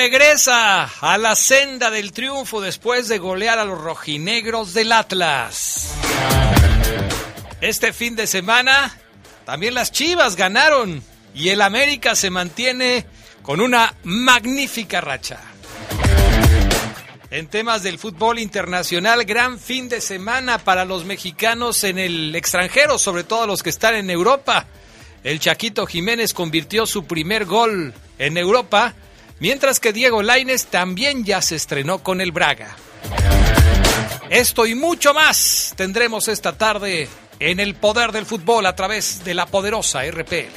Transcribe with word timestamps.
Regresa 0.00 0.84
a 1.02 1.18
la 1.18 1.36
senda 1.36 1.90
del 1.90 2.12
triunfo 2.12 2.62
después 2.62 3.06
de 3.06 3.18
golear 3.18 3.58
a 3.58 3.66
los 3.66 3.78
rojinegros 3.78 4.72
del 4.72 4.92
Atlas. 4.92 5.92
Este 7.60 7.92
fin 7.92 8.16
de 8.16 8.26
semana 8.26 8.96
también 9.44 9.74
las 9.74 9.92
Chivas 9.92 10.36
ganaron 10.36 11.02
y 11.34 11.50
el 11.50 11.60
América 11.60 12.14
se 12.16 12.30
mantiene 12.30 13.04
con 13.42 13.60
una 13.60 13.94
magnífica 14.04 15.02
racha. 15.02 15.38
En 17.30 17.48
temas 17.48 17.82
del 17.82 17.98
fútbol 17.98 18.38
internacional, 18.38 19.26
gran 19.26 19.58
fin 19.58 19.90
de 19.90 20.00
semana 20.00 20.56
para 20.56 20.86
los 20.86 21.04
mexicanos 21.04 21.84
en 21.84 21.98
el 21.98 22.34
extranjero, 22.34 22.96
sobre 22.96 23.24
todo 23.24 23.46
los 23.46 23.62
que 23.62 23.68
están 23.68 23.94
en 23.96 24.08
Europa. 24.08 24.64
El 25.24 25.40
Chaquito 25.40 25.84
Jiménez 25.84 26.32
convirtió 26.32 26.86
su 26.86 27.04
primer 27.04 27.44
gol 27.44 27.92
en 28.18 28.38
Europa 28.38 28.94
Mientras 29.40 29.80
que 29.80 29.94
Diego 29.94 30.22
Laines 30.22 30.66
también 30.66 31.24
ya 31.24 31.40
se 31.40 31.56
estrenó 31.56 32.00
con 32.00 32.20
el 32.20 32.30
Braga. 32.30 32.76
Esto 34.28 34.66
y 34.66 34.74
mucho 34.74 35.14
más 35.14 35.72
tendremos 35.76 36.28
esta 36.28 36.52
tarde 36.52 37.08
en 37.38 37.58
el 37.58 37.74
poder 37.74 38.12
del 38.12 38.26
fútbol 38.26 38.66
a 38.66 38.76
través 38.76 39.24
de 39.24 39.32
la 39.32 39.46
poderosa 39.46 40.02
RPL. 40.04 40.52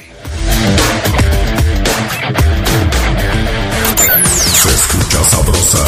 Se 4.52 4.68
escucha 4.68 5.24
sabrosa, 5.24 5.78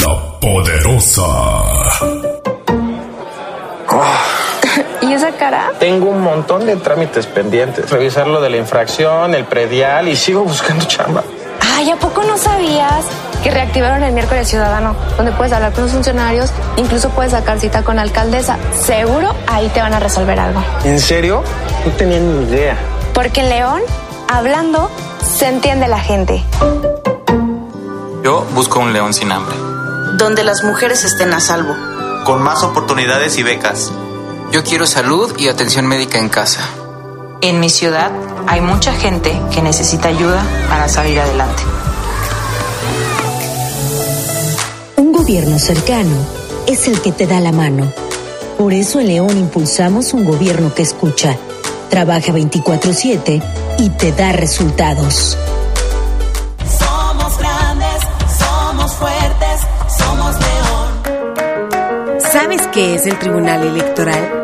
la 0.00 0.38
poderosa. 0.38 1.22
¿Y 5.02 5.12
esa 5.12 5.32
cara? 5.32 5.72
Tengo 5.80 6.10
un 6.10 6.20
montón 6.20 6.64
de 6.64 6.76
trámites 6.76 7.26
pendientes. 7.26 7.90
Revisar 7.90 8.28
lo 8.28 8.40
de 8.40 8.50
la 8.50 8.56
infracción, 8.56 9.34
el 9.34 9.44
predial 9.46 10.06
y 10.06 10.14
sigo 10.14 10.44
buscando 10.44 10.84
chamba. 10.86 11.24
Ay, 11.76 11.90
¿a 11.90 11.96
poco 11.96 12.22
no 12.22 12.38
sabías 12.38 13.04
que 13.42 13.50
reactivaron 13.50 14.04
el 14.04 14.12
miércoles 14.12 14.48
ciudadano? 14.48 14.94
Donde 15.16 15.32
puedes 15.32 15.52
hablar 15.52 15.72
con 15.72 15.82
los 15.82 15.92
funcionarios, 15.92 16.50
incluso 16.76 17.10
puedes 17.10 17.32
sacar 17.32 17.58
cita 17.58 17.82
con 17.82 17.96
la 17.96 18.02
alcaldesa. 18.02 18.56
Seguro 18.80 19.34
ahí 19.48 19.68
te 19.70 19.80
van 19.80 19.92
a 19.92 19.98
resolver 19.98 20.38
algo. 20.38 20.62
¿En 20.84 21.00
serio? 21.00 21.42
No 21.84 21.90
tenía 21.92 22.20
ni 22.20 22.44
idea. 22.44 22.76
Porque 23.12 23.40
en 23.40 23.48
León, 23.48 23.82
hablando, 24.28 24.88
se 25.36 25.48
entiende 25.48 25.88
la 25.88 25.98
gente. 25.98 26.44
Yo 28.22 28.46
busco 28.54 28.78
un 28.78 28.92
León 28.92 29.12
sin 29.12 29.32
hambre. 29.32 29.56
Donde 30.16 30.44
las 30.44 30.62
mujeres 30.62 31.02
estén 31.02 31.32
a 31.34 31.40
salvo. 31.40 31.74
Con 32.24 32.40
más 32.40 32.62
oportunidades 32.62 33.36
y 33.36 33.42
becas. 33.42 33.90
Yo 34.52 34.62
quiero 34.62 34.86
salud 34.86 35.34
y 35.38 35.48
atención 35.48 35.86
médica 35.86 36.18
en 36.18 36.28
casa. 36.28 36.60
En 37.40 37.60
mi 37.60 37.68
ciudad 37.68 38.10
hay 38.46 38.60
mucha 38.60 38.92
gente 38.92 39.38
que 39.52 39.62
necesita 39.62 40.08
ayuda 40.08 40.42
para 40.68 40.88
salir 40.88 41.18
adelante. 41.20 41.62
Un 44.96 45.12
gobierno 45.12 45.58
cercano 45.58 46.16
es 46.66 46.88
el 46.88 47.00
que 47.00 47.12
te 47.12 47.26
da 47.26 47.40
la 47.40 47.52
mano. 47.52 47.92
Por 48.58 48.72
eso 48.72 49.00
en 49.00 49.08
León 49.08 49.36
impulsamos 49.36 50.14
un 50.14 50.24
gobierno 50.24 50.74
que 50.74 50.82
escucha, 50.82 51.36
trabaja 51.90 52.32
24/7 52.32 53.42
y 53.78 53.90
te 53.90 54.12
da 54.12 54.32
resultados. 54.32 55.36
Somos 56.78 57.38
grandes, 57.38 58.02
somos 58.38 58.92
fuertes, 58.94 59.60
somos 59.98 60.34
León. 60.40 62.20
¿Sabes 62.32 62.62
qué 62.72 62.94
es 62.94 63.06
el 63.06 63.18
Tribunal 63.18 63.66
Electoral? 63.66 64.43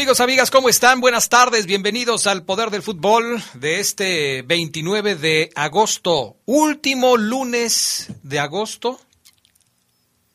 Amigos, 0.00 0.20
amigas? 0.20 0.50
¿Cómo 0.50 0.70
están? 0.70 1.02
Buenas 1.02 1.28
tardes, 1.28 1.66
bienvenidos 1.66 2.26
al 2.26 2.42
Poder 2.42 2.70
del 2.70 2.80
Fútbol 2.80 3.42
de 3.52 3.80
este 3.80 4.40
29 4.40 5.14
de 5.14 5.50
agosto, 5.54 6.38
último 6.46 7.18
lunes 7.18 8.10
de 8.22 8.38
agosto 8.38 8.98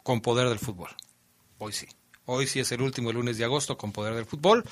con 0.04 0.22
Poder 0.22 0.50
del 0.50 0.60
Fútbol. 0.60 0.92
Hoy 1.58 1.74
sí, 1.74 1.88
hoy 2.26 2.46
sí 2.46 2.60
es 2.60 2.72
el 2.74 2.84
último 2.84 3.12
lunes 3.12 3.40
de 3.40 3.46
agosto 3.46 3.76
con 3.76 3.92
Poder 3.92 4.14
del 4.14 4.28
Fútbol. 4.28 4.64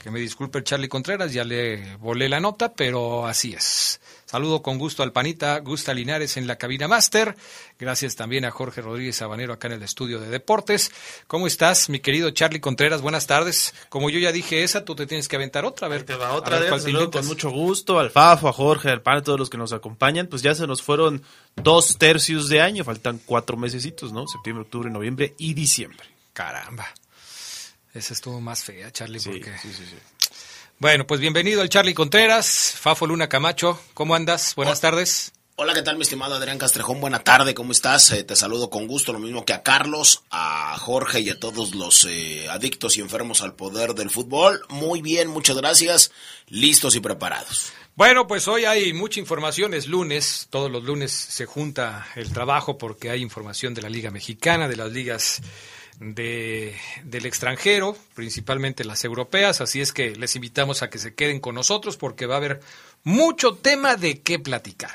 Que 0.00 0.12
me 0.12 0.20
disculpe 0.20 0.62
Charlie 0.62 0.88
Contreras, 0.88 1.32
ya 1.32 1.42
le 1.42 1.96
volé 1.96 2.28
la 2.28 2.38
nota, 2.38 2.72
pero 2.72 3.26
así 3.26 3.54
es. 3.54 4.00
Saludo 4.30 4.60
con 4.60 4.76
gusto 4.76 5.02
al 5.02 5.10
panita 5.10 5.58
Gusta 5.60 5.94
Linares 5.94 6.36
en 6.36 6.46
la 6.46 6.56
cabina 6.56 6.86
máster. 6.86 7.34
Gracias 7.78 8.14
también 8.14 8.44
a 8.44 8.50
Jorge 8.50 8.82
Rodríguez 8.82 9.16
Sabanero 9.16 9.54
acá 9.54 9.68
en 9.68 9.72
el 9.72 9.82
estudio 9.82 10.20
de 10.20 10.28
deportes. 10.28 10.92
¿Cómo 11.26 11.46
estás, 11.46 11.88
mi 11.88 12.00
querido 12.00 12.30
Charlie 12.30 12.60
Contreras? 12.60 13.00
Buenas 13.00 13.26
tardes. 13.26 13.72
Como 13.88 14.10
yo 14.10 14.18
ya 14.18 14.30
dije 14.30 14.64
esa, 14.64 14.84
tú 14.84 14.94
te 14.94 15.06
tienes 15.06 15.28
que 15.28 15.36
aventar 15.36 15.64
otra. 15.64 15.86
A 15.86 15.88
ver, 15.88 16.02
te 16.02 16.14
va 16.14 16.34
otra 16.34 16.58
vez. 16.58 16.70
Con 17.10 17.26
mucho 17.26 17.48
gusto 17.48 17.98
al 17.98 18.10
Fafo, 18.10 18.48
a 18.48 18.52
Jorge, 18.52 18.90
al 18.90 19.00
pan, 19.00 19.16
a 19.16 19.22
todos 19.22 19.38
los 19.38 19.48
que 19.48 19.56
nos 19.56 19.72
acompañan. 19.72 20.26
Pues 20.26 20.42
ya 20.42 20.54
se 20.54 20.66
nos 20.66 20.82
fueron 20.82 21.22
dos 21.56 21.96
tercios 21.96 22.50
de 22.50 22.60
año. 22.60 22.84
Faltan 22.84 23.22
cuatro 23.24 23.56
mesecitos, 23.56 24.12
¿no? 24.12 24.28
Septiembre, 24.28 24.64
octubre, 24.64 24.90
noviembre 24.90 25.36
y 25.38 25.54
diciembre. 25.54 26.04
Caramba. 26.34 26.86
Esa 27.94 28.12
estuvo 28.12 28.42
más 28.42 28.62
fea, 28.62 28.92
Charlie, 28.92 29.20
porque... 29.20 29.56
Sí, 29.62 29.72
sí, 29.72 29.84
sí. 29.86 29.96
Bueno, 30.80 31.08
pues 31.08 31.20
bienvenido 31.20 31.60
al 31.60 31.68
Charlie 31.68 31.92
Contreras, 31.92 32.72
Fafo 32.78 33.04
Luna 33.04 33.28
Camacho, 33.28 33.80
¿cómo 33.94 34.14
andas? 34.14 34.54
Buenas 34.54 34.80
tardes. 34.80 35.32
Hola, 35.56 35.74
¿qué 35.74 35.82
tal 35.82 35.96
mi 35.96 36.02
estimado 36.02 36.36
Adrián 36.36 36.56
Castrejón? 36.56 37.00
Buena 37.00 37.24
tarde, 37.24 37.52
¿cómo 37.52 37.72
estás? 37.72 38.12
Eh, 38.12 38.22
te 38.22 38.36
saludo 38.36 38.70
con 38.70 38.86
gusto, 38.86 39.12
lo 39.12 39.18
mismo 39.18 39.44
que 39.44 39.54
a 39.54 39.64
Carlos, 39.64 40.22
a 40.30 40.78
Jorge 40.78 41.18
y 41.18 41.30
a 41.30 41.40
todos 41.40 41.74
los 41.74 42.04
eh, 42.04 42.48
adictos 42.48 42.96
y 42.96 43.00
enfermos 43.00 43.42
al 43.42 43.56
poder 43.56 43.94
del 43.94 44.08
fútbol. 44.08 44.60
Muy 44.68 45.02
bien, 45.02 45.26
muchas 45.26 45.56
gracias, 45.56 46.12
listos 46.46 46.94
y 46.94 47.00
preparados. 47.00 47.72
Bueno, 47.96 48.28
pues 48.28 48.46
hoy 48.46 48.64
hay 48.64 48.92
mucha 48.92 49.18
información, 49.18 49.74
es 49.74 49.88
lunes, 49.88 50.46
todos 50.48 50.70
los 50.70 50.84
lunes 50.84 51.10
se 51.10 51.44
junta 51.44 52.06
el 52.14 52.32
trabajo 52.32 52.78
porque 52.78 53.10
hay 53.10 53.20
información 53.20 53.74
de 53.74 53.82
la 53.82 53.88
Liga 53.88 54.12
Mexicana, 54.12 54.68
de 54.68 54.76
las 54.76 54.92
ligas 54.92 55.42
de, 56.00 56.76
del 57.04 57.26
extranjero, 57.26 57.96
principalmente 58.14 58.84
las 58.84 59.04
europeas, 59.04 59.60
así 59.60 59.80
es 59.80 59.92
que 59.92 60.14
les 60.16 60.36
invitamos 60.36 60.82
a 60.82 60.90
que 60.90 60.98
se 60.98 61.14
queden 61.14 61.40
con 61.40 61.54
nosotros 61.54 61.96
porque 61.96 62.26
va 62.26 62.34
a 62.34 62.38
haber 62.38 62.60
mucho 63.04 63.54
tema 63.54 63.96
de 63.96 64.20
qué 64.20 64.38
platicar. 64.38 64.92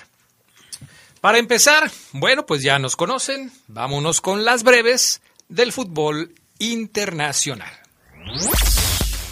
Para 1.22 1.38
empezar, 1.38 1.90
bueno, 2.12 2.46
pues 2.46 2.64
ya 2.64 2.80
nos 2.80 2.96
conocen, 2.96 3.52
vámonos 3.68 4.22
con 4.22 4.44
las 4.44 4.64
breves 4.64 5.22
del 5.48 5.72
fútbol 5.72 6.34
internacional. 6.60 7.72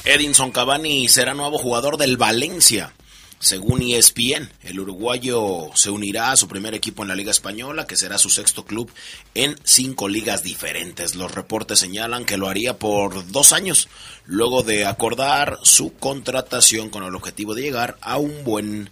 Edinson 0.04 0.52
Cavani 0.52 1.08
será 1.08 1.34
nuevo 1.34 1.58
jugador 1.58 1.98
del 1.98 2.18
Valencia. 2.18 2.94
Según 3.42 3.82
ESPN, 3.82 4.52
el 4.62 4.80
uruguayo 4.80 5.72
se 5.74 5.90
unirá 5.90 6.32
a 6.32 6.38
su 6.38 6.48
primer 6.48 6.76
equipo 6.76 7.02
en 7.02 7.10
la 7.10 7.16
Liga 7.16 7.32
Española, 7.32 7.88
que 7.88 7.98
será 7.98 8.20
su 8.20 8.30
sexto 8.30 8.66
club 8.66 8.92
en 9.34 9.56
cinco 9.64 10.08
ligas 10.08 10.44
diferentes. 10.44 11.16
Los 11.16 11.34
reportes 11.34 11.80
señalan 11.80 12.24
que 12.24 12.38
lo 12.38 12.48
haría 12.48 12.78
por 12.78 13.32
dos 13.32 13.52
años, 13.52 13.90
luego 14.26 14.62
de 14.62 14.86
acordar 14.86 15.58
su 15.64 15.96
contratación 15.96 16.90
con 16.90 17.04
el 17.04 17.16
objetivo 17.16 17.56
de 17.56 17.64
llegar 17.64 17.98
a 18.02 18.18
un 18.18 18.44
buen 18.44 18.92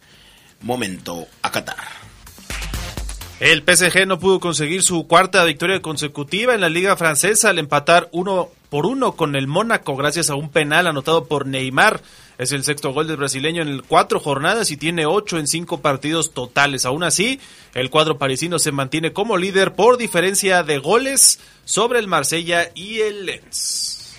momento 0.62 1.28
a 1.44 1.52
Qatar. 1.52 1.78
El 3.40 3.64
PSG 3.64 4.08
no 4.08 4.20
pudo 4.20 4.40
conseguir 4.40 4.82
su 4.82 5.06
cuarta 5.06 5.46
victoria 5.46 5.82
consecutiva 5.82 6.56
en 6.56 6.62
la 6.62 6.70
liga 6.70 6.98
francesa 6.98 7.52
al 7.52 7.60
empatar 7.60 8.10
uno 8.12 8.50
por 8.70 8.86
uno 8.86 9.14
con 9.14 9.36
el 9.36 9.48
Mónaco 9.48 9.96
gracias 9.96 10.30
a 10.30 10.36
un 10.36 10.50
penal 10.50 10.88
anotado 10.88 11.26
por 11.26 11.46
Neymar. 11.46 12.02
Es 12.40 12.54
el 12.54 12.64
sexto 12.64 12.94
gol 12.94 13.06
del 13.06 13.18
brasileño 13.18 13.62
en 13.62 13.84
cuatro 13.86 14.22
jornadas 14.22 14.72
y 14.72 14.78
tiene 14.78 15.06
ocho 15.06 15.38
en 15.38 15.46
cinco 15.46 15.82
partidos 15.82 16.34
totales. 16.34 16.86
Aún 16.86 17.04
así, 17.04 17.42
el 17.74 17.90
cuadro 17.90 18.18
parisino 18.18 18.60
se 18.60 18.72
mantiene 18.72 19.12
como 19.12 19.36
líder 19.36 19.74
por 19.74 19.98
diferencia 19.98 20.64
de 20.64 20.78
goles 20.78 21.42
sobre 21.66 22.00
el 22.00 22.08
Marsella 22.08 22.72
y 22.74 23.02
el 23.02 23.26
Lens. 23.26 24.16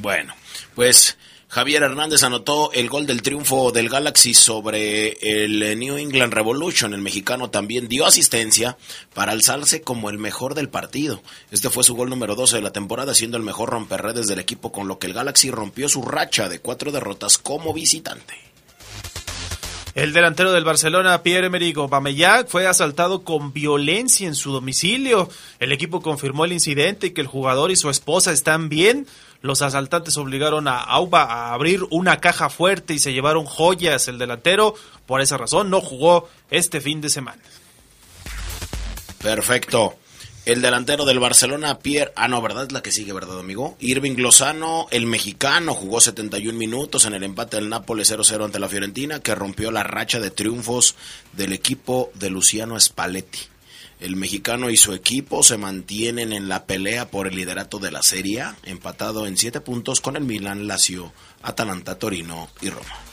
Bueno, 0.00 0.34
pues 0.74 1.17
Javier 1.50 1.82
Hernández 1.82 2.24
anotó 2.24 2.70
el 2.74 2.90
gol 2.90 3.06
del 3.06 3.22
triunfo 3.22 3.72
del 3.72 3.88
Galaxy 3.88 4.34
sobre 4.34 5.12
el 5.22 5.78
New 5.78 5.96
England 5.96 6.34
Revolution. 6.34 6.92
El 6.92 7.00
mexicano 7.00 7.48
también 7.48 7.88
dio 7.88 8.04
asistencia 8.04 8.76
para 9.14 9.32
alzarse 9.32 9.80
como 9.80 10.10
el 10.10 10.18
mejor 10.18 10.54
del 10.54 10.68
partido. 10.68 11.22
Este 11.50 11.70
fue 11.70 11.84
su 11.84 11.94
gol 11.94 12.10
número 12.10 12.34
12 12.34 12.56
de 12.56 12.62
la 12.62 12.72
temporada, 12.72 13.14
siendo 13.14 13.38
el 13.38 13.44
mejor 13.44 13.70
romperredes 13.70 14.26
del 14.26 14.40
equipo, 14.40 14.70
con 14.70 14.88
lo 14.88 14.98
que 14.98 15.06
el 15.06 15.14
Galaxy 15.14 15.50
rompió 15.50 15.88
su 15.88 16.02
racha 16.02 16.50
de 16.50 16.60
cuatro 16.60 16.92
derrotas 16.92 17.38
como 17.38 17.72
visitante. 17.72 18.34
El 19.94 20.12
delantero 20.12 20.52
del 20.52 20.64
Barcelona, 20.64 21.22
Pierre-Emerick 21.22 21.78
Aubameyang, 21.78 22.46
fue 22.46 22.66
asaltado 22.66 23.24
con 23.24 23.54
violencia 23.54 24.28
en 24.28 24.34
su 24.34 24.52
domicilio. 24.52 25.30
El 25.58 25.72
equipo 25.72 26.02
confirmó 26.02 26.44
el 26.44 26.52
incidente 26.52 27.08
y 27.08 27.10
que 27.12 27.22
el 27.22 27.26
jugador 27.26 27.70
y 27.70 27.76
su 27.76 27.88
esposa 27.88 28.32
están 28.32 28.68
bien. 28.68 29.08
Los 29.40 29.62
asaltantes 29.62 30.16
obligaron 30.16 30.66
a 30.66 30.80
Auba 30.80 31.22
a 31.22 31.52
abrir 31.52 31.84
una 31.90 32.20
caja 32.20 32.50
fuerte 32.50 32.94
y 32.94 32.98
se 32.98 33.12
llevaron 33.12 33.44
joyas. 33.44 34.08
El 34.08 34.18
delantero, 34.18 34.74
por 35.06 35.20
esa 35.20 35.36
razón, 35.36 35.70
no 35.70 35.80
jugó 35.80 36.28
este 36.50 36.80
fin 36.80 37.00
de 37.00 37.08
semana. 37.08 37.42
Perfecto. 39.22 39.96
El 40.44 40.62
delantero 40.62 41.04
del 41.04 41.18
Barcelona, 41.18 41.78
Pierre, 41.78 42.12
ah 42.16 42.26
no, 42.26 42.40
¿verdad? 42.40 42.64
Es 42.64 42.72
la 42.72 42.80
que 42.80 42.90
sigue, 42.90 43.12
¿verdad, 43.12 43.38
amigo? 43.38 43.76
Irving 43.80 44.16
Lozano, 44.16 44.86
el 44.90 45.04
mexicano, 45.04 45.74
jugó 45.74 46.00
71 46.00 46.58
minutos 46.58 47.04
en 47.04 47.12
el 47.12 47.22
empate 47.22 47.56
del 47.58 47.68
Nápoles 47.68 48.10
0-0 48.10 48.46
ante 48.46 48.58
la 48.58 48.68
Fiorentina, 48.68 49.20
que 49.20 49.34
rompió 49.34 49.70
la 49.70 49.82
racha 49.82 50.20
de 50.20 50.30
triunfos 50.30 50.94
del 51.34 51.52
equipo 51.52 52.10
de 52.14 52.30
Luciano 52.30 52.80
Spalletti. 52.80 53.40
El 54.00 54.14
mexicano 54.14 54.70
y 54.70 54.76
su 54.76 54.92
equipo 54.92 55.42
se 55.42 55.58
mantienen 55.58 56.32
en 56.32 56.48
la 56.48 56.66
pelea 56.66 57.10
por 57.10 57.26
el 57.26 57.34
liderato 57.34 57.78
de 57.78 57.90
la 57.90 58.02
Serie, 58.02 58.44
empatado 58.62 59.26
en 59.26 59.36
7 59.36 59.60
puntos 59.60 60.00
con 60.00 60.16
el 60.16 60.24
Milan, 60.24 60.68
Lazio, 60.68 61.12
Atalanta, 61.42 61.98
Torino 61.98 62.48
y 62.60 62.70
Roma. 62.70 63.07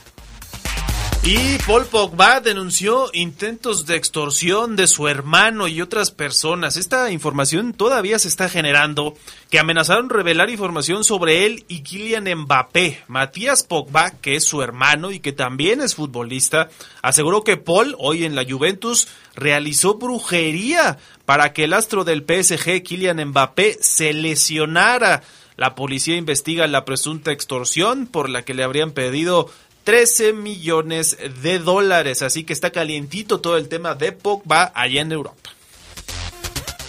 Y 1.28 1.58
Paul 1.66 1.86
Pogba 1.86 2.40
denunció 2.40 3.10
intentos 3.12 3.84
de 3.84 3.96
extorsión 3.96 4.76
de 4.76 4.86
su 4.86 5.08
hermano 5.08 5.66
y 5.66 5.82
otras 5.82 6.12
personas. 6.12 6.76
Esta 6.76 7.10
información 7.10 7.72
todavía 7.72 8.20
se 8.20 8.28
está 8.28 8.48
generando, 8.48 9.16
que 9.50 9.58
amenazaron 9.58 10.08
revelar 10.08 10.50
información 10.50 11.02
sobre 11.02 11.44
él 11.44 11.64
y 11.66 11.80
Kylian 11.80 12.32
Mbappé. 12.42 13.02
Matías 13.08 13.64
Pogba, 13.64 14.12
que 14.12 14.36
es 14.36 14.44
su 14.44 14.62
hermano 14.62 15.10
y 15.10 15.18
que 15.18 15.32
también 15.32 15.80
es 15.80 15.96
futbolista, 15.96 16.68
aseguró 17.02 17.42
que 17.42 17.56
Paul, 17.56 17.96
hoy 17.98 18.24
en 18.24 18.36
la 18.36 18.44
Juventus, 18.48 19.08
realizó 19.34 19.94
brujería 19.94 20.98
para 21.24 21.52
que 21.52 21.64
el 21.64 21.72
astro 21.72 22.04
del 22.04 22.20
PSG, 22.20 22.84
Kylian 22.84 23.30
Mbappé, 23.30 23.78
se 23.80 24.12
lesionara. 24.12 25.24
La 25.56 25.74
policía 25.74 26.16
investiga 26.16 26.66
la 26.66 26.84
presunta 26.84 27.32
extorsión 27.32 28.06
por 28.06 28.28
la 28.28 28.42
que 28.42 28.52
le 28.52 28.62
habrían 28.62 28.92
pedido 28.92 29.50
13 29.86 30.32
millones 30.32 31.16
de 31.42 31.60
dólares. 31.60 32.20
Así 32.22 32.42
que 32.42 32.52
está 32.52 32.72
calientito 32.72 33.40
todo 33.40 33.56
el 33.56 33.68
tema 33.68 33.94
de 33.94 34.10
Pogba 34.10 34.72
allá 34.74 35.00
en 35.00 35.12
Europa. 35.12 35.54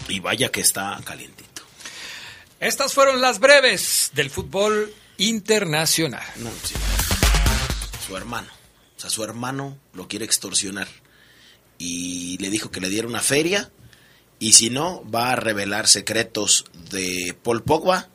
Y 0.10 0.20
vaya 0.20 0.50
que 0.50 0.62
está 0.62 1.00
calientito. 1.06 1.62
Estas 2.60 2.96
fueron 2.96 3.22
las 3.22 3.38
breves 3.38 4.10
del 4.16 4.32
fútbol 4.32 4.92
internacional. 5.18 6.26
No, 6.38 6.50
sí. 6.64 6.74
Su 8.08 8.18
hermano. 8.18 8.48
O 8.98 9.00
sea, 9.00 9.12
su 9.12 9.24
hermano 9.24 9.78
lo 9.94 10.08
quiere 10.08 10.26
extorsionar. 10.26 10.88
Y 11.78 12.40
le 12.40 12.50
dijo 12.50 12.72
que 12.72 12.82
le 12.82 12.90
diera 12.90 13.08
una 13.08 13.22
feria. 13.22 13.70
Y 14.40 14.54
si 14.54 14.72
no, 14.72 15.08
va 15.08 15.34
a 15.34 15.36
revelar 15.36 15.88
secretos 15.88 16.66
de 16.90 17.38
Paul 17.44 17.62
Pogba, 17.62 18.10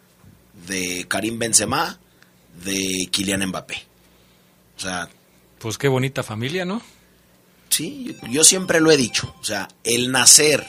de 0.67 1.07
Karim 1.07 1.39
Benzema, 1.39 2.01
de 2.65 3.09
Kylian 3.13 3.47
Mbappé. 3.47 3.92
O 4.77 4.81
sea, 4.81 5.09
Pues 5.59 5.79
qué 5.79 5.89
bonita 5.89 6.23
familia, 6.23 6.65
¿no? 6.65 6.83
sí, 7.69 8.17
yo 8.31 8.45
siempre 8.45 8.81
lo 8.81 8.91
he 8.91 8.97
dicho. 8.97 9.35
O 9.41 9.45
sea, 9.45 9.69
el 9.85 10.11
nacer 10.13 10.67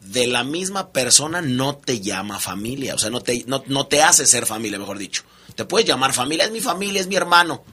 de 0.00 0.26
la 0.28 0.44
misma 0.44 0.90
persona 0.90 1.42
no 1.42 1.76
te 1.76 2.00
llama 2.00 2.38
familia. 2.38 2.94
O 2.94 2.98
sea, 2.98 3.10
no 3.10 3.20
te, 3.20 3.44
no, 3.46 3.62
no 3.66 3.86
te 3.86 4.02
hace 4.02 4.26
ser 4.26 4.46
familia, 4.46 4.78
mejor 4.78 4.98
dicho. 4.98 5.22
Te 5.56 5.64
puedes 5.64 5.88
llamar 5.88 6.12
familia, 6.12 6.44
es 6.44 6.52
mi 6.52 6.60
familia, 6.60 7.00
es 7.00 7.08
mi 7.08 7.16
hermano, 7.16 7.64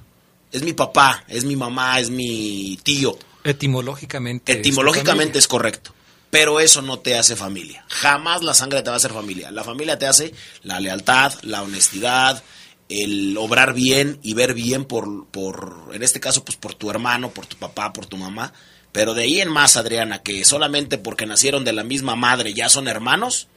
es 0.51 0.63
mi 0.63 0.73
papá, 0.73 1.23
es 1.27 1.43
mi 1.45 1.55
mamá, 1.55 1.99
es 1.99 2.09
mi 2.09 2.79
tío. 2.83 3.17
Etimológicamente. 3.43 4.51
es 4.53 4.57
Etimológicamente 4.59 5.23
familia. 5.33 5.39
es 5.39 5.47
correcto. 5.47 5.93
Pero 6.31 6.59
eso 6.59 6.81
no 6.81 6.99
te 6.99 7.15
hace 7.17 7.35
familia. 7.35 7.85
Jamás 7.87 8.41
la 8.43 8.53
sangre 8.55 8.81
te 8.81 8.89
va 8.89 8.95
a 8.95 8.97
hacer 8.97 9.13
familia. 9.13 9.51
La 9.51 9.63
familia 9.63 9.99
te 9.99 10.07
hace 10.07 10.33
la 10.63 10.79
lealtad, 10.79 11.33
la 11.43 11.61
honestidad, 11.61 12.43
el 12.89 13.35
obrar 13.37 13.73
bien 13.73 14.19
y 14.21 14.33
ver 14.35 14.53
bien 14.53 14.85
por, 14.85 15.25
por, 15.27 15.89
en 15.93 16.03
este 16.03 16.19
caso, 16.19 16.43
pues 16.45 16.55
por 16.57 16.73
tu 16.75 16.89
hermano, 16.91 17.31
por 17.31 17.45
tu 17.45 17.55
papá, 17.57 17.91
por 17.93 18.05
tu 18.05 18.17
mamá. 18.17 18.53
Pero 18.91 19.13
de 19.13 19.23
ahí 19.23 19.41
en 19.41 19.49
más, 19.49 19.75
Adriana, 19.75 20.21
que 20.21 20.45
solamente 20.45 20.97
porque 20.97 21.25
nacieron 21.25 21.63
de 21.65 21.73
la 21.73 21.83
misma 21.83 22.15
madre 22.15 22.53
ya 22.53 22.69
son 22.69 22.87
hermanos, 22.87 23.47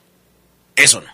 eso 0.76 1.00
no. 1.00 1.10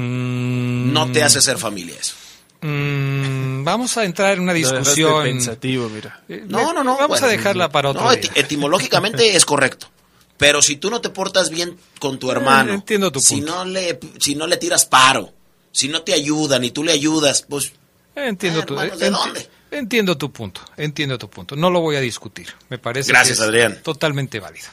Mm, 0.00 0.92
No 0.92 1.10
te 1.12 1.22
hace 1.22 1.40
ser 1.40 1.58
familia 1.58 1.94
eso. 1.98 2.14
mm, 2.60 3.64
vamos 3.64 3.96
a 3.96 4.04
entrar 4.04 4.34
en 4.34 4.40
una 4.40 4.52
discusión. 4.52 5.22
pensativo, 5.24 5.88
mira. 5.88 6.22
Eh, 6.28 6.44
No, 6.46 6.72
no, 6.72 6.84
no. 6.84 6.96
Vamos 6.96 7.22
a 7.22 7.26
dejarla 7.28 7.70
para 7.70 7.90
otro 7.90 8.02
No, 8.04 8.14
día. 8.14 8.30
etimológicamente 8.34 9.34
es 9.36 9.44
correcto. 9.44 9.88
Pero 10.36 10.60
si 10.60 10.76
tú 10.76 10.90
no 10.90 11.00
te 11.00 11.08
portas 11.08 11.48
bien 11.48 11.78
con 11.98 12.18
tu 12.18 12.30
hermano, 12.30 12.72
Eh, 12.72 12.74
entiendo 12.74 13.10
tu 13.10 13.20
si 13.20 13.40
no 13.40 13.64
le 13.64 13.98
si 14.20 14.34
no 14.34 14.46
le 14.46 14.58
tiras 14.58 14.84
paro, 14.84 15.32
si 15.76 15.88
no 15.88 16.02
te 16.02 16.14
ayudan 16.14 16.64
y 16.64 16.70
tú 16.70 16.82
le 16.82 16.92
ayudas, 16.92 17.42
pues 17.48 17.72
Entiendo, 18.14 18.64
tu, 18.64 18.74
hermanos, 18.80 18.98
¿de 18.98 19.10
enti- 19.10 19.24
dónde? 19.24 19.48
entiendo 19.70 20.16
tu 20.16 20.32
punto, 20.32 20.62
entiendo 20.78 21.18
tu 21.18 21.28
punto. 21.28 21.54
No 21.54 21.68
lo 21.68 21.80
voy 21.80 21.96
a 21.96 22.00
discutir. 22.00 22.48
Me 22.70 22.78
parece 22.78 23.12
Gracias, 23.12 23.36
que 23.38 23.42
es 23.44 23.48
Adrián. 23.48 23.78
totalmente 23.82 24.40
válido. 24.40 24.68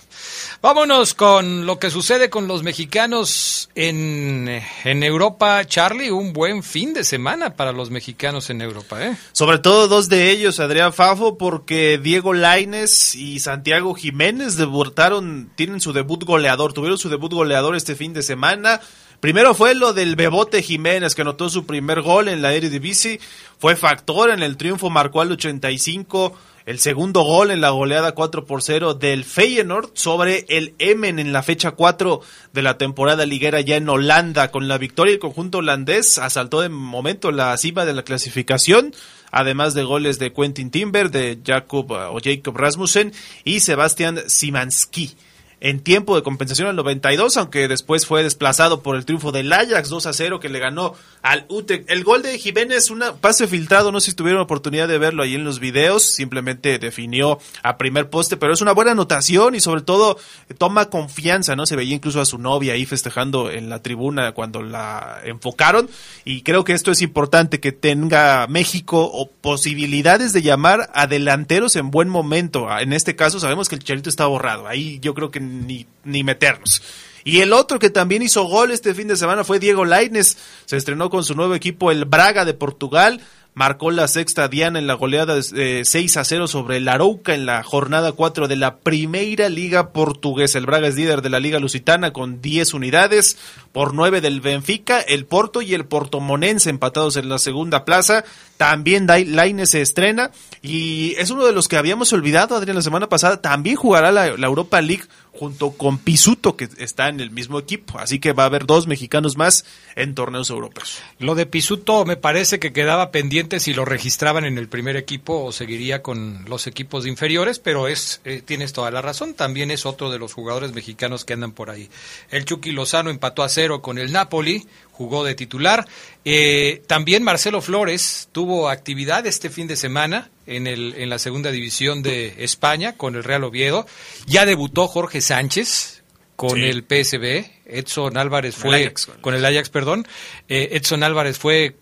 Vámonos 0.62 1.14
con 1.14 1.66
lo 1.66 1.78
que 1.78 1.90
sucede 1.90 2.30
con 2.30 2.48
los 2.48 2.64
mexicanos 2.64 3.70
en, 3.76 4.62
en 4.86 5.04
Europa. 5.04 5.66
Charlie, 5.66 6.10
un 6.10 6.32
buen 6.32 6.64
fin 6.64 6.94
de 6.94 7.04
semana 7.04 7.58
para 7.58 7.74
los 7.74 7.90
mexicanos 7.90 8.50
en 8.50 8.62
Europa, 8.62 9.06
¿eh? 9.06 9.18
Sobre 9.34 9.60
todo 9.60 9.90
dos 9.90 10.08
de 10.08 10.32
ellos, 10.32 10.62
Adrián 10.62 10.94
Fafo, 10.94 11.38
porque 11.38 12.00
Diego 12.02 12.34
Laines 12.34 13.14
y 13.14 13.40
Santiago 13.40 13.94
Jiménez 13.94 14.56
debutaron, 14.56 15.52
tienen 15.56 15.82
su 15.82 15.92
debut 15.92 16.24
goleador, 16.24 16.72
tuvieron 16.72 16.98
su 16.98 17.10
debut 17.10 17.34
goleador 17.34 17.76
este 17.76 17.96
fin 17.98 18.14
de 18.14 18.24
semana. 18.24 18.80
Primero 19.24 19.54
fue 19.54 19.74
lo 19.74 19.94
del 19.94 20.18
Bebote 20.18 20.62
Jiménez, 20.62 21.16
que 21.16 21.22
anotó 21.22 21.48
su 21.48 21.66
primer 21.66 22.02
gol 22.02 22.28
en 22.28 22.42
la 22.42 22.54
Eredivisie, 22.54 23.22
fue 23.58 23.78
factor 23.78 24.30
en 24.32 24.44
el 24.44 24.58
triunfo, 24.58 24.90
marcó 24.90 25.22
al 25.22 25.32
85, 25.32 26.38
el 26.66 26.78
segundo 26.80 27.22
gol 27.22 27.50
en 27.50 27.62
la 27.62 27.70
goleada 27.70 28.16
4 28.16 28.44
por 28.44 28.62
0 28.62 28.96
del 28.96 29.24
Feyenoord 29.24 29.92
sobre 29.94 30.46
el 30.50 30.76
Emen 30.78 31.20
en 31.20 31.32
la 31.32 31.42
fecha 31.42 31.72
4 31.72 32.20
de 32.52 32.62
la 32.64 32.78
temporada 32.78 33.26
liguera 33.26 33.62
ya 33.62 33.78
en 33.78 33.88
Holanda. 33.88 34.52
Con 34.52 34.68
la 34.68 34.78
victoria 34.78 35.14
el 35.14 35.20
conjunto 35.20 35.60
holandés 35.60 36.18
asaltó 36.18 36.60
de 36.60 36.68
momento 36.68 37.32
la 37.32 37.56
cima 37.56 37.86
de 37.86 37.94
la 37.94 38.04
clasificación, 38.04 38.94
además 39.32 39.74
de 39.74 39.86
goles 39.86 40.20
de 40.20 40.34
Quentin 40.34 40.70
Timber, 40.70 41.12
de 41.12 41.40
Jacob 41.46 41.90
uh, 41.92 42.14
o 42.14 42.20
Jacob 42.22 42.58
Rasmussen 42.58 43.14
y 43.46 43.62
Sebastian 43.62 44.20
Simanski. 44.28 45.16
En 45.64 45.80
tiempo 45.80 46.18
de 46.18 46.24
compensación 46.24 46.68
al 46.68 46.76
92, 46.76 47.38
aunque 47.38 47.70
después 47.70 48.06
fue 48.06 48.22
desplazado 48.22 48.84
por 48.84 48.98
el 48.98 49.06
triunfo 49.06 49.32
del 49.32 49.52
Ajax 49.52 49.88
2 49.88 50.06
a 50.08 50.14
0 50.14 50.42
que 50.42 50.50
le 50.50 50.60
ganó 50.60 50.94
al 51.22 51.46
UTEC. 51.48 51.86
El 51.88 52.04
gol 52.04 52.22
de 52.22 52.38
Jiménez, 52.38 52.92
un 52.92 53.02
pase 53.22 53.48
filtrado, 53.48 53.94
no 53.94 54.02
sé 54.02 54.12
si 54.12 54.18
tuvieron 54.18 54.42
oportunidad 54.42 54.90
de 54.90 54.98
verlo 54.98 55.24
ahí 55.24 55.36
en 55.36 55.46
los 55.46 55.62
videos, 55.62 56.04
simplemente 56.04 56.80
definió 56.80 57.40
a 57.64 57.78
primer 57.78 58.10
poste, 58.10 58.36
pero 58.36 58.52
es 58.52 58.60
una 58.60 58.74
buena 58.74 58.92
anotación 58.92 59.56
y 59.56 59.62
sobre 59.62 59.84
todo 59.84 60.18
toma 60.58 60.90
confianza, 60.90 61.56
¿no? 61.56 61.66
Se 61.66 61.78
veía 61.78 61.96
incluso 61.96 62.20
a 62.20 62.26
su 62.26 62.40
novia 62.40 62.74
ahí 62.74 62.86
festejando 62.86 63.50
en 63.50 63.70
la 63.70 63.82
tribuna 63.82 64.34
cuando 64.34 64.64
la 64.64 65.22
enfocaron 65.24 65.90
y 66.26 66.42
creo 66.42 66.66
que 66.66 66.74
esto 66.74 66.92
es 66.92 67.02
importante 67.02 67.62
que 67.62 67.72
tenga 67.72 68.48
México 68.48 69.10
o 69.10 69.32
posibilidades 69.32 70.34
de 70.34 70.42
llamar 70.42 70.90
a 70.94 71.08
delanteros 71.08 71.78
en 71.78 71.90
buen 71.90 72.10
momento. 72.10 72.68
En 72.78 72.92
este 72.92 73.16
caso 73.16 73.40
sabemos 73.40 73.70
que 73.70 73.76
el 73.76 73.80
Chicharito 73.80 74.10
está 74.10 74.26
borrado, 74.26 74.68
ahí 74.68 75.00
yo 75.00 75.14
creo 75.14 75.32
que 75.32 75.53
ni, 75.54 75.86
ni 76.04 76.24
meternos. 76.24 76.82
Y 77.24 77.40
el 77.40 77.54
otro 77.54 77.80
que 77.80 77.90
también 77.90 78.22
hizo 78.22 78.44
gol 78.44 78.72
este 78.72 78.94
fin 78.94 79.08
de 79.08 79.16
semana 79.16 79.44
fue 79.44 79.60
Diego 79.60 79.86
Lainez. 79.86 80.38
Se 80.66 80.76
estrenó 80.76 81.10
con 81.10 81.24
su 81.24 81.36
nuevo 81.36 81.56
equipo, 81.56 81.92
el 81.92 82.06
Braga 82.06 82.44
de 82.44 82.54
Portugal 82.54 83.22
marcó 83.54 83.92
la 83.92 84.08
sexta 84.08 84.48
diana 84.48 84.80
en 84.80 84.88
la 84.88 84.96
goleada 84.96 85.36
de 85.36 85.86
6 85.86 86.18
a 86.18 86.24
0 86.24 86.48
sobre 86.48 86.78
el 86.78 86.90
Arauca 86.90 87.34
en 87.34 87.46
la 87.46 87.64
jornada 87.64 88.12
4 88.12 88.48
de 88.48 88.56
la 88.56 88.78
Primera 88.78 89.50
Liga 89.50 89.92
Portuguesa. 89.92 90.58
El 90.58 90.66
Braga 90.66 90.88
es 90.88 90.96
líder 90.96 91.22
de 91.22 91.30
la 91.30 91.40
Liga 91.40 91.60
Lusitana 91.60 92.14
con 92.14 92.42
10 92.42 92.74
unidades 92.74 93.38
por 93.74 93.96
9 93.96 94.22
del 94.22 94.40
Benfica, 94.40 95.02
el 95.02 95.26
Porto 95.26 95.62
y 95.62 95.74
el 95.74 95.86
Portomonense 95.86 96.70
empatados 96.70 97.18
en 97.18 97.28
la 97.28 97.40
segunda 97.40 97.84
plaza. 97.86 98.24
También 98.56 99.08
Laine 99.08 99.66
se 99.66 99.82
estrena 99.82 100.32
y 100.62 101.16
es 101.18 101.32
uno 101.32 101.44
de 101.44 101.52
los 101.52 101.68
que 101.68 101.76
habíamos 101.76 102.14
olvidado, 102.14 102.56
Adrián, 102.56 102.76
la 102.76 102.84
semana 102.84 103.10
pasada. 103.10 103.42
También 103.42 103.76
jugará 103.76 104.12
la, 104.12 104.28
Europa 104.28 104.80
League 104.80 105.04
junto 105.34 105.72
con 105.72 105.98
Pisuto, 105.98 106.56
que 106.56 106.70
está 106.78 107.10
en 107.10 107.20
el 107.20 107.32
mismo 107.32 107.58
equipo. 107.58 107.98
Así 107.98 108.20
que 108.20 108.32
va 108.32 108.44
a 108.44 108.46
haber 108.46 108.68
dos 108.68 108.86
mexicanos 108.86 109.36
más 109.36 109.66
en 109.96 110.14
torneos 110.14 110.52
europeos. 110.52 111.00
Lo 111.18 111.34
de 111.34 111.48
Pisuto 111.48 112.06
me 112.06 112.16
parece 112.16 112.60
que 112.60 112.72
quedaba 112.72 113.10
pendiente 113.10 113.60
si 113.60 113.74
lo 113.74 113.84
registraban 113.84 114.46
en 114.46 114.60
el 114.60 114.70
primer 114.70 114.96
equipo 114.96 115.44
o 115.44 115.52
seguiría 115.52 116.04
con 116.04 116.46
los 116.48 116.68
equipos 116.68 117.08
inferiores, 117.08 117.58
pero 117.58 117.88
es 117.88 118.22
eh, 118.24 118.44
tienes 118.46 118.72
toda 118.72 118.92
la 118.92 119.02
razón. 119.02 119.34
También 119.34 119.72
es 119.72 119.88
otro 119.88 120.12
de 120.12 120.20
los 120.20 120.34
jugadores 120.34 120.74
mexicanos 120.74 121.26
que 121.26 121.34
andan 121.34 121.52
por 121.52 121.72
ahí. 121.72 121.90
El 122.30 122.46
Chucky 122.46 122.72
Lozano 122.72 123.10
empató 123.10 123.42
a 123.42 123.50
cero 123.50 123.63
con 123.82 123.98
el 123.98 124.12
Napoli 124.12 124.66
jugó 124.92 125.24
de 125.24 125.36
titular. 125.36 125.88
Eh, 126.26 126.82
también 126.88 127.24
Marcelo 127.24 127.62
Flores 127.62 128.30
tuvo 128.32 128.70
actividad 128.70 129.26
este 129.26 129.50
fin 129.50 129.68
de 129.68 129.76
semana 129.76 130.30
en, 130.46 130.68
el, 130.68 130.94
en 130.98 131.10
la 131.10 131.20
segunda 131.20 131.52
división 131.52 132.04
de 132.04 132.36
España 132.44 132.96
con 132.96 133.16
el 133.16 133.24
Real 133.24 133.44
Oviedo. 133.44 133.86
Ya 134.28 134.46
debutó 134.46 134.88
Jorge 134.88 135.22
Sánchez 135.22 136.04
con 136.36 136.60
el 136.60 136.84
PSB. 136.84 137.46
Edson 137.66 138.18
Álvarez 138.18 138.56
fue 138.56 138.94
con 139.22 139.34
el 139.34 139.46
Ajax, 139.46 139.70
perdón. 139.70 140.08
Eh, 140.48 140.70
Edson 140.74 141.04
Álvarez 141.04 141.38
fue 141.38 141.76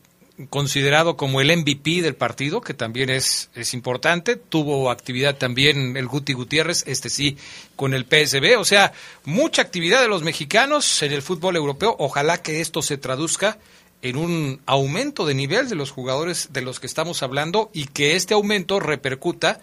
considerado 0.49 1.17
como 1.17 1.41
el 1.41 1.55
MVP 1.55 2.01
del 2.01 2.15
partido, 2.15 2.61
que 2.61 2.73
también 2.73 3.09
es, 3.09 3.49
es 3.55 3.73
importante. 3.73 4.35
Tuvo 4.35 4.91
actividad 4.91 5.37
también 5.37 5.97
el 5.97 6.07
Guti 6.07 6.33
Gutiérrez, 6.33 6.83
este 6.87 7.09
sí, 7.09 7.37
con 7.75 7.93
el 7.93 8.05
PSB. 8.05 8.57
O 8.59 8.65
sea, 8.65 8.93
mucha 9.25 9.61
actividad 9.61 10.01
de 10.01 10.07
los 10.07 10.23
mexicanos 10.23 11.01
en 11.03 11.11
el 11.11 11.21
fútbol 11.21 11.55
europeo. 11.55 11.95
Ojalá 11.99 12.41
que 12.41 12.61
esto 12.61 12.81
se 12.81 12.97
traduzca 12.97 13.57
en 14.01 14.17
un 14.17 14.61
aumento 14.65 15.25
de 15.25 15.35
nivel 15.35 15.69
de 15.69 15.75
los 15.75 15.91
jugadores 15.91 16.49
de 16.51 16.61
los 16.61 16.79
que 16.79 16.87
estamos 16.87 17.21
hablando 17.23 17.69
y 17.73 17.85
que 17.85 18.15
este 18.15 18.33
aumento 18.33 18.79
repercuta 18.79 19.59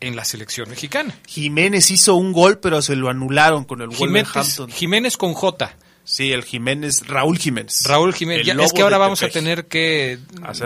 en 0.00 0.16
la 0.16 0.24
selección 0.24 0.68
mexicana. 0.68 1.18
Jiménez 1.26 1.90
hizo 1.90 2.16
un 2.16 2.32
gol, 2.32 2.58
pero 2.58 2.82
se 2.82 2.96
lo 2.96 3.08
anularon 3.08 3.64
con 3.64 3.80
el 3.80 3.90
Jiménez, 3.94 4.60
Jiménez 4.70 5.16
con 5.16 5.34
J. 5.34 5.76
Sí, 6.06 6.32
el 6.32 6.44
Jiménez, 6.44 7.04
Raúl 7.08 7.36
Jiménez. 7.36 7.82
Raúl 7.84 8.14
Jiménez. 8.14 8.46
es 8.46 8.72
que 8.72 8.82
ahora 8.82 8.96
vamos 8.96 9.24
a 9.24 9.28
tener 9.28 9.66
que 9.66 10.18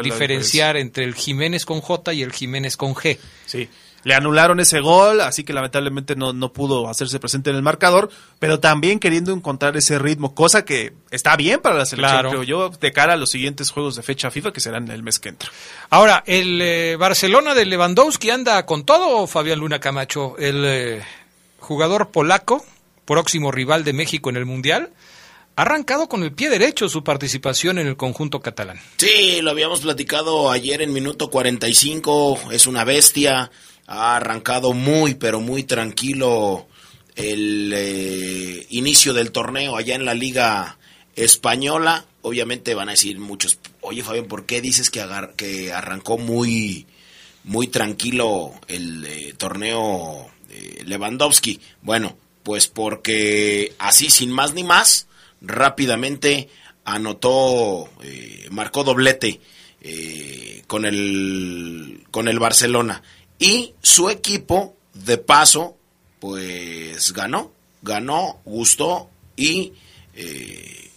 diferenciar 0.02 0.76
entre 0.76 1.04
el 1.04 1.14
Jiménez 1.14 1.64
con 1.64 1.80
J 1.80 2.12
y 2.12 2.22
el 2.22 2.30
Jiménez 2.30 2.76
con 2.76 2.94
G. 2.94 3.18
Sí. 3.46 3.66
Le 4.02 4.14
anularon 4.14 4.60
ese 4.60 4.80
gol, 4.80 5.22
así 5.22 5.42
que 5.44 5.54
lamentablemente 5.54 6.14
no, 6.14 6.34
no 6.34 6.52
pudo 6.52 6.88
hacerse 6.88 7.18
presente 7.18 7.48
en 7.50 7.56
el 7.56 7.62
marcador, 7.62 8.10
pero 8.38 8.60
también 8.60 8.98
queriendo 8.98 9.32
encontrar 9.32 9.76
ese 9.78 9.98
ritmo, 9.98 10.34
cosa 10.34 10.64
que 10.64 10.92
está 11.10 11.36
bien 11.36 11.60
para 11.60 11.74
la 11.74 11.86
selección, 11.86 12.28
creo 12.28 12.42
yo, 12.42 12.68
de 12.68 12.92
cara 12.92 13.14
a 13.14 13.16
los 13.16 13.30
siguientes 13.30 13.70
juegos 13.70 13.96
de 13.96 14.02
fecha 14.02 14.30
FIFA 14.30 14.52
que 14.52 14.60
serán 14.60 14.90
el 14.90 15.02
mes 15.02 15.18
que 15.18 15.30
entra. 15.30 15.50
Ahora, 15.88 16.22
el 16.26 16.60
eh, 16.62 16.96
Barcelona 16.96 17.54
de 17.54 17.64
Lewandowski 17.64 18.30
anda 18.30 18.64
con 18.66 18.84
todo, 18.84 19.26
Fabián 19.26 19.58
Luna 19.58 19.80
Camacho, 19.80 20.36
el 20.38 20.64
eh, 20.66 21.02
jugador 21.58 22.10
polaco, 22.10 22.64
próximo 23.06 23.50
rival 23.50 23.84
de 23.84 23.94
México 23.94 24.30
en 24.30 24.36
el 24.36 24.46
Mundial, 24.46 24.90
ha 25.56 25.62
arrancado 25.62 26.08
con 26.08 26.22
el 26.22 26.32
pie 26.32 26.48
derecho 26.48 26.88
su 26.88 27.04
participación 27.04 27.78
en 27.78 27.86
el 27.86 27.96
conjunto 27.96 28.40
catalán. 28.40 28.80
Sí, 28.96 29.40
lo 29.42 29.50
habíamos 29.50 29.80
platicado 29.80 30.50
ayer 30.50 30.82
en 30.82 30.92
minuto 30.92 31.30
45, 31.30 32.52
es 32.52 32.66
una 32.66 32.84
bestia, 32.84 33.50
ha 33.86 34.16
arrancado 34.16 34.72
muy, 34.72 35.14
pero 35.14 35.40
muy 35.40 35.64
tranquilo 35.64 36.66
el 37.16 37.72
eh, 37.74 38.66
inicio 38.70 39.12
del 39.12 39.32
torneo 39.32 39.76
allá 39.76 39.94
en 39.94 40.04
la 40.04 40.14
liga 40.14 40.78
española. 41.16 42.04
Obviamente 42.22 42.74
van 42.74 42.88
a 42.88 42.92
decir 42.92 43.18
muchos, 43.18 43.58
oye 43.80 44.02
Fabián, 44.02 44.26
¿por 44.26 44.46
qué 44.46 44.60
dices 44.60 44.90
que, 44.90 45.04
que 45.36 45.72
arrancó 45.72 46.18
muy, 46.18 46.86
muy 47.44 47.68
tranquilo 47.68 48.52
el 48.68 49.04
eh, 49.06 49.34
torneo 49.36 50.30
eh, 50.50 50.82
Lewandowski? 50.84 51.60
Bueno, 51.82 52.16
pues 52.42 52.68
porque 52.68 53.74
así 53.78 54.10
sin 54.10 54.30
más 54.30 54.54
ni 54.54 54.64
más, 54.64 55.08
rápidamente 55.40 56.48
anotó, 56.84 57.88
eh, 58.02 58.48
marcó 58.50 58.84
doblete 58.84 59.40
eh, 59.80 60.62
con, 60.66 60.84
el, 60.84 62.04
con 62.10 62.28
el 62.28 62.38
Barcelona. 62.38 63.02
Y 63.38 63.74
su 63.82 64.10
equipo, 64.10 64.76
de 64.94 65.18
paso, 65.18 65.76
pues 66.18 67.12
ganó, 67.12 67.52
ganó, 67.82 68.40
gustó 68.44 69.08
y 69.36 69.72
eh, 70.14 70.90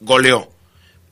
goleó. 0.00 0.50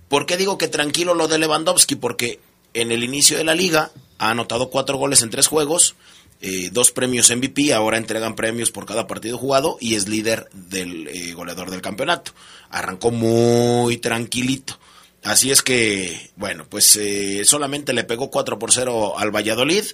¿Por 0.08 0.26
qué 0.26 0.36
digo 0.36 0.58
que 0.58 0.68
tranquilo 0.68 1.14
lo 1.14 1.28
de 1.28 1.38
Lewandowski? 1.38 1.94
Porque 1.94 2.40
en 2.74 2.92
el 2.92 3.04
inicio 3.04 3.38
de 3.38 3.44
la 3.44 3.54
liga 3.54 3.90
ha 4.18 4.30
anotado 4.30 4.68
cuatro 4.70 4.98
goles 4.98 5.22
en 5.22 5.30
tres 5.30 5.46
juegos 5.46 5.94
eh, 6.42 6.70
dos 6.72 6.90
premios 6.90 7.30
MVP, 7.34 7.74
ahora 7.74 7.98
entregan 7.98 8.34
premios 8.34 8.70
por 8.70 8.86
cada 8.86 9.06
partido 9.06 9.36
jugado 9.36 9.76
y 9.78 9.94
es 9.94 10.08
líder 10.08 10.48
del 10.52 11.08
eh, 11.08 11.34
goleador 11.34 11.70
del 11.70 11.82
campeonato. 11.82 12.32
Arrancó 12.70 13.10
muy 13.10 13.98
tranquilito. 13.98 14.78
Así 15.22 15.50
es 15.50 15.62
que, 15.62 16.30
bueno, 16.36 16.66
pues 16.68 16.96
eh, 16.96 17.42
solamente 17.44 17.92
le 17.92 18.04
pegó 18.04 18.30
4 18.30 18.58
por 18.58 18.72
0 18.72 19.18
al 19.18 19.34
Valladolid, 19.34 19.84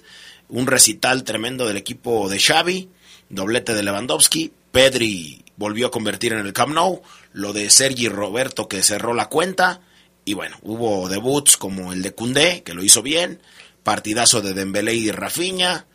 un 0.47 0.67
recital 0.67 1.25
tremendo 1.25 1.67
del 1.67 1.75
equipo 1.75 2.29
de 2.29 2.39
Xavi, 2.39 2.89
doblete 3.29 3.73
de 3.73 3.83
Lewandowski, 3.83 4.53
Pedri 4.71 5.43
volvió 5.57 5.87
a 5.87 5.91
convertir 5.91 6.31
en 6.31 6.45
el 6.45 6.53
Camp 6.53 6.73
Nou, 6.73 7.01
lo 7.33 7.51
de 7.51 7.69
Sergi 7.69 8.07
Roberto 8.07 8.69
que 8.69 8.83
cerró 8.83 9.13
la 9.13 9.27
cuenta, 9.27 9.81
y 10.23 10.33
bueno, 10.33 10.57
hubo 10.61 11.09
debuts 11.09 11.57
como 11.57 11.91
el 11.91 12.01
de 12.01 12.13
Cundé, 12.13 12.63
que 12.63 12.73
lo 12.73 12.83
hizo 12.83 13.01
bien, 13.01 13.41
partidazo 13.83 14.41
de 14.41 14.53
Dembélé 14.53 14.93
y 14.93 15.11
Rafinha, 15.11 15.87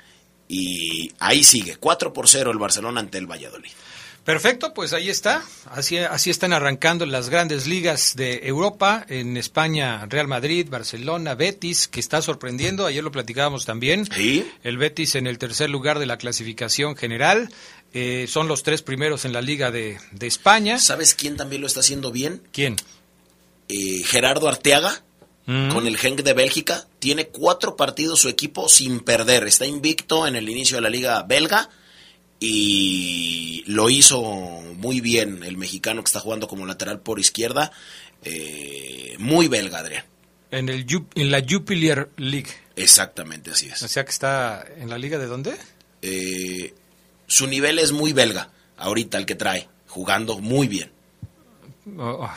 y 0.53 1.11
ahí 1.19 1.43
sigue, 1.45 1.77
4 1.77 2.13
por 2.13 2.29
0 2.29 2.51
el 2.51 2.59
Barcelona 2.59 3.01
ante 3.01 3.17
el 3.17 3.27
Valladolid. 3.27 3.71
Perfecto, 4.23 4.75
pues 4.75 4.93
ahí 4.93 5.09
está. 5.09 5.43
Así, 5.71 5.97
así 5.97 6.29
están 6.29 6.53
arrancando 6.53 7.07
las 7.07 7.31
grandes 7.31 7.67
ligas 7.67 8.15
de 8.17 8.47
Europa. 8.47 9.07
En 9.09 9.39
España, 9.39 10.05
Real 10.11 10.29
Madrid, 10.29 10.69
Barcelona, 10.71 11.35
Betis, 11.35 11.89
que 11.89 12.01
está 12.01 12.21
sorprendiendo. 12.21 12.85
Ayer 12.85 13.03
lo 13.03 13.11
platicábamos 13.11 13.65
también. 13.65 14.07
El 14.63 14.77
Betis 14.77 15.15
en 15.15 15.27
el 15.27 15.39
tercer 15.39 15.71
lugar 15.71 15.99
de 15.99 16.05
la 16.05 16.19
clasificación 16.19 16.97
general. 16.97 17.49
Eh, 17.95 18.27
son 18.29 18.47
los 18.47 18.63
tres 18.63 18.83
primeros 18.83 19.25
en 19.25 19.33
la 19.33 19.41
Liga 19.41 19.71
de, 19.71 19.99
España. 20.21 20.79
¿Sabes 20.79 21.15
quién 21.15 21.39
también 21.39 21.63
lo 21.63 21.67
está 21.67 21.81
haciendo 21.81 22.13
bien? 22.13 22.43
¿Quién? 22.53 22.77
Eh, 23.69 24.03
Gerardo 24.05 24.49
Arteaga 24.49 25.03
con 25.45 25.87
el 25.87 25.97
Genk 25.97 26.23
de 26.23 26.35
Bélgica. 26.35 26.87
Tiene 26.99 27.29
cuatro 27.29 27.77
partidos 27.77 28.21
su 28.21 28.29
equipo 28.29 28.69
sin 28.69 29.01
perder. 29.01 29.47
Está 29.47 29.67
invicto 29.67 30.27
en 30.27 30.37
el 30.37 30.49
inicio 30.49 30.77
de 30.77 30.83
la 30.83 30.91
liga 30.91 31.23
belga 31.23 31.69
y 32.39 33.65
lo 33.67 33.91
hizo 33.91 34.21
muy 34.77 35.01
bien 35.01 35.43
el 35.43 35.57
mexicano 35.57 36.03
que 36.03 36.09
está 36.09 36.21
jugando 36.21 36.49
como 36.49 36.67
lateral 36.67 37.01
por 37.01 37.19
izquierda. 37.19 37.73
Eh, 38.25 39.17
muy 39.19 39.49
belga, 39.49 39.79
Adrián. 39.79 40.05
En, 40.51 40.69
el, 40.69 40.87
en 41.15 41.31
la 41.31 41.43
Jupiler 41.49 42.11
League. 42.17 42.51
Exactamente, 42.77 43.51
así 43.51 43.69
es. 43.69 43.83
O 43.83 43.89
sea 43.89 44.05
que 44.05 44.11
está 44.11 44.65
en 44.77 44.91
la 44.91 44.99
liga 44.99 45.19
de 45.19 45.27
dónde? 45.27 45.57
Eh, 46.03 46.75
su 47.27 47.47
nivel 47.47 47.79
es 47.79 47.93
muy 47.93 48.13
belga, 48.13 48.51
ahorita 48.77 49.19
el 49.19 49.27
que 49.27 49.35
trae, 49.35 49.69
jugando 49.87 50.39
muy 50.39 50.69
bien. 50.69 50.91
Oh, 51.97 52.27
oh 52.27 52.31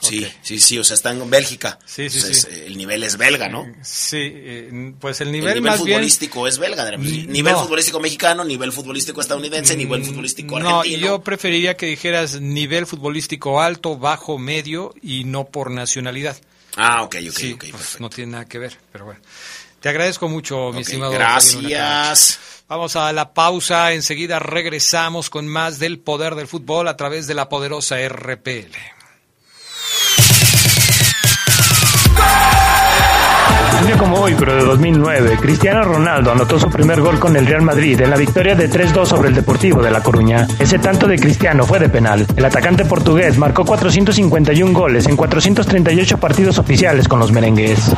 Sí, 0.00 0.26
sí, 0.42 0.58
sí, 0.60 0.78
o 0.78 0.84
sea, 0.84 0.94
está 0.94 1.10
en 1.10 1.28
Bélgica. 1.30 1.78
Sí, 1.84 2.08
sí, 2.10 2.18
Entonces, 2.18 2.48
sí. 2.50 2.60
eh, 2.60 2.64
El 2.66 2.76
nivel 2.78 3.02
es 3.02 3.16
belga, 3.16 3.48
¿no? 3.48 3.66
Sí, 3.82 4.18
eh, 4.20 4.92
pues 4.98 5.20
el 5.20 5.28
El 5.28 5.32
nivel, 5.32 5.54
nivel 5.54 5.70
más 5.70 5.82
bien... 5.84 5.96
futbolístico 5.96 6.48
es 6.48 6.58
belga. 6.58 6.90
Nivel 6.96 7.52
no. 7.52 7.62
futbolístico 7.62 8.00
mexicano, 8.00 8.44
nivel 8.44 8.72
futbolístico 8.72 9.20
estadounidense, 9.20 9.76
nivel 9.76 10.04
futbolístico 10.04 10.58
No, 10.58 10.78
argentino. 10.80 11.06
yo 11.06 11.20
preferiría 11.22 11.76
que 11.76 11.86
dijeras 11.86 12.40
nivel 12.40 12.86
futbolístico 12.86 13.60
alto, 13.60 13.96
bajo, 13.98 14.38
medio 14.38 14.94
y 15.02 15.24
no 15.24 15.44
por 15.46 15.70
nacionalidad. 15.70 16.36
Ah, 16.76 17.02
ok, 17.02 17.16
ok, 17.28 17.36
Sí, 17.36 17.52
ok. 17.52 17.64
pues, 17.70 18.00
no 18.00 18.08
tiene 18.10 18.32
nada 18.32 18.44
que 18.46 18.58
ver, 18.58 18.78
pero 18.92 19.04
bueno. 19.06 19.20
Te 19.80 19.88
agradezco 19.88 20.28
mucho, 20.28 20.70
mi 20.72 20.78
Ok, 20.82 20.86
estimado. 20.88 21.12
gracias. 21.12 22.38
Vamos 22.68 22.94
a 22.96 23.12
la 23.12 23.32
pausa, 23.34 23.92
enseguida 23.92 24.38
regresamos 24.38 25.30
con 25.30 25.48
más 25.48 25.78
del 25.78 25.98
poder 25.98 26.34
del 26.36 26.46
fútbol 26.46 26.86
a 26.88 26.96
través 26.96 27.26
de 27.26 27.34
la 27.34 27.48
poderosa 27.48 27.96
RPL. 28.08 28.70
Un 33.80 33.86
día 33.86 33.96
como 33.96 34.20
hoy, 34.20 34.34
pero 34.38 34.54
de 34.56 34.62
2009, 34.62 35.38
Cristiano 35.40 35.82
Ronaldo 35.82 36.30
anotó 36.30 36.60
su 36.60 36.68
primer 36.68 37.00
gol 37.00 37.18
con 37.18 37.34
el 37.34 37.46
Real 37.46 37.62
Madrid 37.62 37.98
en 37.98 38.10
la 38.10 38.16
victoria 38.16 38.54
de 38.54 38.68
3-2 38.68 39.06
sobre 39.06 39.30
el 39.30 39.34
Deportivo 39.34 39.80
de 39.82 39.90
La 39.90 40.02
Coruña. 40.02 40.46
Ese 40.58 40.78
tanto 40.78 41.06
de 41.06 41.18
Cristiano 41.18 41.64
fue 41.64 41.78
de 41.78 41.88
penal. 41.88 42.26
El 42.36 42.44
atacante 42.44 42.84
portugués 42.84 43.38
marcó 43.38 43.64
451 43.64 44.78
goles 44.78 45.06
en 45.06 45.16
438 45.16 46.18
partidos 46.18 46.58
oficiales 46.58 47.08
con 47.08 47.20
los 47.20 47.32
merengues. 47.32 47.90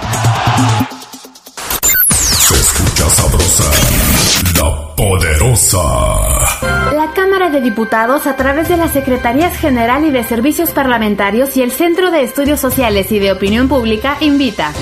Se 2.21 2.55
escucha 2.55 3.11
sabrosa, 3.11 3.65
la 4.61 4.95
poderosa. 4.95 5.83
La 6.95 7.11
Cámara 7.13 7.51
de 7.51 7.61
Diputados, 7.61 8.29
a 8.29 8.37
través 8.37 8.69
de 8.69 8.77
las 8.77 8.93
Secretarías 8.93 9.57
General 9.57 10.05
y 10.05 10.13
de 10.13 10.23
Servicios 10.23 10.71
Parlamentarios 10.71 11.57
y 11.57 11.63
el 11.63 11.73
Centro 11.73 12.13
de 12.13 12.23
Estudios 12.23 12.61
Sociales 12.61 13.11
y 13.11 13.19
de 13.19 13.33
Opinión 13.33 13.67
Pública, 13.67 14.17
invita 14.21 14.73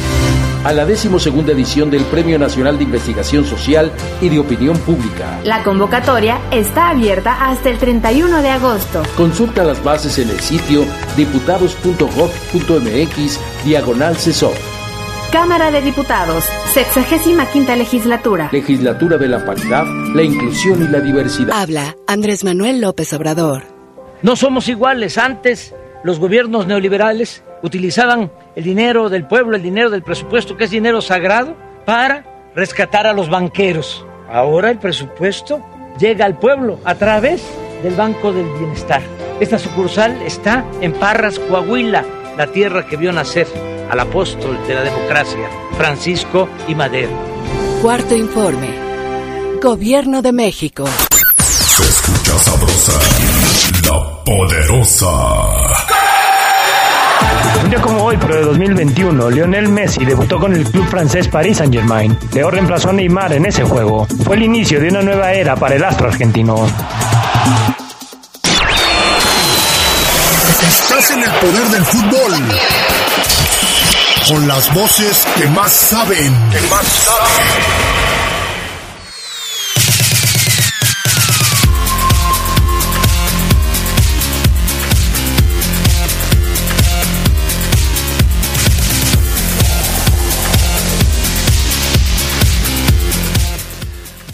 a 0.65 0.73
la 0.73 0.85
decimosegunda 0.85 1.53
edición 1.53 1.91
del 1.91 2.03
Premio 2.05 2.39
Nacional 2.39 2.79
de 2.79 2.85
Investigación 2.85 3.45
Social 3.45 3.93
y 4.21 4.29
de 4.29 4.39
Opinión 4.39 4.77
Pública. 4.79 5.41
La 5.45 5.63
convocatoria 5.63 6.41
está 6.51 6.91
abierta 6.91 7.49
hasta 7.49 7.71
el 7.71 7.79
31 7.79 8.43
de 8.43 8.49
agosto. 8.49 9.03
Consulta 9.17 9.65
las 9.65 9.83
bases 9.83 10.19
en 10.19 10.31
el 10.31 10.41
sitio 10.41 10.85
diputados.gov.mx 11.17 13.41
diagonal 13.65 14.17
CESOP. 14.17 14.55
Cámara 15.33 15.71
de 15.71 15.81
Diputados, 15.81 16.45
65 16.75 17.77
legislatura. 17.77 18.49
Legislatura 18.51 19.17
de 19.17 19.29
la 19.29 19.45
Paridad, 19.45 19.85
la 20.13 20.25
Inclusión 20.25 20.83
y 20.83 20.89
la 20.89 20.99
Diversidad. 20.99 21.53
Habla 21.53 21.95
Andrés 22.09 22.43
Manuel 22.43 22.81
López 22.81 23.13
Obrador. 23.13 23.63
No 24.23 24.35
somos 24.35 24.69
iguales. 24.69 25.19
Antes 25.19 25.73
los 26.03 26.19
gobiernos 26.19 26.67
neoliberales 26.67 27.45
utilizaban 27.63 28.31
el 28.57 28.65
dinero 28.65 29.09
del 29.09 29.27
pueblo, 29.27 29.57
el 29.57 29.63
dinero 29.63 29.91
del 29.91 30.03
presupuesto, 30.03 30.57
que 30.57 30.65
es 30.65 30.71
dinero 30.71 31.01
sagrado, 31.01 31.57
para 31.85 32.25
rescatar 32.55 33.07
a 33.07 33.13
los 33.13 33.29
banqueros. 33.29 34.05
Ahora 34.31 34.71
el 34.71 34.79
presupuesto 34.79 35.65
llega 35.99 36.25
al 36.25 36.39
pueblo 36.39 36.79
a 36.85 36.95
través 36.95 37.43
del 37.83 37.95
Banco 37.95 38.33
del 38.33 38.47
Bienestar. 38.59 39.03
Esta 39.41 39.59
sucursal 39.59 40.21
está 40.23 40.65
en 40.81 40.93
Parras, 40.93 41.39
Coahuila, 41.39 42.05
la 42.37 42.47
tierra 42.47 42.87
que 42.87 42.97
vio 42.97 43.13
nacer 43.13 43.47
al 43.91 44.01
apóstol 44.01 44.59
de 44.67 44.75
la 44.75 44.83
democracia, 44.83 45.49
Francisco 45.77 46.49
y 46.69 46.75
Madero. 46.75 47.11
Cuarto 47.83 48.15
informe. 48.15 48.69
Gobierno 49.61 50.23
de 50.23 50.33
México. 50.33 50.85
Se 51.39 51.83
escucha 51.83 52.39
sabrosa, 52.39 52.93
la 53.89 54.25
poderosa. 54.25 56.00
Un 57.63 57.71
día 57.71 57.81
como 57.81 58.05
hoy, 58.05 58.17
pero 58.21 58.37
de 58.37 58.43
2021, 58.43 59.31
Lionel 59.31 59.69
Messi 59.69 60.05
debutó 60.05 60.39
con 60.39 60.55
el 60.55 60.65
club 60.65 60.87
francés 60.89 61.29
Paris 61.29 61.59
Saint-Germain. 61.59 62.17
Leo 62.33 62.51
reemplazó 62.51 62.91
a 62.91 62.93
Neymar 62.93 63.33
en 63.33 63.47
ese 63.47 63.65
juego. 63.65 64.07
Fue 64.25 64.37
el 64.37 64.43
inicio 64.45 64.81
de 64.81 64.89
una 64.89 65.03
nueva 65.03 65.33
era 65.33 65.57
para 65.57 65.75
el 65.77 65.85
astro 65.85 66.09
argentino. 66.09 66.67
Estás 70.63 71.11
en 71.11 71.23
el 71.23 71.31
poder 71.31 71.69
del 71.69 71.85
fútbol. 71.85 72.33
Con 74.29 74.49
las 74.49 74.75
voces 74.75 75.27
que 75.37 75.47
más 75.49 75.73
saben. 75.73 76.51
Que 76.51 76.61
más 76.69 76.87
saben. 76.87 78.20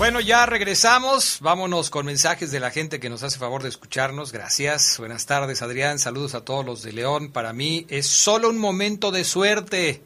Bueno, 0.06 0.20
ya 0.20 0.46
regresamos. 0.46 1.38
Vámonos 1.40 1.90
con 1.90 2.06
mensajes 2.06 2.52
de 2.52 2.60
la 2.60 2.70
gente 2.70 3.00
que 3.00 3.10
nos 3.10 3.24
hace 3.24 3.40
favor 3.40 3.64
de 3.64 3.70
escucharnos. 3.70 4.30
Gracias. 4.30 4.98
Buenas 4.98 5.26
tardes, 5.26 5.62
Adrián. 5.62 5.98
Saludos 5.98 6.36
a 6.36 6.42
todos 6.42 6.64
los 6.64 6.84
de 6.84 6.92
León. 6.92 7.32
Para 7.32 7.52
mí 7.52 7.86
es 7.88 8.06
solo 8.06 8.48
un 8.48 8.56
momento 8.56 9.10
de 9.10 9.24
suerte. 9.24 10.04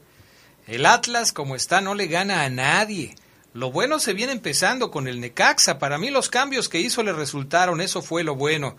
El 0.65 0.87
Atlas, 0.87 1.33
como 1.33 1.55
está, 1.55 1.81
no 1.81 1.93
le 1.93 2.07
gana 2.07 2.41
a 2.41 2.49
nadie. 2.49 3.13
Lo 3.53 3.71
bueno 3.71 3.99
se 3.99 4.13
viene 4.13 4.31
empezando 4.31 4.89
con 4.89 5.07
el 5.07 5.19
Necaxa. 5.19 5.77
Para 5.77 5.99
mí 5.99 6.09
los 6.09 6.29
cambios 6.29 6.67
que 6.67 6.79
hizo 6.79 7.03
le 7.03 7.13
resultaron. 7.13 7.79
Eso 7.79 8.01
fue 8.01 8.23
lo 8.23 8.33
bueno. 8.33 8.77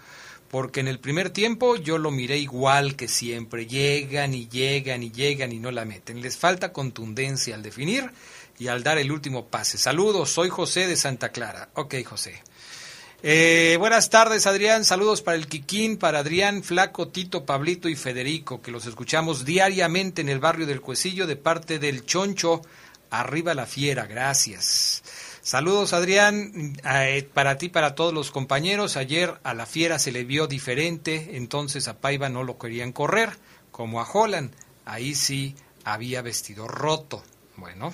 Porque 0.51 0.81
en 0.81 0.89
el 0.89 0.99
primer 0.99 1.31
tiempo 1.31 1.77
yo 1.77 1.99
lo 1.99 2.11
miré 2.11 2.39
igual 2.39 2.97
que 2.97 3.07
siempre. 3.07 3.69
Llegan 3.69 4.35
y 4.35 4.49
llegan 4.49 5.05
y 5.05 5.13
llegan 5.13 5.53
y 5.53 5.61
no 5.61 5.71
la 5.71 5.85
meten. 5.85 6.21
Les 6.21 6.37
falta 6.37 6.73
contundencia 6.73 7.55
al 7.55 7.63
definir 7.63 8.11
y 8.63 8.69
al 8.69 8.85
dar 8.85 8.99
el 8.99 9.11
último 9.11 9.47
pase. 9.47 9.77
Saludos, 9.77 10.31
soy 10.31 10.49
José 10.49 10.87
de 10.87 10.95
Santa 10.95 11.31
Clara. 11.31 11.71
Ok, 11.75 11.97
José. 12.05 12.41
Eh, 13.21 13.75
buenas 13.81 14.09
tardes, 14.09 14.47
Adrián. 14.47 14.85
Saludos 14.85 15.21
para 15.21 15.37
el 15.37 15.49
Quiquín, 15.49 15.97
para 15.97 16.21
Adrián, 16.21 16.63
Flaco, 16.63 17.09
Tito, 17.09 17.45
Pablito 17.45 17.89
y 17.89 17.97
Federico, 17.97 18.63
que 18.63 18.71
los 18.71 18.87
escuchamos 18.87 19.45
diariamente 19.45 20.23
en 20.23 20.29
el 20.29 20.39
barrio 20.39 20.67
del 20.67 20.81
Cuecillo 20.81 21.27
de 21.27 21.35
parte 21.35 21.81
del 21.81 22.07
Choncho. 22.07 22.63
Arriba 23.11 23.53
la 23.55 23.67
fiera, 23.67 24.07
gracias. 24.07 25.03
Saludos, 25.43 25.93
Adrián, 25.93 26.79
eh, 26.85 27.29
para 27.35 27.59
ti, 27.59 27.69
para 27.69 27.97
todos 27.97 28.15
los 28.15 28.31
compañeros. 28.31 28.97
Ayer 28.97 29.41
a 29.43 29.55
la 29.55 29.67
fiera 29.67 29.99
se 29.99 30.13
le 30.13 30.23
vio 30.23 30.47
diferente, 30.47 31.31
entonces 31.33 31.89
a 31.89 31.99
Paiva 31.99 32.29
no 32.29 32.45
lo 32.45 32.59
querían 32.59 32.93
correr, 32.93 33.31
como 33.73 34.01
a 34.01 34.09
Holland. 34.09 34.53
Ahí 34.85 35.17
sí 35.17 35.57
había 35.83 36.23
vestido 36.23 36.69
roto. 36.69 37.25
Bueno, 37.57 37.93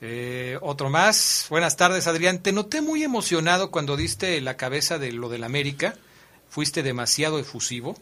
eh, 0.00 0.58
otro 0.60 0.90
más. 0.90 1.46
Buenas 1.48 1.76
tardes, 1.76 2.06
Adrián. 2.06 2.42
Te 2.42 2.52
noté 2.52 2.80
muy 2.80 3.02
emocionado 3.02 3.70
cuando 3.70 3.96
diste 3.96 4.40
la 4.40 4.56
cabeza 4.56 4.98
de 4.98 5.12
lo 5.12 5.28
del 5.28 5.44
América. 5.44 5.94
Fuiste 6.48 6.82
demasiado 6.82 7.38
efusivo. 7.38 7.96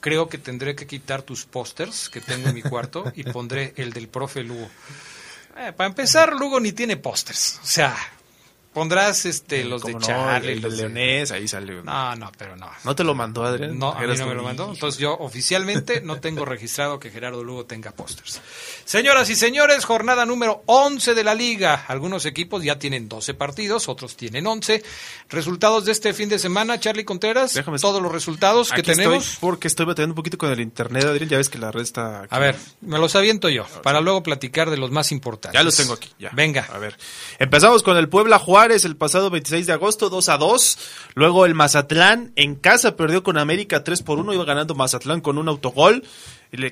Creo 0.00 0.28
que 0.28 0.38
tendré 0.38 0.74
que 0.74 0.86
quitar 0.86 1.22
tus 1.22 1.44
pósters 1.44 2.08
que 2.08 2.20
tengo 2.20 2.48
en 2.48 2.54
mi 2.54 2.62
cuarto 2.62 3.12
y 3.14 3.24
pondré 3.24 3.74
el 3.76 3.92
del 3.92 4.08
profe 4.08 4.42
Lugo. 4.42 4.70
Eh, 5.58 5.72
para 5.72 5.88
empezar, 5.88 6.32
Lugo 6.34 6.58
ni 6.58 6.72
tiene 6.72 6.96
pósters. 6.96 7.60
O 7.62 7.66
sea, 7.66 7.94
pondrás 8.72 9.24
este 9.26 9.64
los 9.64 9.82
de 9.82 9.92
¿Cómo 9.92 10.00
no? 10.00 10.06
Charlie, 10.06 10.52
el 10.52 10.60
los 10.60 10.72
de 10.76 10.78
Leonés, 10.84 11.30
ahí 11.32 11.48
salió. 11.48 11.82
No, 11.82 12.14
no, 12.16 12.30
pero 12.38 12.56
no. 12.56 12.70
¿No 12.84 12.94
te 12.94 13.02
lo 13.02 13.14
mandó, 13.14 13.44
Adrián? 13.44 13.78
No, 13.78 13.90
a 13.92 14.00
mí 14.00 14.06
no 14.16 14.26
me 14.26 14.34
lo 14.34 14.42
mandó. 14.44 14.70
Entonces 14.72 15.00
yo 15.00 15.12
oficialmente 15.18 16.00
no 16.00 16.20
tengo 16.20 16.44
registrado 16.44 17.00
que 17.00 17.10
Gerardo 17.10 17.42
Lugo 17.42 17.66
tenga 17.66 17.90
pósters. 17.90 18.40
Señoras 18.84 19.28
y 19.30 19.34
señores, 19.34 19.84
jornada 19.84 20.24
número 20.24 20.62
11 20.66 21.14
de 21.14 21.24
la 21.24 21.34
liga. 21.34 21.84
Algunos 21.88 22.26
equipos 22.26 22.62
ya 22.62 22.78
tienen 22.78 23.08
12 23.08 23.34
partidos, 23.34 23.88
otros 23.88 24.16
tienen 24.16 24.46
11. 24.46 24.82
Resultados 25.30 25.84
de 25.84 25.92
este 25.92 26.12
fin 26.14 26.28
de 26.28 26.38
semana, 26.38 26.78
Charlie 26.78 27.04
Contreras. 27.04 27.54
Déjame- 27.54 27.78
todos 27.80 28.00
los 28.00 28.12
resultados 28.12 28.70
que 28.70 28.82
tenemos. 28.82 29.24
Estoy 29.24 29.38
porque 29.40 29.66
estoy 29.68 29.86
batallando 29.86 30.12
un 30.12 30.16
poquito 30.16 30.38
con 30.38 30.50
el 30.50 30.60
internet, 30.60 31.04
Adrián. 31.04 31.28
Ya 31.28 31.38
ves 31.38 31.48
que 31.48 31.58
la 31.58 31.72
red 31.72 31.82
está. 31.82 32.20
aquí. 32.20 32.28
A 32.34 32.38
ver, 32.38 32.56
me 32.82 32.98
los 32.98 33.16
aviento 33.16 33.48
yo, 33.48 33.64
para 33.82 34.00
luego 34.00 34.22
platicar 34.22 34.70
de 34.70 34.76
los 34.76 34.90
más 34.92 35.10
importantes. 35.10 35.58
Ya 35.58 35.64
los 35.64 35.76
tengo 35.76 35.94
aquí. 35.94 36.10
Ya. 36.18 36.30
Venga. 36.32 36.68
A 36.72 36.78
ver. 36.78 36.96
Empezamos 37.38 37.82
con 37.82 37.96
el 37.96 38.08
Puebla 38.08 38.38
Juárez 38.38 38.59
el 38.66 38.96
pasado 38.96 39.30
26 39.30 39.66
de 39.66 39.72
agosto, 39.72 40.10
2 40.10 40.28
a 40.28 40.36
2. 40.38 40.78
Luego 41.14 41.46
el 41.46 41.54
Mazatlán 41.54 42.32
en 42.36 42.54
casa 42.54 42.96
perdió 42.96 43.22
con 43.22 43.38
América 43.38 43.82
3 43.84 44.02
por 44.02 44.18
1. 44.18 44.34
Iba 44.34 44.44
ganando 44.44 44.74
Mazatlán 44.74 45.20
con 45.20 45.38
un 45.38 45.48
autogol. 45.48 46.02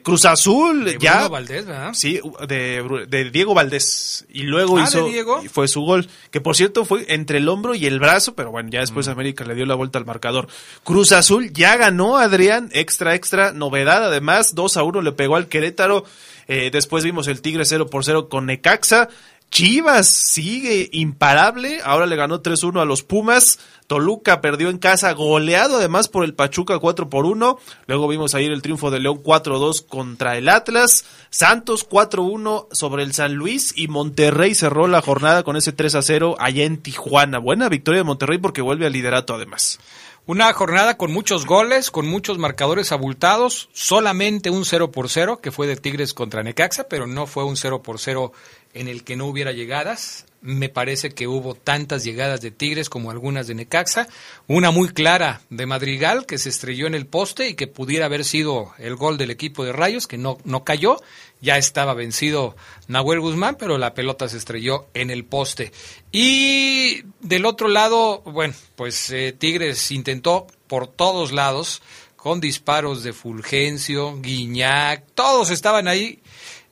Cruz 0.02 0.24
Azul 0.24 0.84
De 0.86 0.98
ya. 0.98 1.14
Bruno 1.14 1.30
Valdés, 1.30 1.64
¿verdad? 1.66 1.90
Sí, 1.94 2.20
de, 2.48 3.30
Diego 3.32 3.54
Valdés. 3.54 4.26
Y 4.28 4.42
luego 4.42 4.76
Ah, 4.78 4.82
hizo. 4.82 5.04
¿de 5.04 5.10
Diego? 5.12 5.40
y 5.44 5.48
Fue 5.48 5.68
su 5.68 5.82
gol. 5.82 6.08
Que 6.32 6.40
por 6.40 6.56
cierto 6.56 6.84
fue 6.84 7.04
entre 7.08 7.38
el 7.38 7.48
hombro 7.48 7.74
y 7.76 7.86
el 7.86 8.00
brazo. 8.00 8.34
Pero 8.34 8.50
bueno, 8.50 8.70
ya 8.70 8.80
Mm. 8.80 8.82
después 8.82 9.06
América 9.08 9.44
le 9.44 9.54
dio 9.54 9.66
la 9.66 9.76
vuelta 9.76 9.98
al 9.98 10.04
marcador. 10.04 10.48
Cruz 10.82 11.12
Azul 11.12 11.52
ya 11.52 11.76
ganó, 11.76 12.16
Adrián. 12.18 12.70
Extra, 12.72 13.14
extra. 13.14 13.52
Novedad. 13.52 14.04
Además, 14.04 14.54
2 14.56 14.76
a 14.76 14.82
1 14.82 15.00
le 15.00 15.12
pegó 15.12 15.36
al 15.36 15.46
Querétaro. 15.46 16.04
Eh, 16.48 16.70
después 16.72 17.04
vimos 17.04 17.28
el 17.28 17.40
Tigre 17.40 17.64
0 17.64 17.86
por 17.88 18.04
0 18.04 18.28
con 18.28 18.46
Necaxa. 18.46 19.08
Chivas 19.50 20.06
sigue 20.06 20.88
imparable, 20.92 21.80
ahora 21.82 22.06
le 22.06 22.16
ganó 22.16 22.42
3-1 22.42 22.80
a 22.80 22.84
los 22.84 23.02
Pumas. 23.02 23.58
Toluca 23.86 24.42
perdió 24.42 24.68
en 24.68 24.76
casa, 24.78 25.12
goleado 25.12 25.78
además 25.78 26.08
por 26.08 26.24
el 26.24 26.34
Pachuca 26.34 26.78
4 26.78 27.08
por 27.08 27.24
1. 27.24 27.58
Luego 27.86 28.06
vimos 28.06 28.34
ayer 28.34 28.52
el 28.52 28.60
triunfo 28.60 28.90
de 28.90 29.00
León 29.00 29.22
4-2 29.22 29.86
contra 29.86 30.36
el 30.36 30.50
Atlas. 30.50 31.06
Santos 31.30 31.88
4-1 31.88 32.66
sobre 32.70 33.02
el 33.02 33.14
San 33.14 33.34
Luis 33.34 33.72
y 33.74 33.88
Monterrey 33.88 34.54
cerró 34.54 34.86
la 34.86 35.00
jornada 35.00 35.42
con 35.42 35.56
ese 35.56 35.74
3-0 35.74 36.36
allá 36.38 36.64
en 36.64 36.76
Tijuana. 36.76 37.38
Buena 37.38 37.70
victoria 37.70 38.00
de 38.00 38.04
Monterrey 38.04 38.38
porque 38.38 38.60
vuelve 38.60 38.86
al 38.86 38.92
liderato 38.92 39.34
además. 39.34 39.80
Una 40.28 40.52
jornada 40.52 40.98
con 40.98 41.10
muchos 41.10 41.46
goles, 41.46 41.90
con 41.90 42.06
muchos 42.06 42.36
marcadores 42.36 42.92
abultados, 42.92 43.70
solamente 43.72 44.50
un 44.50 44.66
0 44.66 44.90
por 44.90 45.08
0 45.08 45.40
que 45.40 45.50
fue 45.50 45.66
de 45.66 45.76
Tigres 45.76 46.12
contra 46.12 46.42
Necaxa, 46.42 46.86
pero 46.86 47.06
no 47.06 47.26
fue 47.26 47.44
un 47.44 47.56
0 47.56 47.80
por 47.80 47.98
0 47.98 48.32
en 48.74 48.88
el 48.88 49.04
que 49.04 49.16
no 49.16 49.24
hubiera 49.24 49.52
llegadas. 49.52 50.26
Me 50.42 50.68
parece 50.68 51.12
que 51.12 51.26
hubo 51.26 51.54
tantas 51.54 52.04
llegadas 52.04 52.42
de 52.42 52.50
Tigres 52.50 52.90
como 52.90 53.10
algunas 53.10 53.46
de 53.46 53.54
Necaxa. 53.54 54.06
Una 54.46 54.70
muy 54.70 54.90
clara 54.90 55.40
de 55.48 55.64
Madrigal 55.64 56.26
que 56.26 56.36
se 56.36 56.50
estrelló 56.50 56.86
en 56.86 56.94
el 56.94 57.06
poste 57.06 57.48
y 57.48 57.54
que 57.54 57.66
pudiera 57.66 58.04
haber 58.04 58.26
sido 58.26 58.74
el 58.76 58.96
gol 58.96 59.16
del 59.16 59.30
equipo 59.30 59.64
de 59.64 59.72
Rayos, 59.72 60.06
que 60.06 60.18
no, 60.18 60.36
no 60.44 60.62
cayó. 60.62 61.00
Ya 61.40 61.56
estaba 61.56 61.94
vencido 61.94 62.56
Nahuel 62.88 63.20
Guzmán, 63.20 63.56
pero 63.58 63.78
la 63.78 63.94
pelota 63.94 64.28
se 64.28 64.38
estrelló 64.38 64.88
en 64.94 65.10
el 65.10 65.24
poste. 65.24 65.72
Y 66.10 67.02
del 67.20 67.46
otro 67.46 67.68
lado, 67.68 68.22
bueno, 68.22 68.54
pues 68.74 69.10
eh, 69.10 69.32
Tigres 69.32 69.90
intentó 69.90 70.46
por 70.66 70.88
todos 70.88 71.32
lados 71.32 71.82
con 72.16 72.40
disparos 72.40 73.04
de 73.04 73.12
Fulgencio, 73.12 74.20
Guiñac, 74.20 75.04
todos 75.14 75.50
estaban 75.50 75.86
ahí 75.86 76.20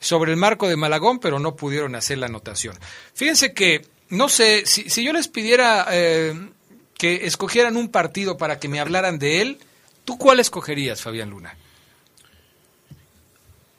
sobre 0.01 0.33
el 0.33 0.37
marco 0.37 0.69
de 0.69 0.77
Malagón, 0.77 1.21
pero 1.21 1.39
no 1.39 1.55
pudieron 1.55 1.95
hacer 1.95 2.19
la 2.19 2.27
anotación. 2.27 2.77
Fíjense 3.15 3.53
que, 3.53 3.87
no 4.09 4.29
sé, 4.29 4.67
si, 4.67 4.91
si 4.91 5.05
yo 5.05 5.13
les 5.13 5.29
pidiera 5.29 5.87
eh, 5.93 6.35
que 6.99 7.27
escogieran 7.27 7.77
un 7.77 7.89
partido 7.89 8.37
para 8.37 8.59
que 8.59 8.69
me 8.69 8.81
hablaran 8.81 9.19
de 9.19 9.41
él, 9.41 9.59
¿tú 10.05 10.19
cuál 10.19 10.41
escogerías, 10.41 11.01
Fabián 11.01 11.31
Luna? 11.31 11.57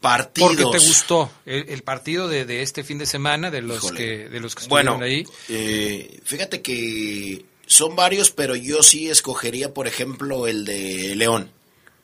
Partidos. 0.01 0.55
Porque 0.55 0.77
te 0.77 0.85
gustó 0.85 1.31
el, 1.45 1.69
el 1.69 1.81
partido 1.81 2.27
de, 2.27 2.45
de, 2.45 2.61
este 2.61 2.83
fin 2.83 2.99
de 2.99 3.05
semana, 3.07 3.49
de 3.49 3.61
los 3.61 3.77
Híjole. 3.77 3.97
que 3.97 4.29
de 4.29 4.39
los 4.39 4.53
que 4.53 4.61
estuvieron 4.63 4.99
bueno, 4.99 5.05
ahí. 5.05 5.25
Eh, 5.49 6.19
fíjate 6.23 6.61
que 6.61 7.45
son 7.65 7.95
varios, 7.95 8.31
pero 8.31 8.55
yo 8.55 8.83
sí 8.83 9.09
escogería, 9.09 9.73
por 9.73 9.87
ejemplo, 9.87 10.47
el 10.47 10.65
de 10.65 11.15
León. 11.15 11.51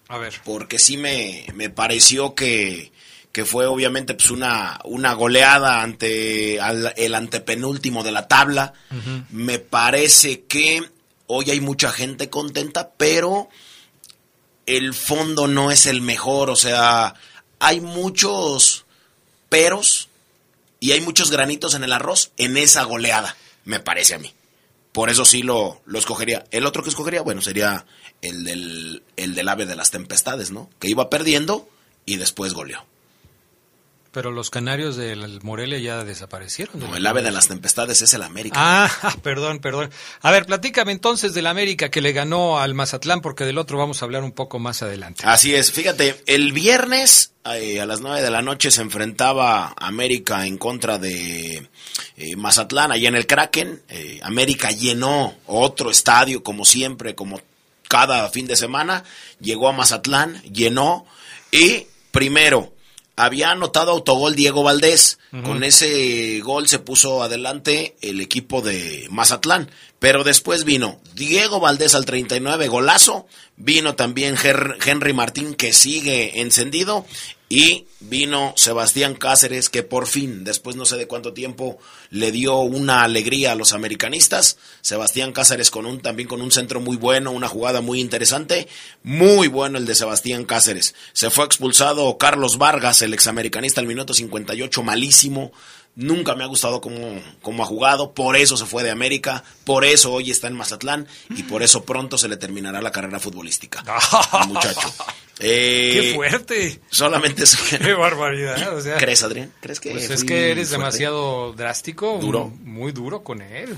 A 0.08 0.18
ver. 0.18 0.34
Porque 0.44 0.80
sí 0.80 0.98
me, 0.98 1.46
me 1.54 1.70
pareció 1.70 2.34
que, 2.34 2.92
que 3.32 3.46
fue 3.46 3.68
obviamente 3.68 4.16
pues 4.16 4.32
una, 4.32 4.80
una 4.84 5.14
goleada 5.14 5.82
ante 5.82 6.60
al, 6.60 6.94
el 6.98 7.16
antepenúltimo 7.16 8.04
de 8.04 8.12
la 8.12 8.28
tabla. 8.28 8.74
Uh 8.92 8.96
-huh. 8.96 9.26
Me 9.30 9.60
parece 9.60 10.44
que 10.44 10.82
hoy 11.28 11.52
hay 11.52 11.62
mucha 11.62 11.92
gente 11.92 12.30
contenta, 12.30 12.92
pero 12.98 13.50
el 14.66 14.94
fondo 14.94 15.48
no 15.48 15.72
es 15.72 15.86
el 15.88 16.02
mejor, 16.02 16.50
o 16.50 16.56
sea, 16.56 17.16
hay 17.64 17.80
muchos 17.80 18.84
peros 19.48 20.10
y 20.82 20.92
hay 20.92 21.00
muchos 21.00 21.32
granitos 21.32 21.76
en 21.76 21.86
el 21.86 21.94
arroz 21.94 22.32
en 22.36 22.58
esa 22.58 22.84
goleada, 22.84 23.38
me 23.64 23.80
parece 23.80 24.16
a 24.16 24.20
mí. 24.20 24.34
Por 24.92 25.10
eso 25.10 25.24
sí 25.24 25.44
lo, 25.44 25.82
lo 25.86 25.98
escogería. 25.98 26.44
El 26.52 26.66
otro 26.66 26.84
que 26.84 26.90
escogería, 26.90 27.22
bueno, 27.22 27.42
sería 27.42 27.86
el 28.22 28.44
del, 28.44 29.04
el 29.16 29.34
del 29.34 29.48
ave 29.48 29.66
de 29.66 29.78
las 29.78 29.92
tempestades, 29.92 30.52
¿no? 30.52 30.70
Que 30.80 30.90
iba 30.90 31.10
perdiendo 31.10 31.70
y 32.06 32.18
después 32.18 32.54
goleó. 32.54 32.86
Pero 34.14 34.32
los 34.32 34.52
canarios 34.52 34.96
del 34.96 35.42
Morelia 35.42 35.80
ya 35.80 36.04
desaparecieron. 36.04 36.80
No, 36.80 36.96
el 36.96 37.06
ave 37.08 37.24
de 37.24 37.32
las 37.32 37.48
tempestades 37.48 38.04
es 38.04 38.14
el 38.14 38.22
América. 38.22 38.60
Ah, 39.04 39.16
perdón, 39.22 39.60
perdón. 39.60 39.90
A 40.22 40.32
ver, 40.32 40.46
platícame 40.46 40.92
entonces 40.92 41.34
del 41.34 41.48
América 41.48 41.90
que 41.90 42.00
le 42.00 42.14
ganó 42.14 42.60
al 42.60 42.74
Mazatlán, 42.76 43.22
porque 43.22 43.44
del 43.44 43.58
otro 43.58 43.78
vamos 43.78 44.02
a 44.02 44.06
hablar 44.06 44.24
un 44.24 44.32
poco 44.32 44.60
más 44.60 44.84
adelante. 44.84 45.24
Así 45.26 45.56
es, 45.56 45.72
fíjate, 45.72 46.22
el 46.28 46.54
viernes 46.54 47.34
eh, 47.46 47.82
a 47.82 47.86
las 47.86 48.02
nueve 48.02 48.22
de 48.22 48.30
la 48.30 48.42
noche 48.42 48.72
se 48.72 48.82
enfrentaba 48.82 49.74
América 49.78 50.46
en 50.46 50.58
contra 50.58 51.00
de 51.00 51.68
eh, 52.16 52.36
Mazatlán, 52.36 52.92
allá 52.92 53.10
en 53.10 53.16
el 53.16 53.26
Kraken. 53.26 53.82
Eh, 53.90 54.20
América 54.24 54.70
llenó 54.70 55.36
otro 55.48 55.90
estadio, 55.90 56.44
como 56.44 56.66
siempre, 56.66 57.16
como 57.16 57.42
cada 57.90 58.30
fin 58.30 58.46
de 58.46 58.56
semana. 58.56 59.04
Llegó 59.40 59.68
a 59.68 59.74
Mazatlán, 59.74 60.42
llenó 60.44 61.06
y 61.52 61.88
primero 62.12 62.74
había 63.16 63.52
anotado 63.52 63.92
autogol 63.92 64.36
Diego 64.36 64.64
Valdés. 64.64 65.20
Uh 65.32 65.38
-huh. 65.38 65.44
Con 65.44 65.64
ese 65.64 66.40
gol 66.42 66.68
se 66.68 66.80
puso 66.80 67.24
adelante 67.24 67.96
el 68.02 68.22
equipo 68.22 68.62
de 68.62 69.08
Mazatlán. 69.10 69.70
Pero 70.00 70.24
después 70.24 70.66
vino 70.66 71.00
Diego 71.16 71.60
Valdés 71.60 71.96
al 71.96 72.06
39, 72.06 72.68
golazo. 72.68 73.26
Vino 73.56 73.96
también 73.96 74.36
Henry 74.86 75.14
Martín, 75.14 75.54
que 75.54 75.74
sigue 75.74 76.42
encendido. 76.42 77.06
Y 77.50 77.86
vino 78.00 78.54
Sebastián 78.56 79.14
Cáceres, 79.14 79.70
que 79.70 79.84
por 79.84 80.08
fin, 80.08 80.44
después 80.44 80.76
no 80.76 80.86
sé 80.86 80.98
de 80.98 81.08
cuánto 81.08 81.34
tiempo, 81.34 81.78
le 82.10 82.32
dio 82.32 82.60
una 82.60 83.04
alegría 83.04 83.52
a 83.52 83.56
los 83.56 83.74
americanistas. 83.74 84.58
Sebastián 84.82 85.34
Cáceres 85.34 85.70
con 85.70 85.86
un, 85.86 86.00
también 86.00 86.28
con 86.28 86.42
un 86.42 86.52
centro 86.52 86.80
muy 86.80 86.98
bueno, 86.98 87.32
una 87.32 87.48
jugada 87.48 87.82
muy 87.82 88.00
interesante. 88.00 88.68
Muy 89.04 89.48
bueno 89.48 89.78
el 89.78 89.86
de 89.86 89.96
Sebastián 89.96 90.46
Cáceres. 90.46 90.96
Se 91.14 91.30
fue 91.30 91.46
expulsado 91.46 92.18
Carlos 92.18 92.58
Vargas, 92.58 93.02
el 93.02 93.14
examericanista, 93.14 93.82
al 93.82 93.88
minuto 93.88 94.14
58, 94.14 94.82
malísimo. 94.82 95.52
Nunca 95.96 96.34
me 96.34 96.44
ha 96.44 96.48
gustado 96.48 96.82
cómo, 96.82 97.22
cómo, 97.44 97.62
ha 97.62 97.68
jugado, 97.68 98.14
por 98.14 98.36
eso 98.36 98.58
se 98.58 98.66
fue 98.66 98.82
de 98.82 98.90
América, 98.90 99.44
por 99.64 99.86
eso 99.86 100.12
hoy 100.12 100.32
está 100.32 100.48
en 100.48 100.56
Mazatlán 100.56 101.08
y 101.30 101.44
por 101.44 101.62
eso 101.62 101.84
pronto 101.84 102.18
se 102.18 102.28
le 102.28 102.38
terminará 102.38 102.82
la 102.82 102.92
carrera 102.92 103.20
futbolística. 103.20 103.84
al 104.32 104.48
muchacho. 104.50 104.92
Eh, 105.40 105.92
¡Qué 105.94 106.14
fuerte! 106.16 106.82
Solamente 106.90 107.44
eso. 107.44 107.60
¡Qué 107.78 107.94
barbaridad! 107.94 108.76
O 108.76 108.82
sea, 108.82 108.98
¿Crees, 108.98 109.22
Adrián? 109.22 109.54
¿Crees 109.62 109.80
que 109.80 109.92
pues 109.92 110.10
es 110.10 110.24
que 110.24 110.52
eres 110.52 110.70
fuerte? 110.70 110.84
demasiado 110.84 111.54
drástico, 111.54 112.18
duro, 112.20 112.52
muy 112.64 112.92
duro 112.92 113.24
con 113.24 113.44
él. 113.44 113.78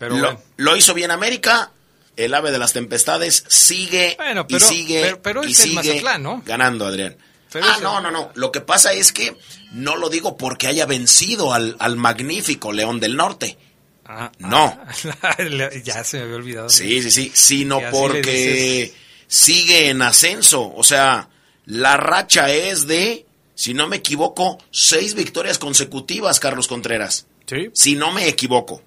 Pero 0.00 0.16
lo, 0.16 0.24
bueno. 0.24 0.40
lo 0.56 0.76
hizo 0.76 0.94
bien 0.94 1.12
América. 1.12 1.70
El 2.16 2.34
ave 2.34 2.50
de 2.50 2.58
las 2.58 2.72
tempestades 2.72 3.44
sigue 3.48 4.16
bueno, 4.18 4.46
pero, 4.46 4.58
y 4.58 4.68
sigue 4.68 5.00
pero, 5.00 5.22
pero 5.22 5.44
y 5.44 5.54
sigue 5.54 5.76
Mazatlán, 5.76 6.22
¿no? 6.22 6.42
ganando, 6.44 6.86
Adrián. 6.86 7.16
Ah, 7.60 7.78
no, 7.82 8.00
no, 8.00 8.10
no. 8.10 8.30
Lo 8.34 8.52
que 8.52 8.60
pasa 8.60 8.92
es 8.92 9.12
que 9.12 9.36
no 9.72 9.96
lo 9.96 10.08
digo 10.08 10.36
porque 10.36 10.66
haya 10.66 10.86
vencido 10.86 11.52
al, 11.52 11.76
al 11.78 11.96
magnífico 11.96 12.72
León 12.72 13.00
del 13.00 13.16
Norte. 13.16 13.58
Ah, 14.04 14.32
no. 14.38 14.78
Ah, 15.22 15.36
ya 15.84 16.04
se 16.04 16.18
me 16.18 16.24
había 16.24 16.36
olvidado. 16.36 16.68
Sí, 16.68 17.02
sí, 17.02 17.10
sí. 17.10 17.32
Sino 17.34 17.80
porque 17.90 18.92
sigue 19.26 19.88
en 19.88 20.02
ascenso. 20.02 20.72
O 20.74 20.84
sea, 20.84 21.28
la 21.66 21.96
racha 21.96 22.50
es 22.50 22.86
de, 22.86 23.26
si 23.54 23.74
no 23.74 23.86
me 23.88 23.96
equivoco, 23.96 24.58
seis 24.70 25.14
victorias 25.14 25.58
consecutivas, 25.58 26.40
Carlos 26.40 26.68
Contreras. 26.68 27.26
Sí. 27.46 27.70
Si 27.72 27.94
no 27.94 28.12
me 28.12 28.28
equivoco. 28.28 28.82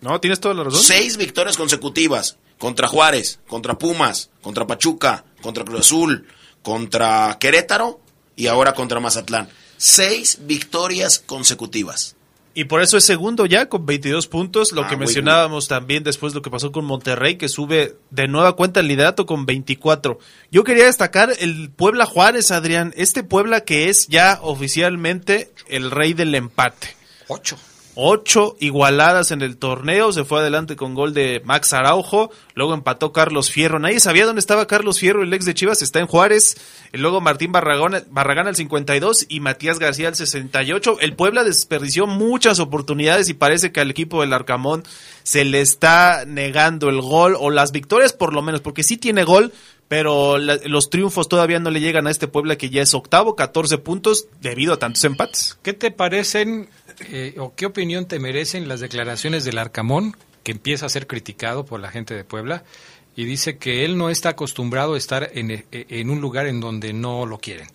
No, 0.00 0.20
tienes 0.20 0.40
toda 0.40 0.54
la 0.54 0.64
razón. 0.64 0.82
Seis 0.82 1.16
victorias 1.16 1.56
consecutivas. 1.56 2.36
Contra 2.58 2.88
Juárez, 2.88 3.40
contra 3.46 3.78
Pumas, 3.78 4.28
contra 4.42 4.66
Pachuca, 4.66 5.24
contra 5.40 5.64
Cruz 5.64 5.80
Azul, 5.80 6.26
contra 6.62 7.38
Querétaro 7.40 8.02
y 8.36 8.46
ahora 8.46 8.74
contra 8.74 9.00
Mazatlán. 9.00 9.48
Seis 9.76 10.38
victorias 10.42 11.18
consecutivas. 11.18 12.16
Y 12.52 12.64
por 12.64 12.82
eso 12.82 12.96
es 12.96 13.04
segundo 13.04 13.46
ya 13.46 13.68
con 13.68 13.86
22 13.86 14.26
puntos, 14.26 14.72
lo 14.72 14.82
ah, 14.82 14.88
que 14.88 14.96
mencionábamos 14.96 15.68
también 15.68 16.02
después 16.02 16.34
lo 16.34 16.42
que 16.42 16.50
pasó 16.50 16.72
con 16.72 16.84
Monterrey, 16.84 17.36
que 17.36 17.48
sube 17.48 17.96
de 18.10 18.26
nueva 18.26 18.56
cuenta 18.56 18.80
el 18.80 18.88
liderato 18.88 19.24
con 19.24 19.46
24. 19.46 20.18
Yo 20.50 20.64
quería 20.64 20.86
destacar 20.86 21.32
el 21.38 21.70
Puebla 21.70 22.06
Juárez, 22.06 22.50
Adrián, 22.50 22.92
este 22.96 23.22
Puebla 23.22 23.60
que 23.60 23.88
es 23.88 24.08
ya 24.08 24.40
oficialmente 24.42 25.52
el 25.68 25.92
rey 25.92 26.12
del 26.12 26.34
empate. 26.34 26.96
Ocho 27.28 27.56
ocho 28.02 28.56
igualadas 28.60 29.30
en 29.30 29.42
el 29.42 29.58
torneo, 29.58 30.12
se 30.12 30.24
fue 30.24 30.40
adelante 30.40 30.74
con 30.74 30.94
gol 30.94 31.12
de 31.12 31.42
Max 31.44 31.74
Araujo, 31.74 32.30
luego 32.54 32.72
empató 32.72 33.12
Carlos 33.12 33.50
Fierro, 33.50 33.78
nadie 33.78 34.00
sabía 34.00 34.24
dónde 34.24 34.40
estaba 34.40 34.66
Carlos 34.66 34.98
Fierro, 34.98 35.22
el 35.22 35.34
ex 35.34 35.44
de 35.44 35.52
Chivas 35.52 35.82
está 35.82 36.00
en 36.00 36.06
Juárez, 36.06 36.56
luego 36.92 37.20
Martín 37.20 37.52
Barragán, 37.52 38.04
Barragán 38.10 38.46
al 38.46 38.56
52 38.56 39.26
y 39.28 39.40
Matías 39.40 39.78
García 39.78 40.08
al 40.08 40.16
68, 40.16 40.96
el 41.00 41.14
Puebla 41.14 41.44
desperdició 41.44 42.06
muchas 42.06 42.58
oportunidades 42.58 43.28
y 43.28 43.34
parece 43.34 43.70
que 43.70 43.80
al 43.80 43.90
equipo 43.90 44.22
del 44.22 44.32
Arcamón 44.32 44.82
se 45.22 45.44
le 45.44 45.60
está 45.60 46.24
negando 46.26 46.88
el 46.88 47.02
gol, 47.02 47.36
o 47.38 47.50
las 47.50 47.70
victorias 47.70 48.14
por 48.14 48.32
lo 48.32 48.40
menos, 48.40 48.62
porque 48.62 48.82
sí 48.82 48.96
tiene 48.96 49.24
gol, 49.24 49.52
pero 49.90 50.38
los 50.38 50.88
triunfos 50.88 51.28
todavía 51.28 51.58
no 51.58 51.68
le 51.70 51.80
llegan 51.80 52.06
a 52.06 52.12
este 52.12 52.28
Puebla 52.28 52.56
que 52.56 52.70
ya 52.70 52.80
es 52.80 52.94
octavo, 52.94 53.34
14 53.34 53.78
puntos 53.78 54.28
debido 54.40 54.74
a 54.74 54.78
tantos 54.78 55.02
empates. 55.02 55.58
¿Qué 55.62 55.72
te 55.72 55.90
parecen 55.90 56.68
eh, 57.08 57.34
o 57.38 57.54
qué 57.54 57.66
opinión 57.66 58.06
te 58.06 58.18
merecen 58.18 58.68
las 58.68 58.80
declaraciones 58.80 59.44
del 59.44 59.58
Arcamón, 59.58 60.16
que 60.42 60.52
empieza 60.52 60.86
a 60.86 60.90
ser 60.90 61.06
criticado 61.06 61.64
por 61.64 61.80
la 61.80 61.90
gente 61.90 62.14
de 62.14 62.24
Puebla, 62.24 62.64
y 63.16 63.24
dice 63.24 63.58
que 63.58 63.84
él 63.84 63.98
no 63.98 64.10
está 64.10 64.30
acostumbrado 64.30 64.94
a 64.94 64.98
estar 64.98 65.30
en, 65.34 65.64
en 65.70 66.10
un 66.10 66.20
lugar 66.20 66.46
en 66.46 66.60
donde 66.60 66.92
no 66.92 67.26
lo 67.26 67.38
quieren? 67.38 67.68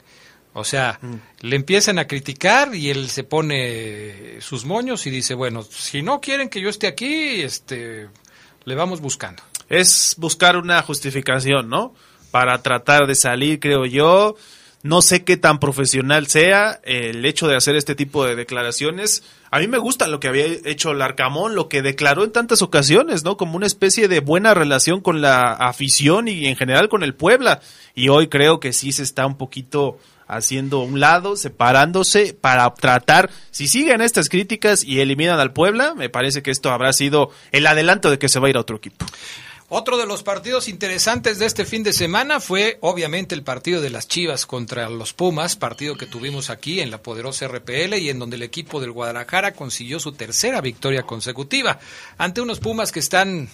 O 0.57 0.63
sea, 0.63 1.01
le 1.41 1.57
empiezan 1.57 1.99
a 1.99 2.07
criticar 2.07 2.73
y 2.73 2.89
él 2.89 3.09
se 3.09 3.25
pone 3.25 4.39
sus 4.39 4.63
moños 4.63 5.05
y 5.05 5.09
dice, 5.09 5.33
bueno, 5.33 5.63
si 5.63 6.01
no 6.01 6.21
quieren 6.21 6.47
que 6.47 6.61
yo 6.61 6.69
esté 6.69 6.87
aquí, 6.87 7.41
este, 7.41 8.07
le 8.63 8.75
vamos 8.75 9.01
buscando. 9.01 9.43
Es 9.67 10.15
buscar 10.17 10.55
una 10.55 10.81
justificación, 10.81 11.67
¿no? 11.67 11.93
Para 12.31 12.61
tratar 12.61 13.05
de 13.05 13.15
salir, 13.15 13.59
creo 13.59 13.85
yo. 13.85 14.37
No 14.85 15.01
sé 15.01 15.23
qué 15.23 15.35
tan 15.35 15.57
profesional 15.57 16.27
sea 16.27 16.79
el 16.83 17.25
hecho 17.25 17.47
de 17.47 17.55
hacer 17.55 17.75
este 17.75 17.95
tipo 17.95 18.23
de 18.23 18.35
declaraciones. 18.35 19.23
A 19.49 19.57
mí 19.57 19.67
me 19.67 19.79
gusta 19.79 20.05
lo 20.05 20.19
que 20.19 20.27
había 20.27 20.45
hecho 20.45 20.93
Larcamón, 20.93 21.55
lo 21.55 21.69
que 21.69 21.81
declaró 21.81 22.23
en 22.23 22.31
tantas 22.31 22.61
ocasiones, 22.61 23.23
¿no? 23.23 23.35
Como 23.35 23.55
una 23.55 23.65
especie 23.65 24.07
de 24.07 24.19
buena 24.19 24.53
relación 24.53 25.01
con 25.01 25.21
la 25.21 25.53
afición 25.53 26.27
y 26.27 26.45
en 26.45 26.55
general 26.55 26.87
con 26.87 27.01
el 27.01 27.15
Puebla. 27.15 27.61
Y 27.95 28.09
hoy 28.09 28.27
creo 28.27 28.59
que 28.59 28.73
sí 28.73 28.91
se 28.91 29.01
está 29.01 29.25
un 29.25 29.37
poquito 29.37 29.97
haciendo 30.27 30.81
un 30.81 30.99
lado, 30.99 31.35
separándose 31.35 32.35
para 32.39 32.71
tratar, 32.75 33.31
si 33.49 33.67
siguen 33.67 34.01
estas 34.01 34.29
críticas 34.29 34.83
y 34.83 34.99
eliminan 34.99 35.39
al 35.39 35.51
Puebla, 35.51 35.95
me 35.95 36.09
parece 36.09 36.43
que 36.43 36.51
esto 36.51 36.69
habrá 36.69 36.93
sido 36.93 37.31
el 37.51 37.65
adelanto 37.65 38.11
de 38.11 38.19
que 38.19 38.29
se 38.29 38.39
va 38.39 38.45
a 38.45 38.49
ir 38.51 38.57
a 38.57 38.61
otro 38.61 38.77
equipo. 38.77 39.03
Otro 39.77 39.97
de 39.97 40.05
los 40.05 40.23
partidos 40.23 40.69
interesantes 40.69 41.37
de 41.37 41.45
este 41.45 41.65
fin 41.65 41.83
de 41.83 41.91
semana 41.91 42.39
fue 42.39 42.77
obviamente 42.79 43.35
el 43.35 43.43
partido 43.43 43.81
de 43.81 43.89
las 43.89 44.07
Chivas 44.07 44.45
contra 44.45 44.87
los 44.89 45.11
Pumas, 45.11 45.57
partido 45.57 45.97
que 45.97 46.05
tuvimos 46.05 46.49
aquí 46.49 46.79
en 46.79 46.91
la 46.91 47.03
poderosa 47.03 47.49
RPL 47.49 47.95
y 47.95 48.09
en 48.09 48.17
donde 48.17 48.37
el 48.37 48.43
equipo 48.43 48.79
del 48.79 48.93
Guadalajara 48.93 49.51
consiguió 49.51 49.99
su 49.99 50.13
tercera 50.13 50.61
victoria 50.61 51.03
consecutiva 51.03 51.77
ante 52.17 52.39
unos 52.39 52.61
Pumas 52.61 52.93
que 52.93 53.01
están 53.01 53.49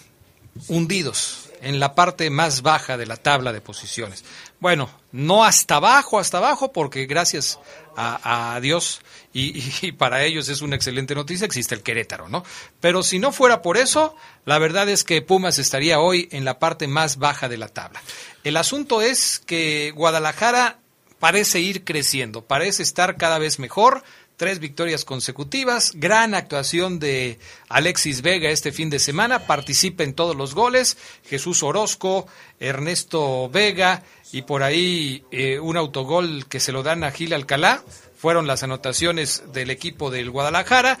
hundidos 0.68 1.48
en 1.60 1.80
la 1.80 1.96
parte 1.96 2.30
más 2.30 2.62
baja 2.62 2.96
de 2.96 3.06
la 3.06 3.16
tabla 3.16 3.52
de 3.52 3.60
posiciones. 3.60 4.24
Bueno, 4.60 4.90
no 5.10 5.44
hasta 5.44 5.76
abajo, 5.76 6.18
hasta 6.18 6.38
abajo, 6.38 6.72
porque 6.72 7.06
gracias 7.06 7.58
a, 7.96 8.58
Dios 8.62 9.00
y, 9.32 9.92
para 9.92 10.24
ellos 10.24 10.48
es 10.48 10.62
una 10.62 10.76
excelente 10.76 11.14
noticia, 11.14 11.44
existe 11.44 11.74
el 11.74 11.82
Querétaro, 11.82 12.28
¿no? 12.28 12.44
Pero 12.80 13.02
si 13.02 13.18
no 13.18 13.32
fuera 13.32 13.62
por 13.62 13.76
eso, 13.76 14.14
la 14.44 14.58
verdad 14.58 14.88
es 14.88 15.04
que 15.04 15.22
Pumas 15.22 15.58
estaría 15.58 16.00
hoy 16.00 16.28
en 16.32 16.44
la 16.44 16.58
parte 16.58 16.86
más 16.86 17.16
baja 17.16 17.48
de 17.48 17.56
la 17.56 17.68
tabla. 17.68 18.02
El 18.44 18.56
asunto 18.56 19.02
es 19.02 19.38
que 19.38 19.92
Guadalajara 19.94 20.78
parece 21.18 21.60
ir 21.60 21.84
creciendo, 21.84 22.44
parece 22.44 22.82
estar 22.82 23.16
cada 23.16 23.38
vez 23.38 23.58
mejor, 23.58 24.02
tres 24.36 24.58
victorias 24.58 25.04
consecutivas, 25.04 25.92
gran 25.94 26.34
actuación 26.34 26.98
de 26.98 27.38
Alexis 27.68 28.22
Vega 28.22 28.50
este 28.50 28.72
fin 28.72 28.90
de 28.90 28.98
semana, 28.98 29.46
participa 29.46 30.02
en 30.02 30.14
todos 30.14 30.34
los 30.34 30.54
goles, 30.54 30.96
Jesús 31.24 31.62
Orozco, 31.62 32.26
Ernesto 32.58 33.48
Vega 33.50 34.02
y 34.32 34.42
por 34.42 34.64
ahí 34.64 35.24
eh, 35.30 35.60
un 35.60 35.76
autogol 35.76 36.46
que 36.48 36.58
se 36.58 36.72
lo 36.72 36.82
dan 36.82 37.04
a 37.04 37.12
Gil 37.12 37.34
Alcalá, 37.34 37.84
fueron 38.22 38.46
las 38.46 38.62
anotaciones 38.62 39.42
del 39.52 39.68
equipo 39.70 40.08
del 40.12 40.30
Guadalajara. 40.30 40.96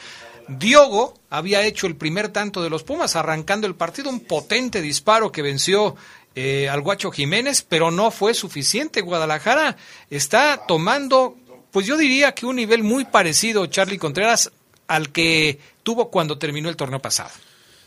Diogo 0.48 1.14
había 1.30 1.64
hecho 1.64 1.86
el 1.86 1.94
primer 1.94 2.30
tanto 2.30 2.64
de 2.64 2.68
los 2.68 2.82
Pumas, 2.82 3.14
arrancando 3.14 3.68
el 3.68 3.76
partido, 3.76 4.10
un 4.10 4.18
potente 4.18 4.82
disparo 4.82 5.30
que 5.30 5.40
venció 5.40 5.94
eh, 6.34 6.68
al 6.68 6.80
Guacho 6.80 7.12
Jiménez, 7.12 7.62
pero 7.62 7.92
no 7.92 8.10
fue 8.10 8.34
suficiente. 8.34 9.02
Guadalajara 9.02 9.76
está 10.10 10.66
tomando 10.66 11.36
pues 11.70 11.86
yo 11.86 11.96
diría 11.96 12.34
que 12.34 12.44
un 12.44 12.56
nivel 12.56 12.82
muy 12.82 13.04
parecido, 13.04 13.64
Charlie 13.66 13.98
Contreras, 13.98 14.50
al 14.88 15.10
que 15.10 15.60
tuvo 15.84 16.10
cuando 16.10 16.38
terminó 16.38 16.68
el 16.68 16.76
torneo 16.76 17.00
pasado. 17.00 17.30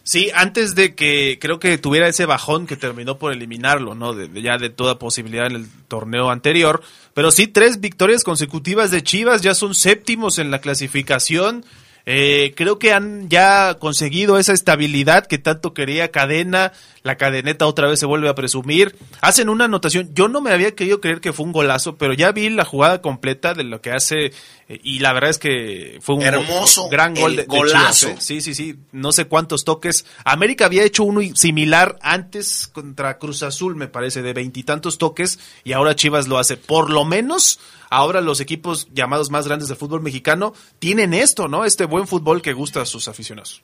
Sí, 0.07 0.29
antes 0.35 0.75
de 0.75 0.93
que 0.93 1.39
creo 1.41 1.57
que 1.57 1.79
tuviera 1.79 2.07
ese 2.07 2.27
bajón 2.27 2.67
que 2.67 2.77
terminó 2.77 3.17
por 3.17 3.33
eliminarlo, 3.33 3.95
¿no? 3.95 4.13
De, 4.13 4.39
ya 4.39 4.59
de 4.59 4.69
toda 4.69 4.99
posibilidad 4.99 5.47
en 5.47 5.55
el 5.55 5.67
torneo 5.87 6.29
anterior. 6.29 6.83
Pero 7.15 7.31
sí, 7.31 7.47
tres 7.47 7.79
victorias 7.79 8.23
consecutivas 8.23 8.91
de 8.91 9.01
Chivas, 9.01 9.41
ya 9.41 9.55
son 9.55 9.73
séptimos 9.73 10.37
en 10.37 10.51
la 10.51 10.61
clasificación. 10.61 11.65
Eh, 12.07 12.53
creo 12.55 12.77
que 12.77 12.93
han 12.93 13.29
ya 13.29 13.75
conseguido 13.79 14.37
esa 14.37 14.53
estabilidad 14.53 15.25
que 15.25 15.37
tanto 15.37 15.73
quería 15.73 16.11
Cadena. 16.11 16.71
La 17.01 17.17
cadeneta 17.17 17.67
otra 17.67 17.87
vez 17.87 17.99
se 17.99 18.05
vuelve 18.05 18.29
a 18.29 18.35
presumir. 18.35 18.95
Hacen 19.21 19.49
una 19.49 19.65
anotación. 19.65 20.09
Yo 20.13 20.27
no 20.27 20.41
me 20.41 20.51
había 20.51 20.73
querido 20.73 21.01
creer 21.01 21.21
que 21.21 21.33
fue 21.33 21.45
un 21.45 21.51
golazo, 21.51 21.97
pero 21.97 22.13
ya 22.13 22.31
vi 22.31 22.49
la 22.49 22.65
jugada 22.65 23.01
completa 23.01 23.53
de 23.53 23.63
lo 23.63 23.81
que 23.81 23.91
hace. 23.91 24.33
Eh, 24.67 24.79
y 24.83 24.99
la 24.99 25.13
verdad 25.13 25.29
es 25.29 25.37
que 25.37 25.99
fue 26.01 26.15
un 26.15 26.23
hermoso 26.23 26.89
gran 26.89 27.13
gol 27.13 27.35
de, 27.35 27.43
golazo. 27.45 28.09
¿eh? 28.09 28.15
Sí, 28.19 28.41
sí, 28.41 28.55
sí. 28.55 28.75
No 28.91 29.11
sé 29.11 29.25
cuántos 29.25 29.65
toques. 29.65 30.05
América 30.23 30.65
había 30.65 30.83
hecho 30.83 31.03
uno 31.03 31.21
similar 31.35 31.97
antes 32.01 32.67
contra 32.67 33.17
Cruz 33.19 33.43
Azul, 33.43 33.75
me 33.75 33.87
parece, 33.87 34.23
de 34.23 34.33
veintitantos 34.33 34.97
toques. 34.97 35.39
Y 35.63 35.73
ahora 35.73 35.95
Chivas 35.95 36.27
lo 36.27 36.39
hace. 36.39 36.57
Por 36.57 36.89
lo 36.89 37.05
menos 37.05 37.59
ahora 37.89 38.21
los 38.21 38.39
equipos 38.39 38.87
llamados 38.93 39.29
más 39.29 39.45
grandes 39.47 39.67
del 39.67 39.77
fútbol 39.77 40.01
mexicano 40.01 40.53
tienen 40.79 41.13
esto, 41.13 41.47
¿no? 41.47 41.65
Este 41.65 41.85
buen 41.85 42.07
fútbol 42.07 42.41
que 42.41 42.53
gusta 42.53 42.81
a 42.81 42.85
sus 42.85 43.07
aficionados. 43.07 43.61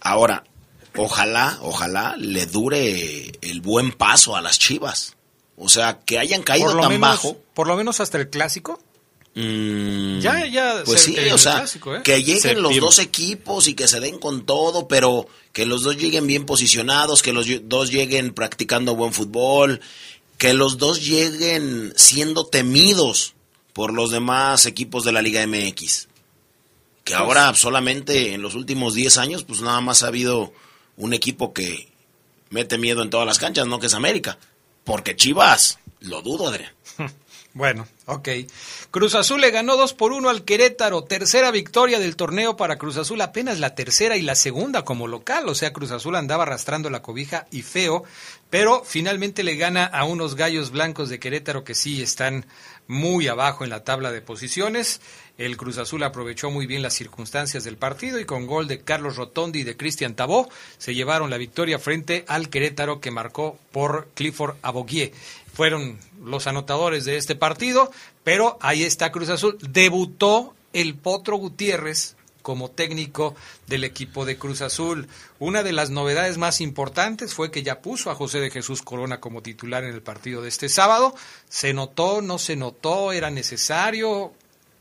Ahora, 0.00 0.44
ojalá, 0.96 1.58
ojalá 1.62 2.16
le 2.16 2.46
dure 2.46 3.32
el 3.40 3.60
buen 3.60 3.92
paso 3.92 4.36
a 4.36 4.40
las 4.40 4.58
Chivas. 4.58 5.16
O 5.56 5.68
sea, 5.68 6.00
que 6.00 6.18
hayan 6.18 6.42
caído 6.42 6.78
tan 6.80 7.00
bajo. 7.00 7.36
Por 7.54 7.66
lo 7.66 7.76
menos 7.76 8.00
hasta 8.00 8.18
el 8.18 8.30
clásico. 8.30 8.80
Mm, 9.34 10.18
ya, 10.20 10.46
ya. 10.46 10.82
Pues 10.84 11.02
sí, 11.02 11.16
o 11.32 11.38
sea, 11.38 11.56
clásico, 11.56 11.94
¿eh? 11.94 12.02
que 12.02 12.22
lleguen 12.22 12.62
los 12.62 12.76
dos 12.78 12.98
equipos 12.98 13.68
y 13.68 13.74
que 13.74 13.86
se 13.86 14.00
den 14.00 14.18
con 14.18 14.44
todo, 14.44 14.88
pero 14.88 15.28
que 15.52 15.66
los 15.66 15.82
dos 15.82 15.96
lleguen 15.96 16.26
bien 16.26 16.46
posicionados, 16.46 17.22
que 17.22 17.32
los 17.32 17.46
dos 17.64 17.90
lleguen 17.90 18.32
practicando 18.32 18.96
buen 18.96 19.12
fútbol, 19.12 19.80
que 20.38 20.54
los 20.54 20.78
dos 20.78 21.06
lleguen 21.06 21.92
siendo 21.96 22.46
temidos 22.46 23.34
por 23.80 23.94
los 23.94 24.10
demás 24.10 24.66
equipos 24.66 25.04
de 25.04 25.12
la 25.12 25.22
Liga 25.22 25.46
MX. 25.46 26.08
Que 27.02 27.14
ahora 27.14 27.54
solamente 27.54 28.34
en 28.34 28.42
los 28.42 28.54
últimos 28.54 28.92
10 28.92 29.16
años, 29.16 29.42
pues 29.42 29.62
nada 29.62 29.80
más 29.80 30.02
ha 30.02 30.08
habido 30.08 30.52
un 30.98 31.14
equipo 31.14 31.54
que 31.54 31.90
mete 32.50 32.76
miedo 32.76 33.00
en 33.00 33.08
todas 33.08 33.26
las 33.26 33.38
canchas, 33.38 33.66
no 33.66 33.80
que 33.80 33.86
es 33.86 33.94
América. 33.94 34.36
Porque 34.84 35.16
Chivas, 35.16 35.78
lo 36.00 36.20
dudo, 36.20 36.48
Adrián. 36.48 36.74
Bueno, 37.52 37.88
ok. 38.06 38.28
Cruz 38.92 39.16
Azul 39.16 39.40
le 39.40 39.50
ganó 39.50 39.76
2 39.76 39.94
por 39.94 40.12
1 40.12 40.28
al 40.28 40.44
Querétaro. 40.44 41.02
Tercera 41.02 41.50
victoria 41.50 41.98
del 41.98 42.14
torneo 42.14 42.56
para 42.56 42.78
Cruz 42.78 42.96
Azul, 42.96 43.20
apenas 43.20 43.58
la 43.58 43.74
tercera 43.74 44.16
y 44.16 44.22
la 44.22 44.36
segunda 44.36 44.84
como 44.84 45.08
local. 45.08 45.48
O 45.48 45.56
sea, 45.56 45.72
Cruz 45.72 45.90
Azul 45.90 46.14
andaba 46.14 46.44
arrastrando 46.44 46.90
la 46.90 47.02
cobija 47.02 47.48
y 47.50 47.62
feo, 47.62 48.04
pero 48.50 48.84
finalmente 48.84 49.42
le 49.42 49.56
gana 49.56 49.84
a 49.84 50.04
unos 50.04 50.36
gallos 50.36 50.70
blancos 50.70 51.08
de 51.08 51.18
Querétaro 51.18 51.64
que 51.64 51.74
sí 51.74 52.00
están 52.00 52.46
muy 52.90 53.28
abajo 53.28 53.62
en 53.62 53.70
la 53.70 53.84
tabla 53.84 54.10
de 54.10 54.20
posiciones. 54.20 55.00
El 55.38 55.56
Cruz 55.56 55.78
Azul 55.78 56.02
aprovechó 56.02 56.50
muy 56.50 56.66
bien 56.66 56.82
las 56.82 56.94
circunstancias 56.94 57.62
del 57.62 57.76
partido 57.76 58.18
y 58.18 58.24
con 58.24 58.48
gol 58.48 58.66
de 58.66 58.80
Carlos 58.80 59.14
Rotondi 59.14 59.60
y 59.60 59.62
de 59.62 59.76
Cristian 59.76 60.16
Tabó 60.16 60.48
se 60.76 60.92
llevaron 60.92 61.30
la 61.30 61.38
victoria 61.38 61.78
frente 61.78 62.24
al 62.26 62.50
Querétaro 62.50 63.00
que 63.00 63.12
marcó 63.12 63.56
por 63.70 64.08
Clifford 64.14 64.56
Aboguier. 64.62 65.12
Fueron 65.54 65.98
los 66.24 66.48
anotadores 66.48 67.04
de 67.04 67.16
este 67.16 67.36
partido, 67.36 67.92
pero 68.24 68.58
ahí 68.60 68.82
está 68.82 69.12
Cruz 69.12 69.28
Azul. 69.28 69.56
Debutó 69.60 70.56
el 70.72 70.96
Potro 70.96 71.36
Gutiérrez 71.36 72.16
como 72.50 72.68
técnico 72.68 73.36
del 73.68 73.84
equipo 73.84 74.24
de 74.24 74.36
Cruz 74.36 74.60
Azul. 74.60 75.06
Una 75.38 75.62
de 75.62 75.72
las 75.72 75.90
novedades 75.90 76.36
más 76.36 76.60
importantes 76.60 77.32
fue 77.32 77.52
que 77.52 77.62
ya 77.62 77.80
puso 77.80 78.10
a 78.10 78.16
José 78.16 78.40
de 78.40 78.50
Jesús 78.50 78.82
Corona 78.82 79.20
como 79.20 79.40
titular 79.40 79.84
en 79.84 79.94
el 79.94 80.02
partido 80.02 80.42
de 80.42 80.48
este 80.48 80.68
sábado. 80.68 81.14
¿Se 81.48 81.72
notó? 81.72 82.22
¿No 82.22 82.38
se 82.38 82.56
notó? 82.56 83.12
¿Era 83.12 83.30
necesario? 83.30 84.32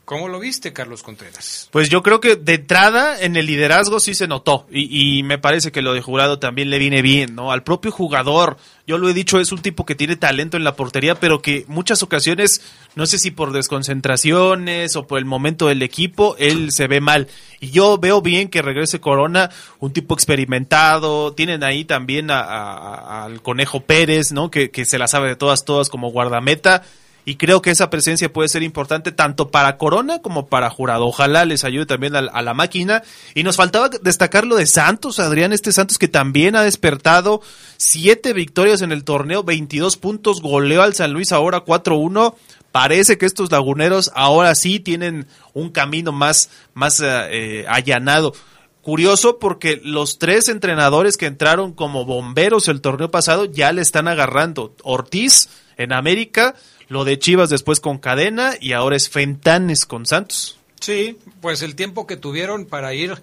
¿Cómo 0.09 0.27
lo 0.27 0.39
viste, 0.39 0.73
Carlos 0.73 1.03
Contreras? 1.03 1.69
Pues 1.69 1.87
yo 1.87 2.01
creo 2.01 2.19
que 2.19 2.35
de 2.35 2.55
entrada 2.55 3.21
en 3.21 3.35
el 3.35 3.45
liderazgo 3.45 3.99
sí 3.99 4.15
se 4.15 4.27
notó 4.27 4.65
y, 4.71 5.19
y, 5.19 5.21
me 5.21 5.37
parece 5.37 5.71
que 5.71 5.83
lo 5.83 5.93
de 5.93 6.01
jurado 6.01 6.39
también 6.39 6.71
le 6.71 6.79
viene 6.79 7.03
bien, 7.03 7.35
¿no? 7.35 7.51
Al 7.51 7.61
propio 7.61 7.91
jugador, 7.91 8.57
yo 8.87 8.97
lo 8.97 9.07
he 9.07 9.13
dicho, 9.13 9.39
es 9.39 9.51
un 9.51 9.61
tipo 9.61 9.85
que 9.85 9.93
tiene 9.93 10.15
talento 10.15 10.57
en 10.57 10.63
la 10.63 10.75
portería, 10.75 11.19
pero 11.19 11.43
que 11.43 11.63
muchas 11.67 12.01
ocasiones, 12.01 12.63
no 12.95 13.05
sé 13.05 13.19
si 13.19 13.29
por 13.29 13.51
desconcentraciones 13.51 14.95
o 14.95 15.05
por 15.05 15.19
el 15.19 15.25
momento 15.25 15.67
del 15.67 15.83
equipo, 15.83 16.35
él 16.39 16.71
se 16.71 16.87
ve 16.87 17.01
mal. 17.01 17.27
Y 17.59 17.69
yo 17.69 17.99
veo 17.99 18.23
bien 18.23 18.49
que 18.49 18.63
regrese 18.63 18.99
Corona, 18.99 19.51
un 19.77 19.93
tipo 19.93 20.15
experimentado, 20.15 21.33
tienen 21.33 21.63
ahí 21.63 21.85
también 21.85 22.31
al 22.31 23.43
Conejo 23.43 23.81
Pérez, 23.81 24.31
¿no? 24.31 24.49
Que, 24.49 24.71
que 24.71 24.85
se 24.85 24.97
la 24.97 25.07
sabe 25.07 25.27
de 25.27 25.35
todas, 25.35 25.65
todas 25.65 25.87
como 25.87 26.09
guardameta 26.09 26.81
y 27.25 27.35
creo 27.35 27.61
que 27.61 27.71
esa 27.71 27.89
presencia 27.89 28.31
puede 28.31 28.49
ser 28.49 28.63
importante 28.63 29.11
tanto 29.11 29.49
para 29.49 29.77
Corona 29.77 30.21
como 30.21 30.47
para 30.47 30.69
Jurado. 30.69 31.05
Ojalá 31.05 31.45
les 31.45 31.63
ayude 31.63 31.85
también 31.85 32.15
a, 32.15 32.41
la 32.41 32.53
máquina. 32.53 33.03
Y 33.35 33.43
nos 33.43 33.55
faltaba 33.55 33.89
destacar 33.89 34.45
lo 34.45 34.55
de 34.55 34.65
Santos, 34.65 35.19
Adrián, 35.19 35.53
este 35.53 35.71
Santos 35.71 35.97
que 35.97 36.07
también 36.07 36.55
ha 36.55 36.63
despertado 36.63 37.41
siete 37.77 38.33
victorias 38.33 38.81
en 38.81 38.91
el 38.91 39.03
torneo, 39.03 39.43
22 39.43 39.97
puntos, 39.97 40.41
goleó 40.41 40.81
al 40.81 40.95
San 40.95 41.13
Luis 41.13 41.31
ahora 41.31 41.63
4-1. 41.65 42.35
Parece 42.71 43.17
que 43.17 43.25
estos 43.25 43.51
laguneros 43.51 44.11
ahora 44.15 44.55
sí 44.55 44.79
tienen 44.79 45.27
un 45.53 45.69
camino 45.69 46.11
más, 46.11 46.49
más 46.73 47.01
eh, 47.03 47.65
allanado 47.67 48.33
curioso 48.81 49.39
porque 49.39 49.79
los 49.83 50.17
tres 50.17 50.49
entrenadores 50.49 51.17
que 51.17 51.25
entraron 51.27 51.73
como 51.73 52.05
bomberos 52.05 52.67
el 52.67 52.81
torneo 52.81 53.11
pasado 53.11 53.45
ya 53.45 53.71
le 53.71 53.81
están 53.81 54.07
agarrando. 54.07 54.75
Ortiz 54.83 55.49
en 55.77 55.93
América, 55.93 56.55
lo 56.89 57.05
de 57.05 57.17
Chivas 57.17 57.49
después 57.49 57.79
con 57.79 57.99
Cadena 57.99 58.55
y 58.59 58.73
ahora 58.73 58.97
es 58.97 59.09
Fentanes 59.09 59.85
con 59.85 60.05
Santos. 60.05 60.59
Sí, 60.81 61.17
pues 61.41 61.61
el 61.61 61.75
tiempo 61.75 62.07
que 62.07 62.17
tuvieron 62.17 62.65
para 62.65 62.93
ir 62.93 63.21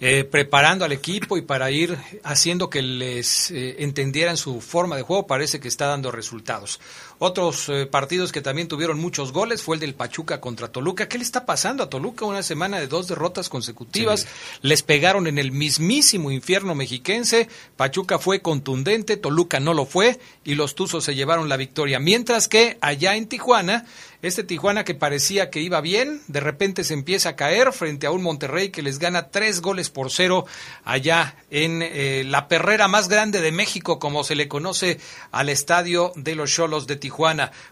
eh, 0.00 0.22
preparando 0.22 0.84
al 0.84 0.92
equipo 0.92 1.36
y 1.36 1.42
para 1.42 1.72
ir 1.72 1.98
haciendo 2.22 2.70
que 2.70 2.82
les 2.82 3.50
eh, 3.50 3.76
entendieran 3.80 4.36
su 4.36 4.60
forma 4.60 4.96
de 4.96 5.02
juego, 5.02 5.26
parece 5.26 5.58
que 5.58 5.66
está 5.66 5.86
dando 5.86 6.12
resultados. 6.12 6.80
Otros 7.20 7.68
eh, 7.68 7.86
partidos 7.86 8.30
que 8.30 8.40
también 8.40 8.68
tuvieron 8.68 8.98
muchos 9.00 9.32
goles 9.32 9.62
fue 9.62 9.76
el 9.76 9.80
del 9.80 9.94
Pachuca 9.94 10.40
contra 10.40 10.68
Toluca. 10.68 11.08
¿Qué 11.08 11.18
le 11.18 11.24
está 11.24 11.46
pasando 11.46 11.82
a 11.82 11.90
Toluca? 11.90 12.24
Una 12.24 12.44
semana 12.44 12.78
de 12.78 12.86
dos 12.86 13.08
derrotas 13.08 13.48
consecutivas. 13.48 14.20
Sí. 14.20 14.26
Les 14.62 14.82
pegaron 14.82 15.26
en 15.26 15.38
el 15.38 15.50
mismísimo 15.50 16.30
infierno 16.30 16.76
mexiquense. 16.76 17.48
Pachuca 17.76 18.20
fue 18.20 18.40
contundente, 18.40 19.16
Toluca 19.16 19.58
no 19.58 19.74
lo 19.74 19.84
fue 19.84 20.20
y 20.44 20.54
los 20.54 20.76
Tuzos 20.76 21.04
se 21.04 21.16
llevaron 21.16 21.48
la 21.48 21.56
victoria. 21.56 21.98
Mientras 21.98 22.46
que 22.46 22.78
allá 22.80 23.16
en 23.16 23.26
Tijuana, 23.26 23.84
este 24.22 24.44
Tijuana 24.44 24.84
que 24.84 24.94
parecía 24.94 25.50
que 25.50 25.60
iba 25.60 25.80
bien, 25.80 26.22
de 26.28 26.40
repente 26.40 26.84
se 26.84 26.94
empieza 26.94 27.30
a 27.30 27.36
caer 27.36 27.72
frente 27.72 28.06
a 28.06 28.10
un 28.10 28.22
Monterrey 28.22 28.70
que 28.70 28.82
les 28.82 28.98
gana 28.98 29.28
tres 29.28 29.60
goles 29.60 29.90
por 29.90 30.10
cero 30.10 30.46
allá 30.84 31.36
en 31.50 31.82
eh, 31.82 32.24
la 32.26 32.48
perrera 32.48 32.88
más 32.88 33.08
grande 33.08 33.40
de 33.40 33.52
México, 33.52 33.98
como 33.98 34.24
se 34.24 34.36
le 34.36 34.48
conoce 34.48 34.98
al 35.32 35.48
estadio 35.48 36.12
de 36.14 36.34
los 36.34 36.52
Cholos 36.52 36.86
de 36.86 36.96
Tijuana. 36.96 37.07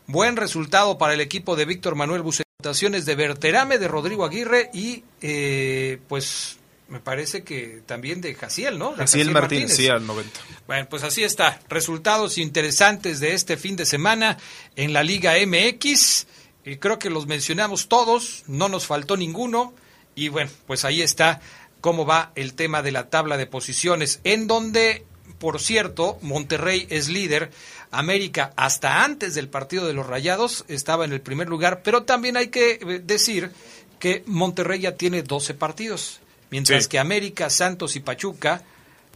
Buen 0.07 0.37
resultado 0.37 0.99
para 0.99 1.15
el 1.15 1.21
equipo 1.21 1.57
de 1.57 1.65
Víctor 1.65 1.95
Manuel 1.95 2.23
Bucetaciones 2.23 3.05
de 3.07 3.15
Berterame, 3.15 3.79
de 3.79 3.89
Rodrigo 3.89 4.25
Aguirre 4.25 4.71
y 4.73 5.05
eh, 5.21 5.99
pues 6.09 6.59
me 6.89 7.01
parece 7.01 7.43
que 7.43 7.83
también 7.85 8.21
de 8.21 8.35
Jaciel, 8.35 8.79
¿no? 8.79 8.93
De 8.93 8.99
Jaciel 8.99 9.31
Martínez, 9.31 9.71
Martínez, 9.71 9.77
sí, 9.77 9.89
al 9.89 10.07
90. 10.07 10.41
Bueno, 10.67 10.89
pues 10.89 11.03
así 11.03 11.25
está. 11.25 11.61
Resultados 11.69 12.39
interesantes 12.39 13.19
de 13.21 13.35
este 13.35 13.57
fin 13.57 13.77
de 13.77 13.87
semana 13.87 14.39
en 14.77 14.93
la 14.93 15.03
Liga 15.03 15.35
MX. 15.45 16.27
Y 16.65 16.77
creo 16.77 16.99
que 16.99 17.11
los 17.11 17.27
mencionamos 17.27 17.89
todos, 17.89 18.45
no 18.47 18.69
nos 18.69 18.87
faltó 18.87 19.17
ninguno. 19.17 19.75
Y 20.15 20.29
bueno, 20.29 20.51
pues 20.67 20.85
ahí 20.85 21.03
está 21.03 21.41
cómo 21.81 22.07
va 22.07 22.33
el 22.35 22.55
tema 22.55 22.83
de 22.83 22.93
la 22.93 23.11
tabla 23.11 23.37
de 23.37 23.47
posiciones, 23.47 24.21
en 24.25 24.47
donde, 24.47 25.05
por 25.39 25.61
cierto, 25.61 26.19
Monterrey 26.23 26.87
es 26.91 27.09
líder. 27.09 27.51
América, 27.99 28.53
hasta 28.57 29.05
antes 29.05 29.35
del 29.35 29.49
partido 29.49 29.87
de 29.87 29.93
los 29.93 30.07
Rayados, 30.07 30.65
estaba 30.69 31.05
en 31.05 31.13
el 31.13 31.21
primer 31.21 31.49
lugar, 31.49 31.83
pero 31.83 32.03
también 32.03 32.37
hay 32.37 32.49
que 32.49 33.01
decir 33.05 33.51
que 33.99 34.23
Monterrey 34.27 34.81
ya 34.81 34.97
tiene 34.97 35.23
12 35.23 35.55
partidos. 35.55 36.21
Mientras 36.51 36.85
sí. 36.85 36.91
que 36.91 36.99
América, 36.99 37.51
Santos 37.51 37.97
y 37.97 38.01
Pachuca, 38.01 38.63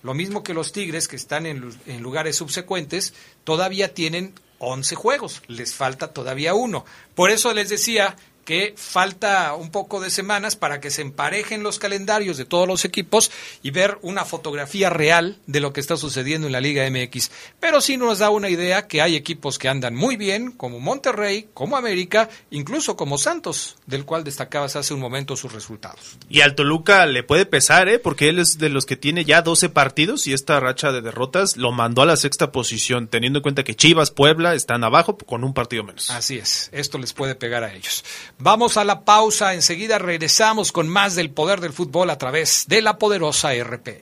lo 0.02 0.14
mismo 0.14 0.42
que 0.42 0.54
los 0.54 0.72
Tigres, 0.72 1.08
que 1.08 1.16
están 1.16 1.46
en, 1.46 1.72
en, 1.86 2.02
lugares 2.02 2.36
subsecuentes, 2.36 3.14
todavía 3.44 3.94
tienen 3.94 4.34
11 4.58 4.94
juegos. 4.94 5.42
Les 5.46 5.74
falta 5.74 6.12
todavía 6.12 6.54
uno. 6.54 6.84
Por 7.14 7.30
eso 7.30 7.52
les 7.52 7.68
decía 7.68 8.16
que 8.44 8.74
falta 8.76 9.54
un 9.54 9.70
poco 9.70 10.00
de 10.00 10.10
semanas 10.10 10.56
para 10.56 10.80
que 10.80 10.90
se 10.90 11.02
emparejen 11.02 11.62
los 11.62 11.78
calendarios 11.78 12.36
de 12.36 12.44
todos 12.44 12.66
los 12.66 12.84
equipos 12.84 13.30
y 13.62 13.70
ver 13.70 13.98
una 14.02 14.24
fotografía 14.24 14.90
real 14.90 15.38
de 15.46 15.60
lo 15.60 15.72
que 15.72 15.80
está 15.80 15.96
sucediendo 15.96 16.46
en 16.46 16.52
la 16.52 16.60
Liga 16.60 16.88
MX. 16.90 17.30
Pero 17.60 17.80
sí 17.80 17.96
nos 17.96 18.18
da 18.18 18.30
una 18.30 18.48
idea 18.48 18.86
que 18.86 19.02
hay 19.02 19.16
equipos 19.16 19.58
que 19.58 19.68
andan 19.68 19.94
muy 19.94 20.16
bien, 20.16 20.52
como 20.52 20.80
Monterrey, 20.80 21.48
como 21.54 21.76
América, 21.76 22.28
incluso 22.50 22.96
como 22.96 23.18
Santos, 23.18 23.76
del 23.86 24.04
cual 24.04 24.24
destacabas 24.24 24.76
hace 24.76 24.94
un 24.94 25.00
momento 25.00 25.36
sus 25.36 25.52
resultados. 25.52 26.18
Y 26.28 26.40
al 26.40 26.54
Toluca 26.54 27.06
le 27.06 27.22
puede 27.22 27.46
pesar, 27.46 27.88
¿eh? 27.88 27.98
porque 27.98 28.28
él 28.28 28.38
es 28.38 28.58
de 28.58 28.68
los 28.68 28.86
que 28.86 28.96
tiene 28.96 29.24
ya 29.24 29.42
12 29.42 29.68
partidos 29.68 30.26
y 30.26 30.32
esta 30.32 30.60
racha 30.60 30.92
de 30.92 31.02
derrotas 31.02 31.56
lo 31.56 31.72
mandó 31.72 32.02
a 32.02 32.06
la 32.06 32.16
sexta 32.16 32.52
posición, 32.52 33.08
teniendo 33.08 33.38
en 33.38 33.42
cuenta 33.42 33.64
que 33.64 33.76
Chivas, 33.76 34.10
Puebla 34.10 34.54
están 34.54 34.84
abajo 34.84 35.16
con 35.16 35.44
un 35.44 35.54
partido 35.54 35.84
menos. 35.84 36.10
Así 36.10 36.38
es, 36.38 36.70
esto 36.72 36.98
les 36.98 37.12
puede 37.12 37.34
pegar 37.34 37.64
a 37.64 37.72
ellos. 37.74 38.04
Vamos 38.42 38.78
a 38.78 38.84
la 38.84 39.04
pausa, 39.04 39.52
enseguida 39.52 39.98
regresamos 39.98 40.72
con 40.72 40.88
más 40.88 41.14
del 41.14 41.30
poder 41.30 41.60
del 41.60 41.74
fútbol 41.74 42.08
a 42.08 42.16
través 42.16 42.64
de 42.68 42.80
la 42.80 42.96
poderosa 42.96 43.50
RPL. 43.52 43.92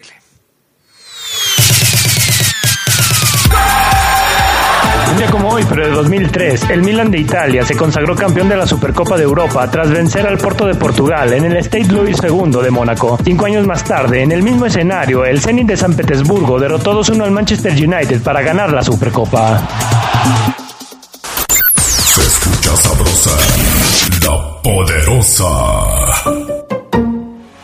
Un 5.11 5.17
día 5.17 5.31
como 5.33 5.49
hoy, 5.49 5.65
pero 5.69 5.89
de 5.89 5.93
2003, 5.93 6.71
el 6.71 6.83
Milan 6.83 7.11
de 7.11 7.19
Italia 7.19 7.65
se 7.65 7.77
consagró 7.77 8.15
campeón 8.15 8.49
de 8.49 8.57
la 8.57 8.67
Supercopa 8.67 9.17
de 9.17 9.25
Europa 9.25 9.69
tras 9.69 9.91
vencer 9.91 10.25
al 10.25 10.39
Porto 10.39 10.67
de 10.67 10.77
Portugal 10.77 11.33
en 11.33 11.47
el 11.47 11.57
State 11.57 11.89
Louis 11.89 12.17
II 12.23 12.63
de 12.63 12.71
Mónaco. 12.71 13.19
Cinco 13.25 13.47
años 13.47 13.67
más 13.67 13.83
tarde, 13.83 14.23
en 14.23 14.31
el 14.31 14.45
mismo 14.45 14.67
escenario, 14.67 15.25
el 15.25 15.41
Zenit 15.41 15.67
de 15.67 15.77
San 15.77 15.97
Petersburgo 15.97 16.61
derrotó 16.61 16.95
2-1 16.95 17.25
al 17.25 17.33
Manchester 17.33 17.73
United 17.73 18.23
para 18.23 18.43
ganar 18.43 18.73
la 18.73 18.85
Supercopa. 18.85 20.68
Poderosa. 24.69 25.49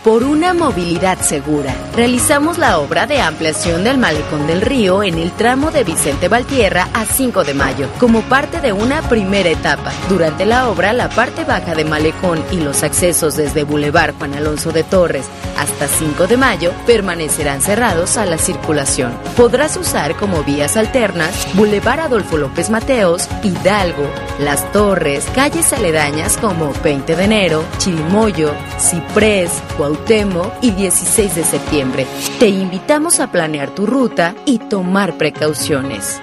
Por 0.03 0.23
una 0.23 0.55
movilidad 0.55 1.19
segura, 1.21 1.75
realizamos 1.95 2.57
la 2.57 2.79
obra 2.79 3.07
de 3.07 3.21
ampliación 3.21 3.85
del 3.85 3.99
Malecón 3.99 4.47
del 4.47 4.63
Río 4.63 5.03
en 5.03 5.19
el 5.19 5.31
tramo 5.33 5.71
de 5.71 5.85
Vicente 5.85 6.29
Valtierra 6.29 6.89
a 6.95 7.05
5 7.05 7.45
de 7.45 7.53
mayo, 7.53 7.89
como 7.99 8.23
parte 8.23 8.63
de 8.63 8.73
una 8.73 9.03
primera 9.03 9.51
etapa. 9.51 9.93
Durante 10.09 10.47
la 10.47 10.69
obra, 10.69 10.95
la 10.95 11.11
parte 11.11 11.45
baja 11.45 11.75
de 11.75 11.85
Malecón 11.85 12.43
y 12.51 12.57
los 12.57 12.83
accesos 12.83 13.37
desde 13.37 13.65
Boulevard 13.65 14.15
Juan 14.17 14.35
Alonso 14.35 14.73
de 14.73 14.83
Torres 14.83 15.27
hasta 15.59 15.89
5 15.89 16.27
de 16.27 16.37
mayo 16.37 16.73
permanecerán 16.87 17.63
cerrados 17.63 18.17
a 18.17 18.27
la 18.27 18.39
circulación. 18.39 19.13
Podrás 19.37 19.77
usar 19.77 20.17
como 20.17 20.43
vías 20.43 20.77
alternas 20.77 21.47
Boulevard 21.55 22.01
Adolfo 22.01 22.37
López 22.37 22.69
Mateos, 22.71 23.29
Hidalgo, 23.43 24.07
Las 24.39 24.73
Torres, 24.73 25.25
calles 25.33 25.73
aledañas 25.73 26.37
como 26.37 26.73
20 26.83 27.15
de 27.15 27.25
enero, 27.25 27.65
Chirimoyo, 27.79 28.53
Ciprés, 28.81 29.51
Cuauhtémoc 29.77 30.53
y 30.61 30.73
16 30.73 31.37
de 31.37 31.45
septiembre. 31.45 32.07
Te 32.41 32.49
invitamos 32.49 33.21
a 33.21 33.29
planear 33.29 33.71
tu 33.71 33.87
ruta 33.87 34.35
y 34.45 34.59
tomar 34.59 35.17
precauciones. 35.17 36.21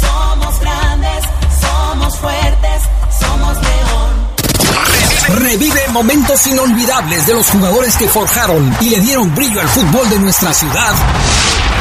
Somos 0.00 0.60
grandes, 0.60 1.24
somos 1.60 2.16
fuertes, 2.18 2.82
somos 3.18 3.56
león. 3.56 5.40
Revive 5.40 5.88
momentos 5.92 6.46
inolvidables 6.46 7.26
de 7.26 7.34
los 7.34 7.50
jugadores 7.50 7.96
que 7.96 8.06
forjaron 8.06 8.72
y 8.80 8.90
le 8.90 9.00
dieron 9.00 9.34
brillo 9.34 9.60
al 9.60 9.68
fútbol 9.68 10.08
de 10.10 10.18
nuestra 10.20 10.54
ciudad 10.54 10.94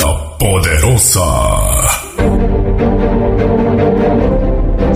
la 0.00 0.38
poderosa. 0.38 2.07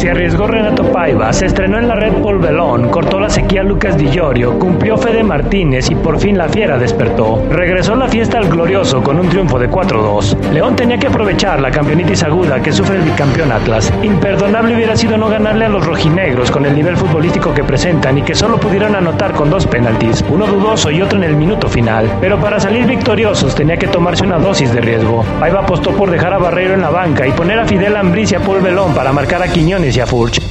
Se 0.03 0.11
arriesgó 0.11 0.49
Renato 0.49 0.83
Paiva, 0.91 1.33
se 1.33 1.47
estrenó 1.47 1.79
en 1.79 1.87
la 1.87 1.95
red 1.95 2.13
Paul 2.15 2.41
Belón, 2.41 2.89
cortó 2.89 3.21
la 3.21 3.31
sequía 3.31 3.63
Lucas 3.63 3.97
Di 3.97 4.11
Llorio, 4.11 4.59
cumplió 4.59 4.99
Fede 4.99 5.23
Martínez 5.23 5.89
y 5.93 5.95
por 5.95 6.19
fin 6.19 6.37
la 6.37 6.49
fiera 6.49 6.77
despertó. 6.77 7.41
Regresó 7.49 7.95
la 7.95 8.09
fiesta 8.09 8.39
al 8.39 8.49
glorioso 8.49 9.01
con 9.01 9.21
un 9.21 9.29
triunfo 9.29 9.61
de 9.61 9.71
4-2. 9.71 10.51
León 10.51 10.75
tenía 10.75 10.99
que 10.99 11.07
aprovechar 11.07 11.61
la 11.61 11.71
campeonitis 11.71 12.25
aguda 12.25 12.61
que 12.61 12.73
sufre 12.73 12.97
el 12.97 13.03
bicampeón 13.03 13.53
Atlas. 13.53 13.93
Imperdonable 14.03 14.75
hubiera 14.75 14.97
sido 14.97 15.17
no 15.17 15.29
ganarle 15.29 15.67
a 15.67 15.69
los 15.69 15.87
rojinegros 15.87 16.51
con 16.51 16.67
el 16.67 16.75
nivel 16.75 16.97
futbolístico 16.97 17.55
que 17.55 17.63
presentan 17.63 18.19
y 18.19 18.23
que 18.23 18.35
solo 18.35 18.59
pudieron 18.59 18.97
anotar 18.97 19.35
con 19.35 19.51
dos 19.51 19.69
penaltis, 19.69 20.25
uno 20.29 20.49
dudoso 20.49 20.91
y 20.91 21.01
otro 21.01 21.17
en 21.17 21.25
el 21.27 21.37
minuto 21.37 21.69
final. 21.69 22.11
Pero 22.21 22.41
para 22.41 22.59
salir 22.59 22.87
victoriosos 22.87 23.55
tenía 23.55 23.77
que 23.77 23.87
tomarse 23.87 24.25
una 24.25 24.41
dosis 24.41 24.75
de 24.75 24.81
riesgo. 24.81 25.25
Paiva 25.39 25.61
apostó 25.61 25.93
por 25.93 26.11
dejar 26.11 26.35
a 26.35 26.39
Barreiro 26.39 26.75
en 26.75 26.81
la 26.81 26.91
banca 26.91 27.25
y 27.25 27.31
poner 27.31 27.61
a 27.61 27.67
Fidel 27.67 27.95
Ambriz 27.95 28.33
y 28.33 28.35
a 28.35 28.41
Paul 28.41 28.63
Belón 28.63 28.93
para 28.95 29.13
marcar 29.13 29.41
a 29.41 29.47
Quiñones 29.47 29.92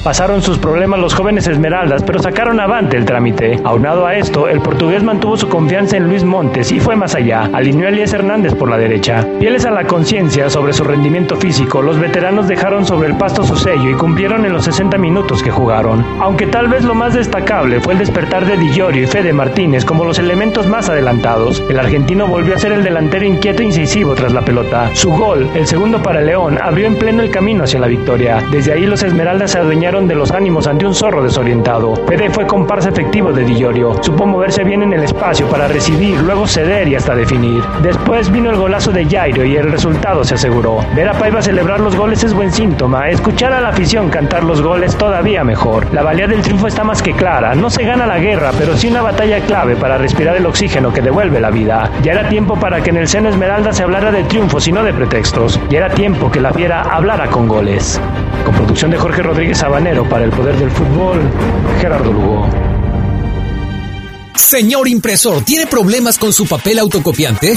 Pasaron 0.04 0.40
sus 0.40 0.56
problemas 0.58 1.00
los 1.00 1.14
jóvenes 1.14 1.48
Esmeraldas, 1.48 2.04
pero 2.04 2.22
sacaron 2.22 2.60
avante 2.60 2.96
el 2.96 3.04
trámite. 3.04 3.58
Aunado 3.64 4.06
a 4.06 4.14
esto, 4.14 4.46
el 4.46 4.60
portugués 4.60 5.02
mantuvo 5.02 5.36
su 5.36 5.48
confianza 5.48 5.96
en 5.96 6.08
Luis 6.08 6.22
Montes 6.22 6.70
y 6.70 6.78
fue 6.78 6.94
más 6.94 7.16
allá. 7.16 7.50
Alineó 7.52 7.86
a 7.86 7.88
Elías 7.88 8.12
Hernández 8.12 8.54
por 8.54 8.70
la 8.70 8.78
derecha. 8.78 9.26
Fieles 9.40 9.66
a 9.66 9.72
la 9.72 9.84
conciencia 9.84 10.48
sobre 10.48 10.72
su 10.72 10.84
rendimiento 10.84 11.36
físico, 11.36 11.82
los 11.82 11.98
veteranos 11.98 12.46
dejaron 12.46 12.86
sobre 12.86 13.08
el 13.08 13.16
pasto 13.16 13.42
su 13.42 13.56
sello 13.56 13.90
y 13.90 13.94
cumplieron 13.94 14.44
en 14.44 14.52
los 14.52 14.64
60 14.64 14.96
minutos 14.96 15.42
que 15.42 15.50
jugaron. 15.50 16.06
Aunque 16.20 16.46
tal 16.46 16.68
vez 16.68 16.84
lo 16.84 16.94
más 16.94 17.14
destacable 17.14 17.80
fue 17.80 17.94
el 17.94 17.98
despertar 17.98 18.46
de 18.46 18.56
Di 18.56 18.70
Llorio 18.70 19.02
y 19.02 19.06
Fede 19.08 19.32
Martínez 19.32 19.84
como 19.84 20.04
los 20.04 20.20
elementos 20.20 20.68
más 20.68 20.88
adelantados. 20.88 21.60
El 21.68 21.80
argentino 21.80 22.28
volvió 22.28 22.54
a 22.54 22.58
ser 22.58 22.70
el 22.70 22.84
delantero 22.84 23.24
inquieto 23.24 23.62
e 23.62 23.66
incisivo 23.66 24.14
tras 24.14 24.32
la 24.32 24.44
pelota. 24.44 24.94
Su 24.94 25.10
gol, 25.10 25.50
el 25.56 25.66
segundo 25.66 26.00
para 26.00 26.20
León, 26.20 26.58
abrió 26.62 26.86
en 26.86 26.94
pleno 26.94 27.22
el 27.22 27.30
camino 27.30 27.64
hacia 27.64 27.80
la 27.80 27.88
victoria. 27.88 28.40
Desde 28.52 28.72
ahí 28.72 28.86
los 28.86 29.02
Esmeraldas 29.02 29.31
se 29.32 29.58
adueñaron 29.58 30.06
de 30.06 30.14
los 30.14 30.30
ánimos 30.30 30.66
ante 30.66 30.84
un 30.86 30.94
zorro 30.94 31.22
desorientado. 31.22 31.96
Fede 32.06 32.28
fue 32.28 32.46
comparsa 32.46 32.90
efectivo 32.90 33.32
de 33.32 33.44
Di 33.44 33.56
Llorio. 33.56 33.96
Supo 34.02 34.26
moverse 34.26 34.62
bien 34.62 34.82
en 34.82 34.92
el 34.92 35.04
espacio 35.04 35.46
para 35.48 35.68
recibir, 35.68 36.20
luego 36.20 36.46
ceder 36.46 36.86
y 36.86 36.96
hasta 36.96 37.14
definir. 37.14 37.62
Después 37.82 38.30
vino 38.30 38.50
el 38.50 38.56
golazo 38.56 38.92
de 38.92 39.06
Jairo 39.06 39.44
y 39.44 39.56
el 39.56 39.72
resultado 39.72 40.22
se 40.22 40.34
aseguró. 40.34 40.78
Ver 40.94 41.08
a 41.08 41.14
Paiva 41.14 41.40
celebrar 41.40 41.80
los 41.80 41.96
goles 41.96 42.22
es 42.22 42.34
buen 42.34 42.52
síntoma. 42.52 43.08
Escuchar 43.08 43.54
a 43.54 43.60
la 43.60 43.70
afición 43.70 44.10
cantar 44.10 44.44
los 44.44 44.60
goles 44.60 44.96
todavía 44.96 45.42
mejor. 45.44 45.92
La 45.94 46.02
valía 46.02 46.26
del 46.26 46.42
triunfo 46.42 46.66
está 46.66 46.84
más 46.84 47.02
que 47.02 47.14
clara. 47.14 47.54
No 47.54 47.70
se 47.70 47.84
gana 47.84 48.06
la 48.06 48.18
guerra, 48.18 48.50
pero 48.58 48.76
sí 48.76 48.88
una 48.88 49.02
batalla 49.02 49.40
clave 49.40 49.76
para 49.76 49.96
respirar 49.96 50.36
el 50.36 50.46
oxígeno 50.46 50.92
que 50.92 51.00
devuelve 51.00 51.40
la 51.40 51.50
vida. 51.50 51.90
Ya 52.02 52.12
era 52.12 52.28
tiempo 52.28 52.54
para 52.56 52.82
que 52.82 52.90
en 52.90 52.98
el 52.98 53.08
seno 53.08 53.30
Esmeralda 53.30 53.72
se 53.72 53.82
hablara 53.82 54.12
de 54.12 54.24
triunfos 54.24 54.68
y 54.68 54.72
no 54.72 54.84
de 54.84 54.92
pretextos. 54.92 55.58
Ya 55.70 55.78
era 55.78 55.88
tiempo 55.88 56.30
que 56.30 56.40
la 56.40 56.52
fiera 56.52 56.82
hablara 56.82 57.28
con 57.28 57.48
goles. 57.48 58.00
Con 58.44 58.54
producción 58.54 58.90
de 58.90 58.98
Jorge 58.98 59.21
Rodríguez 59.22 59.58
Sabanero 59.58 60.08
para 60.08 60.24
el 60.24 60.30
Poder 60.30 60.56
del 60.56 60.70
Fútbol, 60.70 61.20
Gerardo 61.80 62.12
Lugo. 62.12 62.48
Señor 64.34 64.88
impresor, 64.88 65.42
¿tiene 65.44 65.66
problemas 65.66 66.18
con 66.18 66.32
su 66.32 66.46
papel 66.46 66.78
autocopiante? 66.78 67.56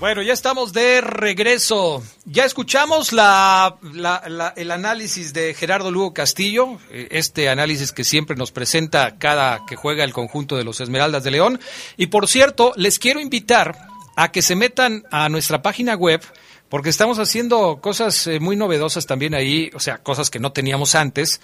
Bueno, 0.00 0.22
ya 0.22 0.32
estamos 0.32 0.72
de 0.72 1.02
regreso. 1.02 2.02
Ya 2.24 2.46
escuchamos 2.46 3.12
la, 3.12 3.76
la- 3.92 4.22
la- 4.28 4.54
el 4.56 4.70
análisis 4.70 5.34
de 5.34 5.52
Gerardo 5.52 5.90
Lugo 5.90 6.14
Castillo, 6.14 6.78
eh, 6.90 7.08
este 7.10 7.50
análisis 7.50 7.92
que 7.92 8.02
siempre 8.02 8.34
nos 8.34 8.50
presenta 8.50 9.18
cada 9.18 9.66
que 9.66 9.76
juega 9.76 10.02
el 10.02 10.14
conjunto 10.14 10.56
de 10.56 10.64
los 10.64 10.80
Esmeraldas 10.80 11.22
de 11.22 11.32
León. 11.32 11.60
Y 11.98 12.06
por 12.06 12.28
cierto, 12.28 12.72
les 12.76 12.98
quiero 12.98 13.20
invitar 13.20 13.76
a 14.16 14.32
que 14.32 14.40
se 14.40 14.56
metan 14.56 15.04
a 15.10 15.28
nuestra 15.28 15.60
página 15.60 15.94
web, 15.96 16.22
porque 16.70 16.88
estamos 16.88 17.18
haciendo 17.18 17.80
cosas 17.82 18.28
eh, 18.28 18.38
muy 18.40 18.56
novedosas 18.56 19.04
también 19.04 19.34
ahí, 19.34 19.70
o 19.74 19.80
sea, 19.80 19.98
cosas 19.98 20.30
que 20.30 20.38
no 20.38 20.52
teníamos 20.52 20.94
antes, 20.94 21.40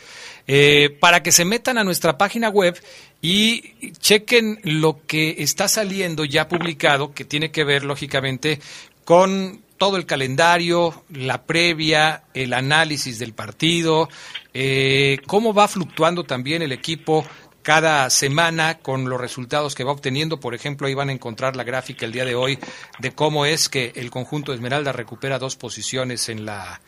eh, 0.47 0.97
para 1.01 1.22
que 1.22 1.33
se 1.33 1.45
metan 1.45 1.77
a 1.77 1.85
nuestra 1.85 2.16
página 2.16 2.49
web 2.49 2.81
y 3.20 3.91
chequen 3.99 4.61
lo 4.62 5.05
que 5.07 5.37
está 5.39 5.66
saliendo 5.66 6.24
ya 6.24 6.49
publicado, 6.49 7.12
que 7.12 7.24
tiene 7.24 7.51
que 7.51 7.64
ver, 7.64 7.85
lógicamente, 7.85 8.61
con 9.05 9.62
todo 9.79 9.97
el 9.97 10.07
calendario, 10.07 11.05
la 11.11 11.43
previa, 11.43 12.22
el 12.33 12.53
análisis 12.53 13.18
del 13.18 13.33
partido, 13.33 14.09
eh, 14.55 15.18
cómo 15.27 15.53
va 15.53 15.68
fluctuando 15.68 16.24
también 16.24 16.62
el 16.62 16.72
equipo 16.72 17.27
cada 17.67 18.09
semana 18.11 18.79
con 18.79 19.09
los 19.09 19.21
resultados 19.21 19.75
que 19.75 19.83
va 19.83 19.91
obteniendo. 19.91 20.39
Por 20.39 20.55
ejemplo, 20.55 20.87
ahí 20.87 20.95
van 20.95 21.09
a 21.09 21.12
encontrar 21.12 21.57
la 21.57 21.64
gráfica 21.64 22.07
el 22.07 22.12
día 22.12 22.25
de 22.25 22.37
hoy 22.37 22.61
de 23.01 23.12
cómo 23.12 23.45
es 23.45 23.69
que 23.69 23.91
el 23.97 24.09
conjunto 24.09 24.53
de 24.53 24.57
Esmeralda 24.59 24.93
recupera 24.93 25.41
dos 25.41 25.57
posiciones 25.57 26.29
en 26.29 26.47
la 26.47 26.81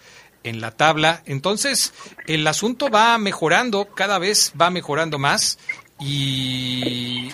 en 0.44 0.60
la 0.60 0.70
tabla. 0.70 1.24
Entonces, 1.26 1.92
el 2.28 2.46
asunto 2.46 2.90
va 2.90 3.18
mejorando, 3.18 3.88
cada 3.92 4.20
vez 4.20 4.52
va 4.58 4.70
mejorando 4.70 5.18
más 5.18 5.58
y 5.98 7.30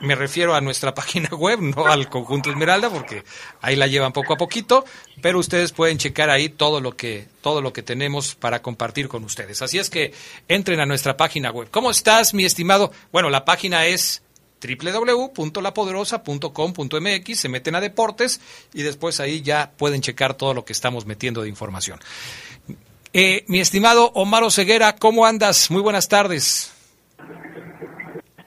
me 0.00 0.14
refiero 0.14 0.54
a 0.54 0.60
nuestra 0.60 0.94
página 0.94 1.28
web, 1.30 1.60
no 1.60 1.86
al 1.86 2.08
conjunto 2.08 2.50
Esmeralda, 2.50 2.90
porque 2.90 3.24
ahí 3.60 3.76
la 3.76 3.86
llevan 3.86 4.12
poco 4.12 4.34
a 4.34 4.36
poquito, 4.36 4.84
pero 5.20 5.38
ustedes 5.38 5.72
pueden 5.72 5.98
checar 5.98 6.30
ahí 6.30 6.48
todo 6.48 6.80
lo 6.80 6.96
que 6.96 7.28
todo 7.40 7.62
lo 7.62 7.72
que 7.72 7.82
tenemos 7.82 8.34
para 8.34 8.62
compartir 8.62 9.08
con 9.08 9.24
ustedes. 9.24 9.62
Así 9.62 9.78
es 9.78 9.90
que 9.90 10.12
entren 10.48 10.80
a 10.80 10.86
nuestra 10.86 11.16
página 11.16 11.50
web. 11.50 11.68
¿Cómo 11.70 11.90
estás, 11.90 12.34
mi 12.34 12.44
estimado? 12.44 12.92
Bueno, 13.12 13.30
la 13.30 13.44
página 13.44 13.86
es 13.86 14.22
www.lapoderosa.com.mx, 14.60 17.40
se 17.40 17.48
meten 17.48 17.74
a 17.74 17.80
deportes 17.80 18.40
y 18.74 18.82
después 18.82 19.18
ahí 19.20 19.40
ya 19.42 19.72
pueden 19.76 20.02
checar 20.02 20.34
todo 20.34 20.54
lo 20.54 20.64
que 20.64 20.72
estamos 20.72 21.06
metiendo 21.06 21.42
de 21.42 21.48
información. 21.48 21.98
Eh, 23.12 23.44
mi 23.48 23.58
estimado 23.58 24.12
Omar 24.14 24.48
Ceguera, 24.52 24.94
¿cómo 24.96 25.26
andas? 25.26 25.68
Muy 25.70 25.82
buenas 25.82 26.08
tardes. 26.08 26.72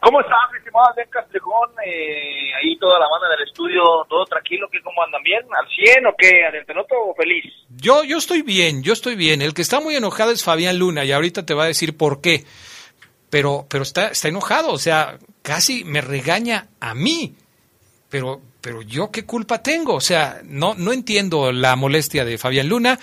¿Cómo 0.03 0.19
estás, 0.19 0.35
mi 0.51 0.57
estimado 0.57 0.89
Adrián 0.89 1.07
Castrejón? 1.09 1.69
Eh, 1.85 2.53
ahí 2.55 2.77
toda 2.77 2.99
la 2.99 3.07
banda 3.07 3.29
del 3.29 3.47
estudio, 3.47 3.81
todo 4.09 4.25
tranquilo, 4.25 4.67
¿qué 4.69 4.81
cómo 4.81 5.01
andan 5.01 5.23
bien? 5.23 5.39
¿Al 5.57 5.65
100 5.73 6.07
o 6.07 6.13
qué? 6.17 6.45
Adrián, 6.45 6.65
te 6.65 6.73
noto 6.73 6.95
feliz. 7.15 7.45
Yo, 7.69 8.03
yo 8.03 8.17
estoy 8.17 8.41
bien, 8.41 8.83
yo 8.83 8.91
estoy 8.91 9.15
bien. 9.15 9.41
El 9.41 9.53
que 9.53 9.61
está 9.61 9.79
muy 9.79 9.95
enojado 9.95 10.31
es 10.31 10.43
Fabián 10.43 10.77
Luna 10.77 11.05
y 11.05 11.13
ahorita 11.13 11.45
te 11.45 11.53
va 11.53 11.63
a 11.63 11.67
decir 11.67 11.95
por 11.95 12.19
qué. 12.19 12.43
Pero, 13.29 13.65
pero 13.69 13.83
está, 13.83 14.09
está 14.09 14.27
enojado, 14.27 14.73
o 14.73 14.77
sea, 14.77 15.17
casi 15.41 15.85
me 15.85 16.01
regaña 16.01 16.67
a 16.81 16.93
mí. 16.93 17.37
Pero, 18.09 18.41
pero 18.59 18.81
yo 18.81 19.09
qué 19.09 19.25
culpa 19.25 19.63
tengo, 19.63 19.95
o 19.95 20.01
sea, 20.01 20.41
no, 20.43 20.75
no 20.75 20.91
entiendo 20.91 21.53
la 21.53 21.77
molestia 21.77 22.25
de 22.25 22.37
Fabián 22.37 22.67
Luna, 22.67 22.99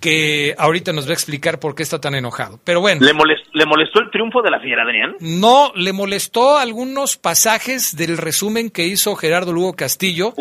que 0.00 0.54
ahorita 0.56 0.92
nos 0.92 1.06
va 1.06 1.10
a 1.10 1.14
explicar 1.14 1.60
por 1.60 1.74
qué 1.74 1.82
está 1.82 2.00
tan 2.00 2.14
enojado. 2.14 2.58
Pero 2.64 2.80
bueno. 2.80 3.04
¿Le, 3.04 3.12
molest- 3.12 3.46
¿Le 3.52 3.66
molestó 3.66 4.00
el 4.00 4.10
triunfo 4.10 4.40
de 4.42 4.50
la 4.50 4.58
fiera, 4.60 4.82
Adrián? 4.82 5.16
No, 5.20 5.72
le 5.76 5.92
molestó 5.92 6.56
algunos 6.58 7.16
pasajes 7.18 7.94
del 7.96 8.16
resumen 8.16 8.70
que 8.70 8.86
hizo 8.86 9.14
Gerardo 9.16 9.52
Lugo 9.52 9.74
Castillo, 9.74 10.34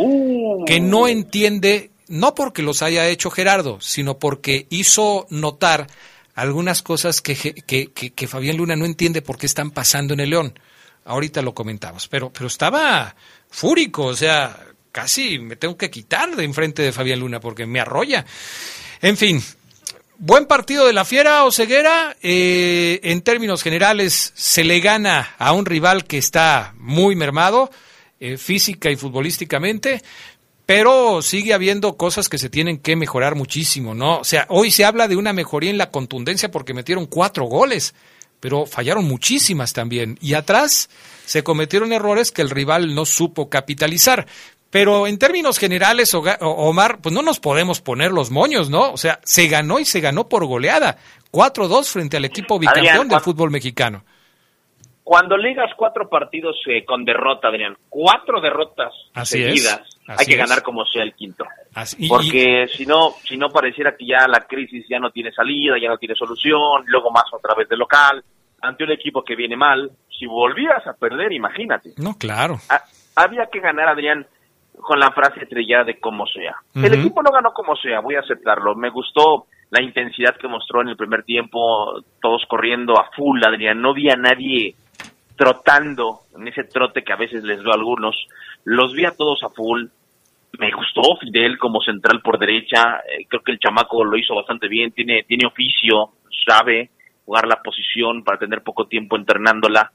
que 0.65 0.79
no 0.79 1.07
entiende, 1.09 1.91
no 2.07 2.33
porque 2.35 2.61
los 2.63 2.81
haya 2.81 3.07
hecho 3.07 3.29
Gerardo, 3.31 3.79
sino 3.81 4.17
porque 4.17 4.65
hizo 4.69 5.27
notar 5.29 5.87
algunas 6.35 6.81
cosas 6.81 7.21
que, 7.21 7.35
que, 7.35 7.91
que- 7.91 8.11
que 8.11 8.27
Fabián 8.27 8.55
Luna 8.57 8.77
no 8.77 8.85
entiende 8.85 9.21
por 9.21 9.37
qué 9.37 9.45
están 9.45 9.71
pasando 9.71 10.13
en 10.13 10.21
el 10.21 10.29
León. 10.29 10.57
Ahorita 11.03 11.41
lo 11.41 11.53
comentamos, 11.53 12.07
pero, 12.07 12.31
pero 12.31 12.47
estaba 12.47 13.15
fúrico, 13.49 14.05
o 14.05 14.15
sea, 14.15 14.57
casi 14.91 15.39
me 15.39 15.55
tengo 15.55 15.75
que 15.75 15.89
quitar 15.89 16.35
de 16.35 16.43
enfrente 16.43 16.81
de 16.81 16.91
Fabián 16.91 17.19
Luna 17.19 17.39
porque 17.39 17.65
me 17.65 17.79
arrolla. 17.79 18.25
En 19.01 19.15
fin, 19.17 19.41
Buen 20.21 20.47
partido 20.47 20.85
de 20.85 20.91
la 20.91 21.05
Fiera 21.05 21.45
Oceguera. 21.45 22.17
Eh, 22.21 22.99
en 23.03 23.21
términos 23.21 23.63
generales, 23.63 24.33
se 24.35 24.65
le 24.65 24.81
gana 24.81 25.33
a 25.37 25.53
un 25.53 25.65
rival 25.65 26.03
que 26.03 26.17
está 26.17 26.73
muy 26.77 27.15
mermado, 27.15 27.71
eh, 28.19 28.35
física 28.35 28.91
y 28.91 28.97
futbolísticamente, 28.97 30.03
pero 30.65 31.21
sigue 31.21 31.53
habiendo 31.53 31.95
cosas 31.95 32.27
que 32.27 32.37
se 32.37 32.49
tienen 32.49 32.79
que 32.79 32.97
mejorar 32.97 33.35
muchísimo, 33.35 33.95
¿no? 33.95 34.19
O 34.19 34.23
sea, 34.25 34.45
hoy 34.49 34.71
se 34.71 34.83
habla 34.83 35.07
de 35.07 35.15
una 35.15 35.31
mejoría 35.31 35.69
en 35.69 35.77
la 35.77 35.89
contundencia 35.89 36.51
porque 36.51 36.73
metieron 36.73 37.05
cuatro 37.05 37.45
goles, 37.45 37.93
pero 38.41 38.65
fallaron 38.65 39.05
muchísimas 39.05 39.71
también. 39.71 40.17
Y 40.19 40.33
atrás 40.33 40.89
se 41.25 41.43
cometieron 41.43 41.93
errores 41.93 42.33
que 42.33 42.41
el 42.41 42.49
rival 42.49 42.93
no 42.93 43.05
supo 43.05 43.49
capitalizar. 43.49 44.27
Pero 44.71 45.07
en 45.07 45.17
términos 45.17 45.57
generales, 45.57 46.13
Omar, 46.41 46.99
pues 47.01 47.13
no 47.13 47.21
nos 47.23 47.39
podemos 47.39 47.81
poner 47.81 48.11
los 48.11 48.29
moños, 48.29 48.69
¿no? 48.69 48.91
O 48.91 48.97
sea, 48.97 49.19
se 49.23 49.47
ganó 49.47 49.79
y 49.79 49.85
se 49.85 49.99
ganó 49.99 50.29
por 50.29 50.45
goleada. 50.45 50.97
4-2 51.31 51.91
frente 51.91 52.17
al 52.17 52.25
equipo 52.25 52.59
bicampeón 52.59 53.07
del 53.07 53.19
fútbol 53.19 53.49
mexicano. 53.51 54.03
Cuando 55.03 55.37
ligas 55.37 55.71
cuatro 55.75 56.07
partidos 56.07 56.55
eh, 56.67 56.85
con 56.85 57.03
derrota, 57.03 57.47
Adrián, 57.47 57.75
cuatro 57.89 58.39
derrotas 58.41 58.93
Así 59.15 59.41
es, 59.41 59.47
seguidas, 59.63 59.81
así 60.07 60.15
hay 60.19 60.25
que 60.27 60.33
es. 60.33 60.37
ganar 60.37 60.61
como 60.61 60.85
sea 60.85 61.01
el 61.01 61.15
quinto. 61.15 61.45
Así- 61.73 61.97
y- 62.05 62.07
Porque 62.07 62.67
si 62.71 62.85
no, 62.85 63.15
si 63.27 63.35
no 63.35 63.49
pareciera 63.49 63.95
que 63.97 64.05
ya 64.05 64.27
la 64.27 64.41
crisis 64.45 64.85
ya 64.87 64.99
no 64.99 65.09
tiene 65.09 65.31
salida, 65.31 65.77
ya 65.81 65.89
no 65.89 65.97
tiene 65.97 66.13
solución, 66.13 66.83
luego 66.85 67.09
más 67.09 67.23
otra 67.33 67.55
vez 67.55 67.67
de 67.67 67.75
local, 67.77 68.23
ante 68.61 68.83
un 68.83 68.91
equipo 68.91 69.23
que 69.23 69.35
viene 69.35 69.55
mal. 69.57 69.89
Si 70.19 70.27
volvieras 70.27 70.85
a 70.85 70.93
perder, 70.93 71.31
imagínate. 71.31 71.93
No, 71.97 72.15
claro. 72.15 72.59
Ha- 72.69 72.83
había 73.15 73.47
que 73.51 73.61
ganar, 73.61 73.87
Adrián, 73.89 74.27
con 74.81 74.99
la 74.99 75.11
frase 75.11 75.43
estrellada 75.43 75.85
de 75.85 75.99
como 75.99 76.25
sea. 76.27 76.55
El 76.75 76.93
equipo 76.93 77.21
no 77.21 77.31
ganó 77.31 77.51
como 77.51 77.75
sea, 77.75 77.99
voy 77.99 78.15
a 78.15 78.21
aceptarlo. 78.21 78.75
Me 78.75 78.89
gustó 78.89 79.45
la 79.69 79.81
intensidad 79.81 80.35
que 80.37 80.47
mostró 80.47 80.81
en 80.81 80.89
el 80.89 80.97
primer 80.97 81.23
tiempo, 81.23 82.01
todos 82.21 82.43
corriendo 82.47 82.99
a 82.99 83.09
full, 83.15 83.43
Adrián, 83.43 83.81
no 83.81 83.93
vi 83.93 84.09
a 84.09 84.15
nadie 84.15 84.75
trotando 85.35 86.21
en 86.35 86.47
ese 86.47 86.63
trote 86.65 87.03
que 87.03 87.13
a 87.13 87.17
veces 87.17 87.43
les 87.43 87.61
doy 87.61 87.71
a 87.71 87.75
algunos, 87.75 88.15
los 88.65 88.93
vi 88.93 89.05
a 89.05 89.15
todos 89.15 89.41
a 89.43 89.49
full, 89.49 89.85
me 90.57 90.71
gustó 90.71 91.17
Fidel 91.17 91.57
como 91.57 91.81
central 91.81 92.21
por 92.21 92.39
derecha, 92.39 93.01
eh, 93.07 93.25
creo 93.27 93.41
que 93.41 93.53
el 93.53 93.59
chamaco 93.59 94.03
lo 94.03 94.17
hizo 94.17 94.35
bastante 94.35 94.67
bien, 94.67 94.91
tiene, 94.91 95.23
tiene 95.23 95.47
oficio, 95.47 96.11
sabe 96.45 96.89
jugar 97.25 97.47
la 97.47 97.61
posición 97.61 98.23
para 98.23 98.39
tener 98.39 98.63
poco 98.63 98.87
tiempo 98.87 99.15
entrenándola. 99.15 99.91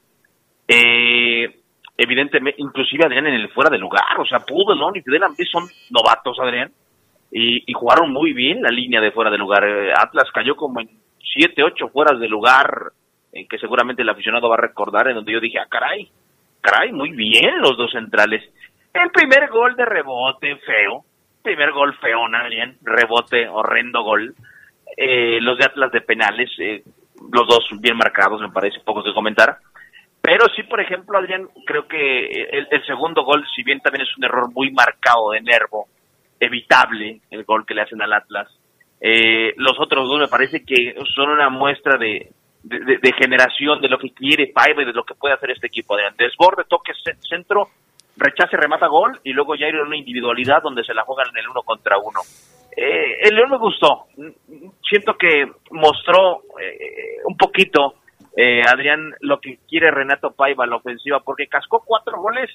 Eh, 0.67 1.64
evidentemente, 1.97 2.61
inclusive 2.61 3.05
Adrián 3.05 3.27
en 3.27 3.35
el 3.35 3.49
fuera 3.49 3.69
de 3.69 3.77
lugar, 3.77 4.19
o 4.19 4.25
sea, 4.25 4.39
Pudelón 4.39 4.95
y 4.95 5.01
Fidel 5.01 5.23
Ambrí 5.23 5.45
son 5.45 5.65
novatos, 5.89 6.37
Adrián, 6.39 6.71
y, 7.31 7.73
jugaron 7.73 8.13
muy 8.13 8.33
bien 8.33 8.61
la 8.61 8.69
línea 8.69 9.01
de 9.01 9.11
fuera 9.11 9.29
de 9.29 9.37
lugar. 9.37 9.67
Eh, 9.67 9.91
Atlas 9.91 10.29
cayó 10.33 10.55
como 10.55 10.79
en 10.79 10.89
siete, 11.19 11.63
ocho 11.63 11.89
fueras 11.89 12.19
de 12.19 12.29
lugar, 12.29 12.93
en 13.33 13.47
que 13.47 13.57
seguramente 13.57 14.03
el 14.03 14.09
aficionado 14.09 14.47
va 14.47 14.55
a 14.55 14.61
recordar, 14.61 15.09
en 15.09 15.15
donde 15.15 15.33
yo 15.33 15.41
dije, 15.41 15.59
ah, 15.59 15.67
caray, 15.69 16.09
caray, 16.61 16.93
muy 16.93 17.11
bien 17.11 17.59
los 17.59 17.75
dos 17.75 17.91
centrales. 17.91 18.41
El 18.93 19.11
primer 19.11 19.49
gol 19.49 19.75
de 19.75 19.85
rebote, 19.85 20.55
feo. 20.65 21.03
Primer 21.43 21.73
gol 21.73 21.93
feo, 21.97 22.25
Adrián. 22.33 22.77
Rebote, 22.81 23.49
horrendo 23.49 24.03
gol. 24.03 24.33
Eh, 24.95 25.39
los 25.41 25.57
de 25.57 25.65
Atlas 25.65 25.91
de 25.91 26.01
penales, 26.01 26.49
eh, 26.59 26.81
los 27.31 27.47
dos 27.47 27.67
bien 27.81 27.97
marcados, 27.97 28.39
me 28.39 28.49
parece, 28.49 28.79
pocos 28.85 29.03
de 29.03 29.13
comentar. 29.13 29.57
Pero 30.25 30.45
sí, 30.55 30.63
por 30.63 30.81
ejemplo, 30.81 31.19
Adrián, 31.19 31.47
creo 31.67 31.87
que 31.87 32.25
el, 32.51 32.85
segundo 32.87 33.23
gol, 33.23 33.45
si 33.55 33.61
bien 33.61 33.79
también 33.79 34.07
es 34.07 34.17
un 34.17 34.23
error 34.23 34.51
muy 34.51 34.71
marcado 34.71 35.29
de 35.31 35.41
Nervo, 35.41 35.87
evitable 36.39 37.21
el 37.29 37.43
gol 37.43 37.63
que 37.65 37.75
le 37.75 37.81
hacen 37.81 38.01
al 38.01 38.11
Atlas, 38.11 38.47
eh, 38.99 39.53
los 39.57 39.79
otros 39.79 40.09
dos 40.09 40.19
me 40.19 40.27
parece 40.27 40.65
que 40.65 40.95
son 41.15 41.29
una 41.29 41.49
muestra 41.49 41.99
de, 41.99 42.31
generación 43.19 43.79
de 43.81 43.87
lo 43.87 43.99
que 43.99 44.09
quiere 44.09 44.47
Paiva 44.47 44.81
y 44.81 44.85
de 44.85 44.93
lo 44.93 45.03
que 45.03 45.13
puede 45.13 45.35
hacer 45.35 45.51
este 45.51 45.67
equipo. 45.67 45.93
Adrián. 45.93 46.15
Desborde, 46.17 46.63
toque, 46.67 46.93
centro, 47.29 47.69
rechace, 48.17 48.57
remata 48.57 48.87
gol 48.87 49.19
y 49.23 49.31
luego 49.31 49.53
ya 49.55 49.67
ir 49.67 49.75
en 49.75 49.81
una 49.81 49.97
individualidad 49.97 50.63
donde 50.63 50.83
se 50.83 50.95
la 50.95 51.03
juegan 51.03 51.27
en 51.33 51.37
el 51.37 51.49
uno 51.49 51.61
contra 51.61 51.99
uno. 51.99 52.21
Eh, 52.75 53.27
el 53.29 53.35
León 53.35 53.51
me 53.51 53.57
gustó. 53.57 54.07
Siento 54.89 55.13
que 55.13 55.45
mostró 55.69 56.41
eh, 56.59 57.17
un 57.25 57.37
poquito, 57.37 57.95
eh, 58.35 58.61
Adrián, 58.67 59.13
lo 59.21 59.39
que 59.39 59.59
quiere 59.67 59.91
Renato 59.91 60.31
Paiva, 60.31 60.65
la 60.65 60.77
ofensiva, 60.77 61.19
porque 61.21 61.47
cascó 61.47 61.83
cuatro 61.85 62.19
goles, 62.19 62.49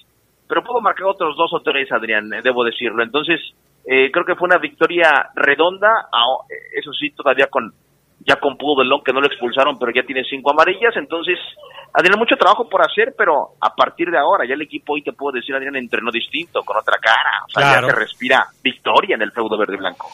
pero 0.49 0.62
pudo 0.62 0.81
marcar 0.81 1.07
otros 1.07 1.37
dos 1.37 1.53
o 1.55 1.61
tres, 1.61 1.91
Adrián, 1.93 2.33
eh, 2.33 2.41
debo 2.43 2.64
decirlo. 2.64 3.03
Entonces, 3.03 3.41
eh, 3.87 4.11
creo 4.12 4.24
que 4.24 4.35
fue 4.35 4.47
una 4.47 4.59
victoria 4.59 5.31
redonda, 5.35 6.09
eso 6.74 6.93
sí, 6.93 7.11
todavía 7.11 7.47
con 7.47 7.72
ya 8.22 8.37
con 8.37 8.59
Pudelón, 8.59 9.03
que 9.03 9.14
no 9.14 9.20
lo 9.20 9.26
expulsaron, 9.26 9.78
pero 9.78 9.93
ya 9.93 10.03
tiene 10.03 10.22
cinco 10.24 10.51
amarillas, 10.51 10.95
entonces 10.97 11.39
Adrián, 11.93 12.18
mucho 12.18 12.37
trabajo 12.37 12.68
por 12.68 12.83
hacer, 12.83 13.14
pero 13.16 13.55
a 13.61 13.74
partir 13.74 14.11
de 14.11 14.18
ahora, 14.18 14.47
ya 14.47 14.55
el 14.55 14.62
equipo 14.62 14.93
hoy 14.93 15.03
te 15.03 15.12
puedo 15.12 15.33
decir, 15.33 15.55
Adrián, 15.55 15.74
entrenó 15.76 16.11
distinto, 16.12 16.62
con 16.62 16.76
otra 16.76 16.99
cara. 16.99 17.45
O 17.47 17.51
sea, 17.51 17.62
claro. 17.62 17.89
ya 17.89 17.95
se 17.95 18.01
respira 18.01 18.47
victoria 18.62 19.16
en 19.16 19.22
el 19.22 19.33
feudo 19.33 19.59
verde 19.59 19.74
y 19.74 19.78
blanco. 19.78 20.09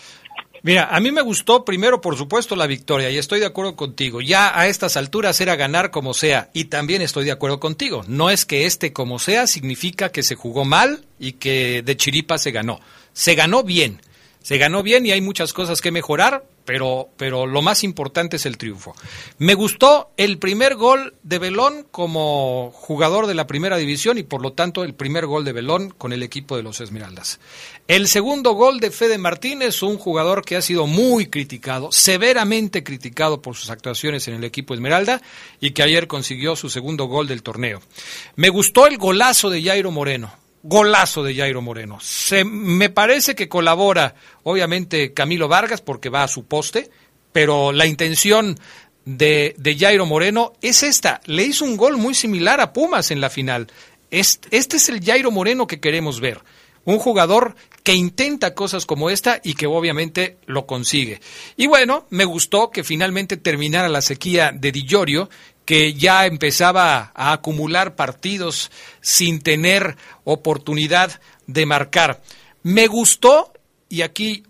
Mira, 0.62 0.88
a 0.90 1.00
mí 1.00 1.12
me 1.12 1.22
gustó 1.22 1.64
primero, 1.64 2.00
por 2.00 2.16
supuesto, 2.16 2.56
la 2.56 2.66
victoria, 2.66 3.10
y 3.10 3.18
estoy 3.18 3.40
de 3.40 3.46
acuerdo 3.46 3.76
contigo. 3.76 4.20
Ya 4.20 4.58
a 4.58 4.66
estas 4.66 4.96
alturas 4.96 5.40
era 5.40 5.56
ganar 5.56 5.90
como 5.90 6.14
sea, 6.14 6.50
y 6.52 6.64
también 6.66 7.02
estoy 7.02 7.24
de 7.24 7.32
acuerdo 7.32 7.60
contigo. 7.60 8.04
No 8.08 8.30
es 8.30 8.44
que 8.44 8.66
este 8.66 8.92
como 8.92 9.18
sea 9.18 9.46
significa 9.46 10.10
que 10.10 10.22
se 10.22 10.34
jugó 10.34 10.64
mal 10.64 11.04
y 11.18 11.32
que 11.32 11.82
de 11.82 11.96
chiripa 11.96 12.38
se 12.38 12.50
ganó. 12.50 12.80
Se 13.12 13.34
ganó 13.34 13.62
bien. 13.62 14.00
Se 14.46 14.58
ganó 14.58 14.84
bien 14.84 15.04
y 15.04 15.10
hay 15.10 15.20
muchas 15.20 15.52
cosas 15.52 15.80
que 15.80 15.90
mejorar, 15.90 16.44
pero, 16.64 17.08
pero 17.16 17.48
lo 17.48 17.62
más 17.62 17.82
importante 17.82 18.36
es 18.36 18.46
el 18.46 18.58
triunfo. 18.58 18.94
Me 19.38 19.54
gustó 19.54 20.12
el 20.16 20.38
primer 20.38 20.76
gol 20.76 21.14
de 21.24 21.40
Belón 21.40 21.84
como 21.90 22.70
jugador 22.72 23.26
de 23.26 23.34
la 23.34 23.48
primera 23.48 23.76
división 23.76 24.18
y 24.18 24.22
por 24.22 24.42
lo 24.42 24.52
tanto 24.52 24.84
el 24.84 24.94
primer 24.94 25.26
gol 25.26 25.44
de 25.44 25.50
Belón 25.50 25.90
con 25.90 26.12
el 26.12 26.22
equipo 26.22 26.56
de 26.56 26.62
los 26.62 26.80
Esmeraldas. 26.80 27.40
El 27.88 28.06
segundo 28.06 28.52
gol 28.52 28.78
de 28.78 28.92
Fede 28.92 29.18
Martínez, 29.18 29.82
un 29.82 29.98
jugador 29.98 30.44
que 30.44 30.54
ha 30.54 30.62
sido 30.62 30.86
muy 30.86 31.26
criticado, 31.26 31.90
severamente 31.90 32.84
criticado 32.84 33.42
por 33.42 33.56
sus 33.56 33.70
actuaciones 33.70 34.28
en 34.28 34.34
el 34.34 34.44
equipo 34.44 34.74
Esmeralda 34.74 35.22
y 35.58 35.72
que 35.72 35.82
ayer 35.82 36.06
consiguió 36.06 36.54
su 36.54 36.70
segundo 36.70 37.06
gol 37.06 37.26
del 37.26 37.42
torneo. 37.42 37.82
Me 38.36 38.50
gustó 38.50 38.86
el 38.86 38.96
golazo 38.96 39.50
de 39.50 39.60
Jairo 39.64 39.90
Moreno 39.90 40.45
golazo 40.62 41.22
de 41.22 41.34
Jairo 41.34 41.62
Moreno. 41.62 41.98
Se, 42.00 42.44
me 42.44 42.90
parece 42.90 43.34
que 43.34 43.48
colabora, 43.48 44.14
obviamente, 44.42 45.12
Camilo 45.12 45.48
Vargas 45.48 45.80
porque 45.80 46.08
va 46.08 46.22
a 46.22 46.28
su 46.28 46.46
poste, 46.46 46.90
pero 47.32 47.72
la 47.72 47.86
intención 47.86 48.58
de, 49.06 49.76
Jairo 49.78 50.04
Moreno 50.04 50.52
es 50.60 50.82
esta. 50.82 51.20
Le 51.26 51.44
hizo 51.44 51.64
un 51.64 51.76
gol 51.76 51.96
muy 51.96 52.14
similar 52.14 52.60
a 52.60 52.72
Pumas 52.72 53.10
en 53.10 53.20
la 53.20 53.30
final. 53.30 53.68
Este, 54.10 54.56
es 54.56 54.88
el 54.88 55.02
Jairo 55.02 55.30
Moreno 55.30 55.66
que 55.66 55.80
queremos 55.80 56.20
ver. 56.20 56.40
Un 56.84 56.98
jugador 56.98 57.56
que 57.82 57.94
intenta 57.94 58.54
cosas 58.54 58.86
como 58.86 59.10
esta 59.10 59.40
y 59.42 59.54
que 59.54 59.66
obviamente 59.66 60.38
lo 60.46 60.66
consigue. 60.66 61.20
Y 61.56 61.66
bueno, 61.66 62.06
me 62.10 62.24
gustó 62.24 62.70
que 62.70 62.84
finalmente 62.84 63.36
terminara 63.36 63.88
la 63.88 64.02
sequía 64.02 64.52
de 64.52 64.72
Di 64.72 64.84
Llorio 64.84 65.28
que 65.66 65.94
ya 65.94 66.24
empezaba 66.26 67.12
a 67.14 67.32
acumular 67.32 67.96
partidos 67.96 68.70
sin 69.02 69.40
tener 69.40 69.96
oportunidad 70.24 71.20
de 71.46 71.66
marcar. 71.66 72.22
Me 72.62 72.86
gustó, 72.86 73.52
y 73.88 74.02
aquí 74.02 74.44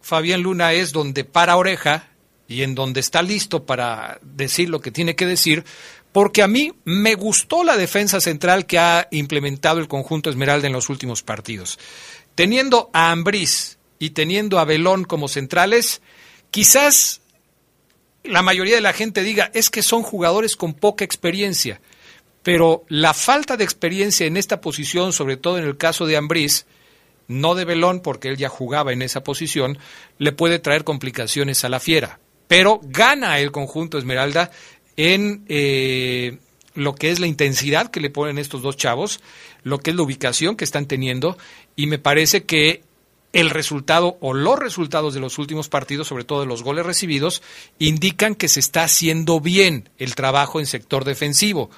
Fabián 0.00 0.42
Luna 0.42 0.72
es 0.72 0.92
donde 0.92 1.24
para 1.24 1.56
oreja 1.56 2.08
y 2.48 2.62
en 2.62 2.74
donde 2.74 3.00
está 3.00 3.22
listo 3.22 3.64
para 3.64 4.18
decir 4.22 4.68
lo 4.68 4.80
que 4.80 4.90
tiene 4.90 5.14
que 5.14 5.26
decir, 5.26 5.64
porque 6.12 6.42
a 6.42 6.48
mí 6.48 6.72
me 6.84 7.14
gustó 7.14 7.64
la 7.64 7.76
defensa 7.76 8.20
central 8.20 8.66
que 8.66 8.78
ha 8.78 9.08
implementado 9.10 9.78
el 9.78 9.88
conjunto 9.88 10.28
Esmeralda 10.28 10.66
en 10.66 10.74
los 10.74 10.90
últimos 10.90 11.22
partidos. 11.22 11.78
Teniendo 12.34 12.90
a 12.92 13.10
Ambriz 13.10 13.78
y 13.98 14.10
teniendo 14.10 14.58
a 14.58 14.64
Belón 14.64 15.04
como 15.04 15.28
centrales, 15.28 16.02
quizás 16.50 17.21
la 18.24 18.42
mayoría 18.42 18.74
de 18.74 18.80
la 18.80 18.92
gente 18.92 19.22
diga, 19.22 19.50
es 19.54 19.70
que 19.70 19.82
son 19.82 20.02
jugadores 20.02 20.56
con 20.56 20.74
poca 20.74 21.04
experiencia. 21.04 21.80
Pero 22.42 22.84
la 22.88 23.14
falta 23.14 23.56
de 23.56 23.64
experiencia 23.64 24.26
en 24.26 24.36
esta 24.36 24.60
posición, 24.60 25.12
sobre 25.12 25.36
todo 25.36 25.58
en 25.58 25.64
el 25.64 25.76
caso 25.76 26.06
de 26.06 26.16
Ambriz, 26.16 26.66
no 27.28 27.54
de 27.54 27.64
Belón, 27.64 28.00
porque 28.00 28.28
él 28.28 28.36
ya 28.36 28.48
jugaba 28.48 28.92
en 28.92 29.02
esa 29.02 29.22
posición, 29.22 29.78
le 30.18 30.32
puede 30.32 30.58
traer 30.58 30.84
complicaciones 30.84 31.64
a 31.64 31.68
la 31.68 31.80
fiera. 31.80 32.18
Pero 32.48 32.80
gana 32.82 33.38
el 33.38 33.52
conjunto 33.52 33.96
Esmeralda 33.96 34.50
en 34.96 35.44
eh, 35.48 36.38
lo 36.74 36.94
que 36.94 37.10
es 37.10 37.20
la 37.20 37.26
intensidad 37.26 37.90
que 37.90 38.00
le 38.00 38.10
ponen 38.10 38.38
estos 38.38 38.62
dos 38.62 38.76
chavos, 38.76 39.20
lo 39.62 39.78
que 39.78 39.90
es 39.90 39.96
la 39.96 40.02
ubicación 40.02 40.56
que 40.56 40.64
están 40.64 40.86
teniendo, 40.86 41.38
y 41.76 41.86
me 41.86 41.98
parece 41.98 42.44
que 42.44 42.82
el 43.32 43.50
resultado 43.50 44.18
o 44.20 44.34
los 44.34 44.58
resultados 44.58 45.14
de 45.14 45.20
los 45.20 45.38
últimos 45.38 45.68
partidos, 45.68 46.08
sobre 46.08 46.24
todo 46.24 46.40
de 46.40 46.46
los 46.46 46.62
goles 46.62 46.84
recibidos, 46.84 47.42
indican 47.78 48.34
que 48.34 48.48
se 48.48 48.60
está 48.60 48.84
haciendo 48.84 49.40
bien 49.40 49.88
el 49.98 50.14
trabajo 50.14 50.60
en 50.60 50.66
sector 50.66 51.04
defensivo. 51.04 51.70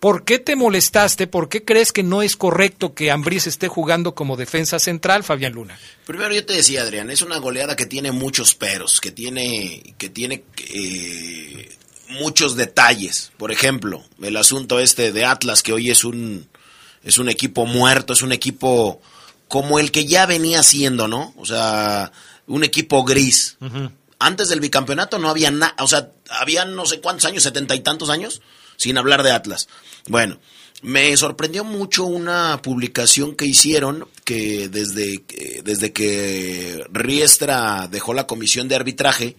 ¿Por 0.00 0.24
qué 0.24 0.38
te 0.38 0.56
molestaste? 0.56 1.26
¿Por 1.26 1.50
qué 1.50 1.62
crees 1.62 1.92
que 1.92 2.02
no 2.02 2.22
es 2.22 2.34
correcto 2.36 2.94
que 2.94 3.10
Ambriz 3.10 3.46
esté 3.46 3.68
jugando 3.68 4.14
como 4.14 4.38
defensa 4.38 4.78
central, 4.78 5.24
Fabián 5.24 5.52
Luna? 5.52 5.78
Primero 6.06 6.32
yo 6.32 6.44
te 6.46 6.54
decía, 6.54 6.82
Adrián, 6.82 7.10
es 7.10 7.20
una 7.20 7.36
goleada 7.36 7.76
que 7.76 7.84
tiene 7.84 8.10
muchos 8.10 8.54
peros, 8.54 8.98
que 8.98 9.10
tiene, 9.10 9.94
que 9.98 10.08
tiene 10.08 10.42
eh, 10.72 11.68
muchos 12.08 12.56
detalles. 12.56 13.30
Por 13.36 13.52
ejemplo, 13.52 14.02
el 14.22 14.38
asunto 14.38 14.80
este 14.80 15.12
de 15.12 15.26
Atlas, 15.26 15.62
que 15.62 15.74
hoy 15.74 15.90
es 15.90 16.04
un, 16.04 16.48
es 17.04 17.18
un 17.18 17.28
equipo 17.28 17.66
muerto, 17.66 18.14
es 18.14 18.22
un 18.22 18.32
equipo 18.32 19.02
como 19.50 19.80
el 19.80 19.90
que 19.90 20.06
ya 20.06 20.24
venía 20.26 20.62
siendo, 20.62 21.08
¿no? 21.08 21.34
O 21.36 21.44
sea, 21.44 22.12
un 22.46 22.62
equipo 22.62 23.04
gris. 23.04 23.56
Uh 23.60 23.66
-huh. 23.66 23.92
Antes 24.20 24.48
del 24.48 24.60
bicampeonato 24.60 25.18
no 25.18 25.28
había 25.28 25.50
nada, 25.50 25.74
o 25.80 25.88
sea, 25.88 26.12
había 26.30 26.64
no 26.64 26.86
sé 26.86 27.00
cuántos 27.00 27.24
años, 27.24 27.42
setenta 27.42 27.74
y 27.74 27.80
tantos 27.80 28.10
años, 28.10 28.42
sin 28.76 28.96
hablar 28.96 29.24
de 29.24 29.32
Atlas. 29.32 29.68
Bueno, 30.06 30.38
me 30.82 31.16
sorprendió 31.16 31.64
mucho 31.64 32.04
una 32.04 32.62
publicación 32.62 33.34
que 33.34 33.44
hicieron 33.44 34.06
que 34.24 34.68
desde, 34.68 35.24
desde 35.64 35.92
que 35.92 36.86
Riestra 36.92 37.88
dejó 37.90 38.14
la 38.14 38.28
comisión 38.28 38.68
de 38.68 38.76
arbitraje, 38.76 39.36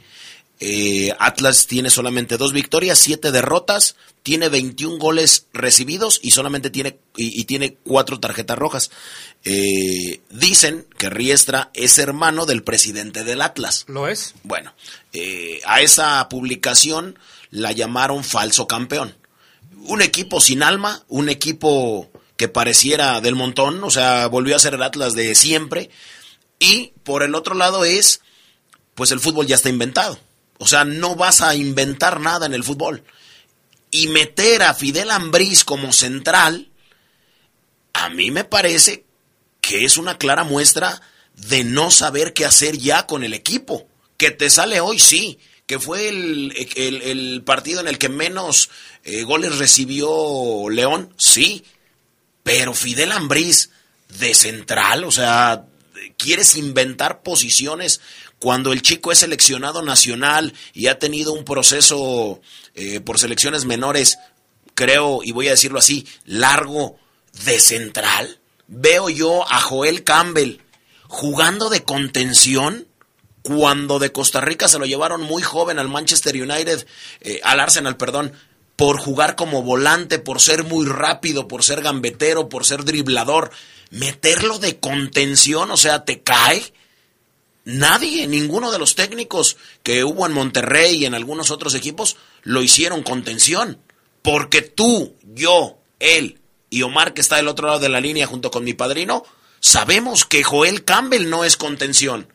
eh, 0.64 1.16
Atlas 1.18 1.66
tiene 1.66 1.90
solamente 1.90 2.38
dos 2.38 2.54
victorias, 2.54 3.00
siete 3.00 3.32
derrotas, 3.32 3.96
tiene 4.22 4.48
21 4.48 5.00
goles 5.00 5.48
recibidos 5.54 6.20
y 6.22 6.32
solamente 6.32 6.70
tiene 6.70 7.00
y, 7.18 7.42
y 7.42 7.46
tiene 7.46 7.78
cuatro 7.84 8.20
tarjetas 8.20 8.60
rojas. 8.60 8.92
Eh, 9.44 10.22
dicen 10.30 10.86
que 11.00 11.10
Riestra 11.10 11.72
es 11.74 11.98
hermano 11.98 12.46
del 12.46 12.62
presidente 12.62 13.24
del 13.24 13.42
Atlas. 13.42 13.86
¿Lo 13.88 14.08
es? 14.08 14.36
Bueno, 14.44 14.72
eh, 15.14 15.62
a 15.66 15.82
esa 15.82 16.30
publicación 16.30 17.18
la 17.50 17.72
llamaron 17.72 18.24
falso 18.24 18.68
campeón. 18.68 19.16
Un 19.86 20.04
equipo 20.04 20.40
sin 20.40 20.62
alma, 20.62 21.04
un 21.08 21.30
equipo 21.30 22.12
que 22.38 22.50
pareciera 22.50 23.20
del 23.20 23.34
montón, 23.34 23.84
o 23.84 23.90
sea, 23.90 24.28
volvió 24.28 24.56
a 24.56 24.60
ser 24.60 24.76
el 24.76 24.84
Atlas 24.84 25.14
de 25.14 25.34
siempre. 25.34 25.90
Y 26.60 26.94
por 27.02 27.24
el 27.24 27.34
otro 27.34 27.56
lado 27.56 27.84
es, 27.84 28.22
pues 28.94 29.10
el 29.10 29.20
fútbol 29.20 29.48
ya 29.48 29.56
está 29.56 29.70
inventado 29.70 30.20
O 30.62 30.68
sea, 30.68 30.86
no 30.86 31.16
vas 31.16 31.42
a 31.42 31.56
inventar 31.56 32.20
nada 32.20 32.46
en 32.46 32.54
el 32.54 32.64
fútbol. 32.64 33.04
Y 33.90 34.08
meter 34.10 34.62
a 34.62 34.74
Fidel 34.76 35.10
Ambriz 35.10 35.64
como 35.66 35.92
central, 35.92 36.70
a 37.94 38.10
mí 38.10 38.30
me 38.30 38.44
parece 38.44 39.06
que 39.60 39.84
es 39.86 39.98
una 39.98 40.18
clara 40.18 40.44
muestra 40.44 41.02
de 41.36 41.64
no 41.64 41.90
saber 41.90 42.34
qué 42.34 42.46
hacer 42.46 42.78
ya 42.78 43.08
con 43.08 43.24
el 43.24 43.34
equipo. 43.34 43.88
Que 44.18 44.30
te 44.32 44.50
sale 44.52 44.80
hoy, 44.82 45.00
sí. 45.00 45.40
Que 45.66 45.80
fue 45.80 46.10
el, 46.10 46.54
el- 46.76 47.42
partido 47.44 47.80
en 47.82 47.88
el 47.88 47.98
que 47.98 48.10
menos 48.10 48.70
eh, 49.04 49.24
goles 49.24 49.58
recibió 49.58 50.70
León, 50.70 51.14
sí. 51.18 51.66
Pero 52.44 52.74
Fidel 52.76 53.12
Ambriz 53.12 53.72
de 54.20 54.36
central, 54.36 55.06
o 55.06 55.12
sea, 55.12 55.66
quieres 56.18 56.56
inventar 56.56 57.24
posiciones 57.24 58.02
cuando 58.42 58.74
el 58.74 58.82
chico 58.82 59.12
es 59.12 59.20
seleccionado 59.20 59.84
nacional 59.84 60.56
y 60.74 60.88
ha 60.88 60.98
tenido 60.98 61.32
un 61.32 61.46
proceso 61.46 62.42
eh, 62.74 63.00
por 63.00 63.20
selecciones 63.20 63.66
menores, 63.66 64.18
creo, 64.74 65.22
y 65.24 65.32
voy 65.32 65.48
a 65.48 65.52
decirlo 65.52 65.78
así, 65.78 66.08
largo 66.26 66.98
de 67.46 67.60
central. 67.60 68.40
Veo 68.68 69.10
yo 69.10 69.48
a 69.48 69.62
Joel 69.62 70.04
Campbell 70.04 70.58
jugando 71.08 71.70
de 71.70 71.84
contención 71.84 72.88
cuando 73.44 74.00
de 74.00 74.12
Costa 74.12 74.42
Rica 74.42 74.68
se 74.68 74.80
lo 74.80 74.88
llevaron 74.88 75.22
muy 75.22 75.44
joven 75.44 75.78
al 75.78 75.88
Manchester 75.88 76.36
United, 76.36 76.88
eh, 77.22 77.42
al 77.44 77.60
Arsenal, 77.60 77.96
perdón, 77.96 78.34
por 78.76 78.98
jugar 78.98 79.36
como 79.36 79.62
volante, 79.62 80.18
por 80.18 80.42
ser 80.42 80.64
muy 80.64 80.88
rápido, 80.88 81.48
por 81.48 81.64
ser 81.64 81.84
gambetero, 81.84 82.50
por 82.50 82.66
ser 82.66 82.86
driblador. 82.86 83.52
Meterlo 83.92 84.58
de 84.58 84.80
contención, 84.80 85.70
o 85.70 85.78
sea, 85.78 86.06
te 86.06 86.24
cae. 86.24 86.74
Nadie, 87.64 88.28
ninguno 88.28 88.72
de 88.72 88.80
los 88.80 88.96
técnicos 88.96 89.58
que 89.84 90.04
hubo 90.04 90.26
en 90.26 90.34
Monterrey 90.34 90.96
y 90.96 91.06
en 91.06 91.14
algunos 91.14 91.52
otros 91.52 91.76
equipos 91.76 92.18
lo 92.42 92.64
hicieron 92.64 93.04
contención. 93.04 93.80
Porque 94.22 94.62
tú, 94.62 95.16
yo, 95.24 95.78
él 96.00 96.40
y 96.70 96.82
Omar, 96.84 97.14
que 97.14 97.22
está 97.22 97.36
del 97.36 97.48
otro 97.48 97.68
lado 97.68 97.80
de 97.80 97.90
la 97.90 98.02
línea 98.02 98.26
junto 98.26 98.50
con 98.50 98.64
mi 98.64 98.74
padrino, 98.74 99.24
sabemos 99.60 100.26
que 100.26 100.44
Joel 100.44 100.84
Campbell 100.84 101.30
no 101.30 101.44
es 101.44 101.58
contención 101.58 102.28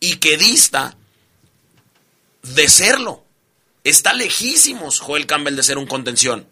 y 0.00 0.16
que 0.16 0.36
dista 0.38 0.96
de 2.42 2.68
serlo. 2.68 3.24
Está 3.84 4.14
lejísimos 4.14 5.00
Joel 5.00 5.26
Campbell 5.26 5.56
de 5.56 5.62
ser 5.64 5.78
un 5.78 5.86
contención, 5.86 6.46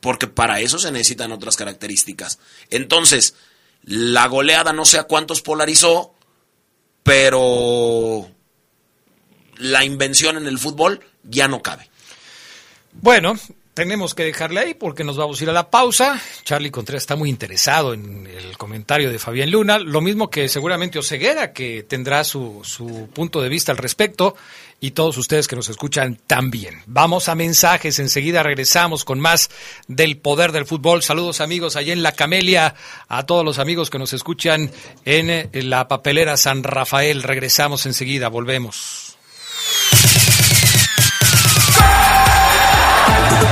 porque 0.00 0.26
para 0.26 0.60
eso 0.60 0.78
se 0.78 0.90
necesitan 0.90 1.32
otras 1.32 1.56
características. 1.56 2.38
Entonces, 2.70 3.34
la 3.82 4.26
goleada 4.26 4.72
no 4.72 4.84
sé 4.84 4.98
a 4.98 5.04
cuántos 5.04 5.42
polarizó, 5.42 6.14
pero 7.02 8.28
la 9.58 9.84
invención 9.84 10.36
en 10.36 10.46
el 10.46 10.58
fútbol 10.58 11.00
ya 11.22 11.48
no 11.48 11.62
cabe. 11.62 11.88
Bueno, 12.92 13.34
tenemos 13.74 14.14
que 14.14 14.24
dejarle 14.24 14.60
ahí 14.60 14.74
porque 14.74 15.04
nos 15.04 15.16
vamos 15.16 15.40
a 15.40 15.44
ir 15.44 15.50
a 15.50 15.54
la 15.54 15.70
pausa. 15.70 16.20
Charlie 16.42 16.70
Contreras 16.70 17.04
está 17.04 17.16
muy 17.16 17.30
interesado 17.30 17.94
en 17.94 18.26
el 18.26 18.58
comentario 18.58 19.10
de 19.10 19.18
Fabián 19.18 19.50
Luna, 19.50 19.78
lo 19.78 20.00
mismo 20.00 20.28
que 20.28 20.48
seguramente 20.48 20.98
Oseguera, 20.98 21.52
que 21.52 21.84
tendrá 21.84 22.24
su, 22.24 22.60
su 22.64 23.08
punto 23.14 23.40
de 23.40 23.48
vista 23.48 23.72
al 23.72 23.78
respecto, 23.78 24.36
y 24.80 24.92
todos 24.92 25.18
ustedes 25.18 25.46
que 25.46 25.56
nos 25.56 25.68
escuchan 25.68 26.18
también. 26.26 26.82
Vamos 26.86 27.28
a 27.28 27.34
mensajes, 27.34 27.98
enseguida 27.98 28.42
regresamos 28.42 29.04
con 29.04 29.20
más 29.20 29.50
del 29.86 30.16
poder 30.16 30.52
del 30.52 30.66
fútbol. 30.66 31.02
Saludos 31.02 31.40
amigos 31.40 31.76
allá 31.76 31.92
en 31.92 32.02
La 32.02 32.12
Camelia, 32.12 32.74
a 33.08 33.26
todos 33.26 33.44
los 33.44 33.58
amigos 33.58 33.90
que 33.90 33.98
nos 33.98 34.12
escuchan 34.12 34.70
en 35.04 35.30
eh, 35.30 35.48
la 35.52 35.86
papelera 35.86 36.36
San 36.36 36.62
Rafael. 36.62 37.22
Regresamos 37.22 37.84
enseguida, 37.86 38.28
volvemos. 38.28 39.09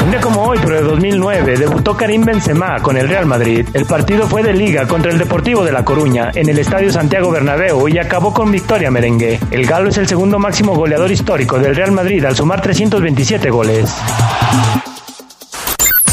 Un 0.04 0.10
día 0.10 0.20
como 0.20 0.42
hoy, 0.42 0.58
pero 0.62 0.76
de 0.76 0.82
2009, 0.82 1.56
debutó 1.58 1.96
Karim 1.96 2.24
Benzema 2.24 2.76
con 2.80 2.96
el 2.96 3.08
Real 3.08 3.26
Madrid. 3.26 3.66
El 3.74 3.84
partido 3.84 4.26
fue 4.26 4.42
de 4.42 4.52
liga 4.52 4.86
contra 4.86 5.10
el 5.10 5.18
Deportivo 5.18 5.64
de 5.64 5.72
La 5.72 5.84
Coruña 5.84 6.30
en 6.34 6.48
el 6.48 6.58
Estadio 6.58 6.90
Santiago 6.90 7.30
Bernabéu 7.30 7.88
y 7.88 7.98
acabó 7.98 8.32
con 8.32 8.50
victoria 8.50 8.90
merengue. 8.90 9.38
El 9.50 9.66
galo 9.66 9.90
es 9.90 9.98
el 9.98 10.08
segundo 10.08 10.38
máximo 10.38 10.74
goleador 10.74 11.10
histórico 11.10 11.58
del 11.58 11.76
Real 11.76 11.92
Madrid 11.92 12.24
al 12.24 12.36
sumar 12.36 12.60
327 12.60 13.50
goles. 13.50 13.90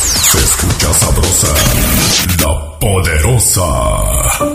Se 0.04 0.38
escucha 0.40 0.94
sabrosa, 0.94 1.48
la 2.42 2.80
poderosa. 2.80 4.55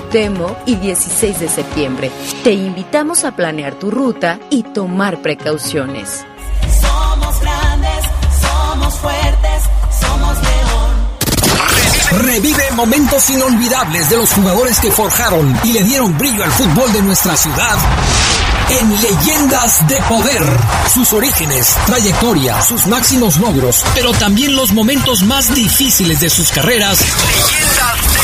Cuauhtémoc 0.01 0.57
y 0.65 0.75
16 0.75 1.39
de 1.39 1.49
septiembre. 1.49 2.11
Te 2.43 2.53
invitamos 2.53 3.23
a 3.23 3.35
planear 3.35 3.75
tu 3.75 3.91
ruta 3.91 4.39
y 4.49 4.63
tomar 4.63 5.21
precauciones. 5.21 6.25
Somos 6.81 7.39
grandes, 7.41 8.05
somos 8.41 8.99
fuertes, 8.99 9.63
somos 9.99 10.37
león. 10.41 12.25
Revive 12.25 12.71
momentos 12.75 13.29
inolvidables 13.29 14.09
de 14.09 14.17
los 14.17 14.33
jugadores 14.33 14.79
que 14.79 14.91
forjaron 14.91 15.57
y 15.63 15.73
le 15.73 15.83
dieron 15.83 16.17
brillo 16.17 16.43
al 16.43 16.51
fútbol 16.51 16.91
de 16.93 17.01
nuestra 17.01 17.35
ciudad 17.37 17.77
en 18.79 19.01
Leyendas 19.01 19.87
de 19.87 19.97
Poder. 20.03 20.43
Sus 20.93 21.13
orígenes, 21.13 21.75
trayectoria, 21.85 22.61
sus 22.61 22.87
máximos 22.87 23.37
logros, 23.37 23.83
pero 23.93 24.11
también 24.13 24.55
los 24.55 24.71
momentos 24.71 25.23
más 25.23 25.53
difíciles 25.53 26.21
de 26.21 26.29
sus 26.29 26.51
carreras. 26.51 26.99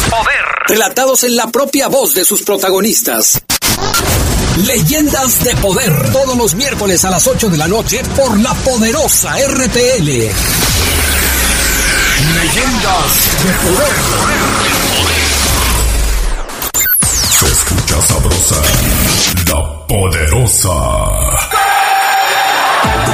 Poder. 0.10 0.45
Relatados 0.68 1.24
en 1.24 1.36
la 1.36 1.47
propia 1.47 1.88
voz 1.88 2.14
de 2.14 2.24
sus 2.24 2.43
protagonistas. 2.43 3.41
Leyendas 4.66 5.43
de 5.43 5.55
Poder, 5.58 6.12
todos 6.12 6.38
los 6.38 6.55
miércoles 6.55 7.03
a 7.05 7.10
las 7.10 7.28
8 7.28 7.49
de 7.49 7.58
la 7.58 7.68
noche 7.68 8.01
por 8.16 8.39
la 8.39 8.53
poderosa 8.53 9.36
RTL. 9.38 10.05
Leyendas 10.05 10.34
de 13.43 13.53
Poder. 13.64 13.95
Se 17.30 17.45
escucha 17.45 18.01
sabrosa, 18.01 18.62
la 19.47 19.88
poderosa. 19.88 21.57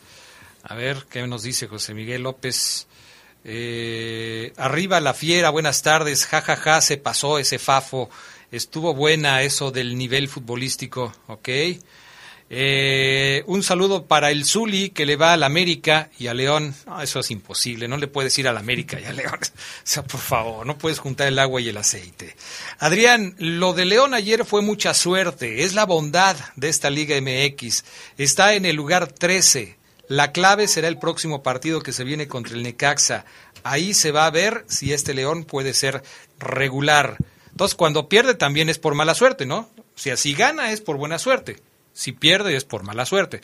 A 0.63 0.75
ver, 0.75 1.07
¿qué 1.09 1.27
nos 1.27 1.43
dice 1.43 1.67
José 1.67 1.93
Miguel 1.93 2.23
López? 2.23 2.87
Eh, 3.43 4.53
arriba 4.55 5.01
la 5.01 5.13
fiera, 5.13 5.49
buenas 5.49 5.81
tardes. 5.81 6.25
Ja, 6.25 6.41
ja, 6.41 6.55
ja, 6.55 6.79
se 6.79 6.95
pasó 6.95 7.37
ese 7.37 7.59
fafo. 7.59 8.09
Estuvo 8.49 8.93
buena 8.93 9.41
eso 9.41 9.71
del 9.71 9.97
nivel 9.97 10.29
futbolístico, 10.29 11.13
¿ok? 11.27 11.49
Eh, 12.49 13.43
un 13.47 13.63
saludo 13.63 14.05
para 14.05 14.29
el 14.29 14.45
Zuli 14.45 14.89
que 14.89 15.05
le 15.05 15.15
va 15.15 15.33
al 15.33 15.43
América 15.43 16.09
y 16.19 16.27
a 16.27 16.33
León. 16.33 16.75
Eso 17.01 17.19
es 17.19 17.31
imposible, 17.31 17.87
no 17.87 17.97
le 17.97 18.07
puedes 18.07 18.37
ir 18.37 18.47
al 18.47 18.57
América 18.57 18.99
y 18.99 19.05
a 19.05 19.13
León. 19.13 19.39
O 19.83 19.85
sea, 19.85 20.03
por 20.03 20.19
favor, 20.19 20.65
no 20.65 20.77
puedes 20.77 20.99
juntar 20.99 21.27
el 21.27 21.39
agua 21.39 21.59
y 21.61 21.69
el 21.69 21.77
aceite. 21.77 22.35
Adrián, 22.79 23.35
lo 23.37 23.73
de 23.73 23.85
León 23.85 24.13
ayer 24.13 24.45
fue 24.45 24.61
mucha 24.61 24.93
suerte, 24.93 25.63
es 25.63 25.73
la 25.73 25.85
bondad 25.85 26.37
de 26.55 26.69
esta 26.69 26.89
Liga 26.89 27.19
MX. 27.19 27.83
Está 28.17 28.53
en 28.53 28.65
el 28.65 28.75
lugar 28.75 29.07
13. 29.11 29.77
La 30.07 30.31
clave 30.31 30.67
será 30.67 30.87
el 30.87 30.99
próximo 30.99 31.43
partido 31.43 31.81
que 31.81 31.93
se 31.93 32.03
viene 32.03 32.27
contra 32.27 32.55
el 32.55 32.63
Necaxa. 32.63 33.25
Ahí 33.63 33.93
se 33.93 34.11
va 34.11 34.25
a 34.25 34.31
ver 34.31 34.65
si 34.67 34.93
este 34.93 35.13
León 35.13 35.43
puede 35.43 35.73
ser 35.73 36.03
regular. 36.39 37.17
Entonces, 37.51 37.75
cuando 37.75 38.09
pierde 38.09 38.35
también 38.35 38.69
es 38.69 38.79
por 38.79 38.95
mala 38.95 39.15
suerte, 39.15 39.45
¿no? 39.45 39.69
O 39.77 39.99
sea, 39.99 40.17
si 40.17 40.33
gana 40.33 40.71
es 40.71 40.81
por 40.81 40.97
buena 40.97 41.19
suerte. 41.19 41.57
Si 41.93 42.11
pierde 42.11 42.55
es 42.55 42.65
por 42.65 42.83
mala 42.83 43.05
suerte. 43.05 43.41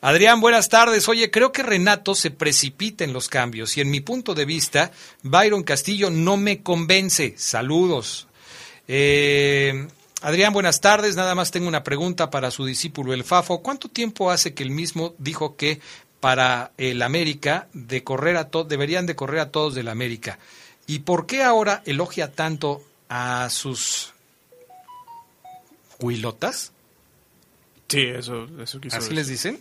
Adrián, 0.00 0.40
buenas 0.40 0.68
tardes. 0.68 1.08
Oye, 1.08 1.30
creo 1.30 1.52
que 1.52 1.62
Renato 1.62 2.14
se 2.16 2.32
precipita 2.32 3.04
en 3.04 3.12
los 3.12 3.28
cambios 3.28 3.76
y 3.76 3.80
en 3.80 3.90
mi 3.90 4.00
punto 4.00 4.34
de 4.34 4.44
vista, 4.44 4.90
Byron 5.22 5.62
Castillo 5.62 6.10
no 6.10 6.36
me 6.36 6.62
convence. 6.62 7.34
Saludos. 7.36 8.26
Eh, 8.88 9.86
Adrián, 10.20 10.52
buenas 10.52 10.80
tardes. 10.80 11.14
Nada 11.14 11.36
más 11.36 11.52
tengo 11.52 11.68
una 11.68 11.84
pregunta 11.84 12.28
para 12.28 12.50
su 12.50 12.64
discípulo 12.64 13.14
el 13.14 13.22
Fafo. 13.22 13.62
¿Cuánto 13.62 13.88
tiempo 13.88 14.30
hace 14.30 14.52
que 14.52 14.64
el 14.64 14.70
mismo 14.70 15.14
dijo 15.18 15.56
que 15.56 15.80
para 16.18 16.72
el 16.78 17.02
América 17.02 17.68
de 17.72 18.02
correr 18.02 18.36
a 18.36 18.48
deberían 18.66 19.06
de 19.06 19.16
correr 19.16 19.40
a 19.40 19.50
todos 19.50 19.74
del 19.74 19.88
América? 19.88 20.40
¿Y 20.86 21.00
por 21.00 21.26
qué 21.26 21.42
ahora 21.44 21.82
elogia 21.86 22.32
tanto 22.32 22.82
a 23.08 23.48
sus 23.48 24.12
huilotas? 26.00 26.71
Sí, 27.92 28.00
eso, 28.06 28.46
eso 28.60 28.80
quiso 28.80 28.96
¿Así 28.96 29.04
decir. 29.06 29.12
les 29.16 29.28
dicen? 29.28 29.60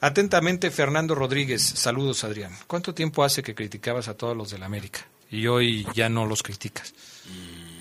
Atentamente, 0.00 0.70
Fernando 0.70 1.14
Rodríguez. 1.14 1.62
Saludos, 1.62 2.24
Adrián. 2.24 2.52
¿Cuánto 2.66 2.94
tiempo 2.94 3.22
hace 3.24 3.42
que 3.42 3.54
criticabas 3.54 4.08
a 4.08 4.14
todos 4.16 4.36
los 4.36 4.50
del 4.50 4.62
América? 4.64 5.06
Y 5.30 5.46
hoy 5.46 5.86
ya 5.94 6.08
no 6.08 6.26
los 6.26 6.42
criticas. 6.42 6.92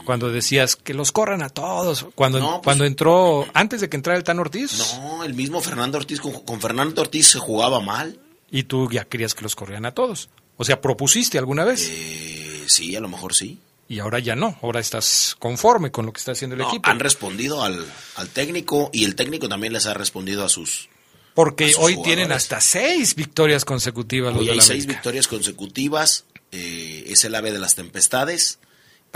Cuando 0.05 0.30
decías 0.32 0.76
que 0.76 0.93
los 0.93 1.11
corran 1.11 1.41
a 1.41 1.49
todos. 1.49 2.05
Cuando, 2.15 2.39
No, 2.39 2.47
pues- 2.53 2.63
cuando 2.63 2.86
entró, 2.86 3.47
antes 3.53 3.82
de 3.82 3.89
que 3.89 3.97
entrara 3.97 4.17
el 4.17 4.24
Tan 4.24 4.39
Ortiz. 4.39 4.78
No, 4.99 5.24
el 5.24 5.34
mismo 5.34 5.61
Fernando 5.61 5.97
Ortiz, 5.97 6.19
con, 6.22 6.32
con 6.43 6.61
Fernando 6.61 7.01
Ortiz 7.01 7.28
se 7.28 7.39
jugaba 7.39 7.80
mal. 7.82 8.19
Y 8.51 8.63
tú 8.63 8.89
ya 8.91 9.05
querías 9.05 9.34
que 9.34 9.41
los 9.43 9.55
corrieran 9.55 9.86
a 9.86 9.91
todos. 9.93 10.30
O 10.57 10.63
sea, 10.63 10.80
propusiste 10.82 11.38
alguna 11.38 11.63
vez. 11.65 11.88
Eh, 11.91 12.63
sí, 12.67 12.95
a 12.95 12.99
lo 12.99 13.09
mejor 13.09 13.34
sí. 13.34 13.59
Y 13.91 13.99
ahora 13.99 14.19
ya 14.19 14.37
no. 14.37 14.57
Ahora 14.61 14.79
estás 14.79 15.35
conforme 15.37 15.91
con 15.91 16.05
lo 16.05 16.13
que 16.13 16.19
está 16.19 16.31
haciendo 16.31 16.55
el 16.55 16.61
No, 16.61 16.69
equipo. 16.69 16.89
han 16.89 16.99
respondido 16.99 17.61
al, 17.61 17.85
al 18.15 18.29
técnico 18.29 18.89
y 18.93 19.03
el 19.03 19.15
técnico 19.15 19.49
también 19.49 19.73
les 19.73 19.85
ha 19.85 19.93
respondido 19.93 20.45
a 20.45 20.49
sus... 20.49 20.87
Porque 21.33 21.65
a 21.65 21.67
sus 21.67 21.77
hoy 21.79 21.95
jugadores. 21.95 22.03
tienen 22.17 22.31
hasta 22.31 22.61
seis 22.61 23.15
victorias 23.15 23.65
consecutivas 23.65 24.31
los 24.33 24.41
Hoy 24.41 24.45
de 24.45 24.51
hay 24.53 24.57
la 24.59 24.63
seis 24.63 24.85
victorias 24.85 25.27
consecutivas, 25.27 26.23
eh, 26.53 27.03
es 27.07 27.25
el 27.25 27.35
ave 27.35 27.51
de 27.51 27.59
las 27.59 27.75
tempestades 27.75 28.59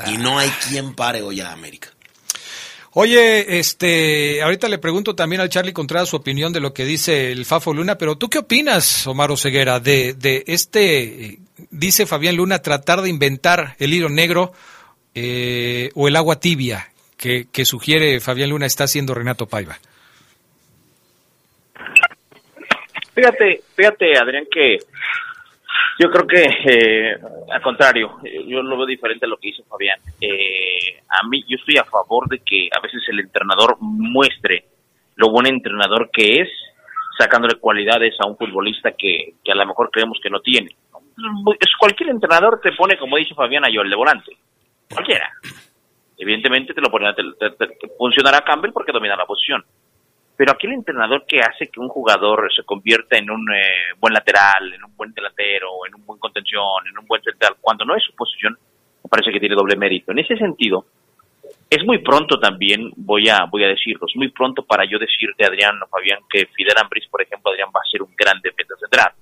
y 0.07 0.17
no 0.17 0.39
hay 0.39 0.49
quien 0.67 0.93
pare 0.93 1.21
hoy 1.21 1.39
a 1.39 1.53
América. 1.53 1.91
Oye, 2.97 3.59
este, 3.59 4.41
ahorita 4.41 4.69
le 4.69 4.77
pregunto 4.77 5.15
también 5.15 5.41
al 5.41 5.49
Charlie 5.49 5.73
Contreras 5.73 6.07
su 6.09 6.15
opinión 6.15 6.53
de 6.53 6.61
lo 6.61 6.73
que 6.73 6.85
dice 6.85 7.31
el 7.33 7.45
Fafo 7.45 7.73
Luna, 7.73 7.97
pero 7.97 8.17
¿tú 8.17 8.29
qué 8.29 8.39
opinas, 8.39 9.05
Omar 9.07 9.37
Ceguera, 9.37 9.81
de, 9.81 10.13
de 10.13 10.43
este, 10.47 11.25
eh, 11.25 11.39
dice 11.75 12.05
Fabián 12.05 12.37
Luna, 12.37 12.59
tratar 12.59 13.01
de 13.01 13.09
inventar 13.09 13.75
el 13.79 13.93
hilo 13.93 14.09
negro 14.09 14.53
eh, 15.13 15.91
o 15.95 16.07
el 16.07 16.15
agua 16.15 16.39
tibia 16.39 16.87
que, 17.17 17.65
sugiere 17.65 18.19
Fabián 18.19 18.49
Luna 18.49 18.65
está 18.65 18.85
haciendo 18.85 19.13
Renato 19.13 19.47
Paiva? 19.47 19.77
Fíjate, 23.13 23.61
fíjate, 23.75 24.17
Adrián, 24.17 24.45
que 24.51 24.77
yo 25.97 26.11
creo 26.11 26.27
que, 26.27 26.43
eh, 26.43 27.17
al 27.51 27.61
contrario, 27.61 28.17
eh, 28.23 28.43
yo 28.45 28.61
lo 28.61 28.77
veo 28.77 28.85
diferente 28.85 29.25
a 29.25 29.29
lo 29.29 29.37
que 29.37 29.47
dice 29.47 29.63
Fabián. 29.63 29.99
Eh, 30.19 31.01
a 31.07 31.25
mí, 31.27 31.43
yo 31.47 31.55
estoy 31.57 31.77
a 31.77 31.85
favor 31.85 32.27
de 32.27 32.39
que 32.39 32.67
a 32.75 32.81
veces 32.81 33.01
el 33.07 33.21
entrenador 33.21 33.77
muestre 33.79 34.65
lo 35.15 35.31
buen 35.31 35.47
entrenador 35.47 36.09
que 36.11 36.41
es, 36.41 36.49
sacándole 37.17 37.55
cualidades 37.55 38.13
a 38.19 38.27
un 38.27 38.37
futbolista 38.37 38.91
que 38.91 39.33
a 39.49 39.55
lo 39.55 39.65
mejor 39.65 39.89
creemos 39.89 40.19
que 40.21 40.29
no 40.29 40.41
tiene. 40.41 40.75
Cualquier 41.79 42.09
entrenador 42.09 42.59
te 42.61 42.71
pone, 42.73 42.97
como 42.97 43.17
dice 43.17 43.33
Fabián, 43.35 43.65
a 43.65 43.69
Joel 43.73 43.89
de 43.89 43.95
volante. 43.95 44.31
Cualquiera. 44.91 45.29
Evidentemente 46.17 46.73
te 46.73 46.81
lo 46.81 46.89
pone, 46.89 47.13
te, 47.13 47.23
te- 47.39 47.51
te- 47.67 47.87
funcionará 47.97 48.41
Campbell 48.41 48.71
porque 48.71 48.91
domina 48.91 49.15
la 49.15 49.25
posición 49.25 49.63
pero 50.37 50.51
aquel 50.51 50.73
entrenador 50.73 51.23
que 51.25 51.39
hace 51.39 51.69
que 51.69 51.79
un 51.79 51.87
jugador 51.87 52.51
se 52.53 52.63
convierta 52.65 53.17
en 53.17 53.29
un 53.31 53.47
eh, 53.53 53.93
buen 53.97 54.13
lateral, 54.13 54.73
en 54.73 54.83
un 54.83 54.93
buen 54.93 55.13
delantero, 55.13 55.85
en 55.87 55.95
un 55.95 56.05
buen 56.05 56.19
contención, 56.19 56.85
en 56.91 56.97
un 56.99 57.05
buen 57.05 57.23
central, 57.23 57.55
cuando 57.61 57.85
no 57.85 57.95
es 57.95 58.03
su 58.03 58.13
posición, 58.13 58.51
me 59.01 59.09
parece 59.09 59.31
que 59.31 59.39
tiene 59.39 59.55
doble 59.55 59.77
mérito. 59.77 60.11
En 60.11 60.19
ese 60.19 60.35
sentido, 60.35 60.87
es 61.69 61.85
muy 61.85 61.99
pronto 61.99 62.37
también, 62.37 62.91
voy 62.97 63.29
a 63.29 63.45
voy 63.49 63.63
a 63.63 63.69
decirlo, 63.69 64.05
es 64.09 64.15
muy 64.17 64.27
pronto 64.27 64.65
para 64.65 64.83
yo 64.83 64.99
decirte, 64.99 65.45
Adrián 65.45 65.81
o 65.81 65.87
Fabián, 65.87 66.19
que 66.29 66.47
Fidel 66.47 66.75
Ambris, 66.83 67.07
por 67.07 67.21
ejemplo, 67.21 67.51
Adrián 67.51 67.69
va 67.73 67.79
a 67.79 67.89
ser 67.89 68.01
un 68.01 68.13
gran 68.17 68.37
defensa 68.41 68.75
central. 68.77 69.13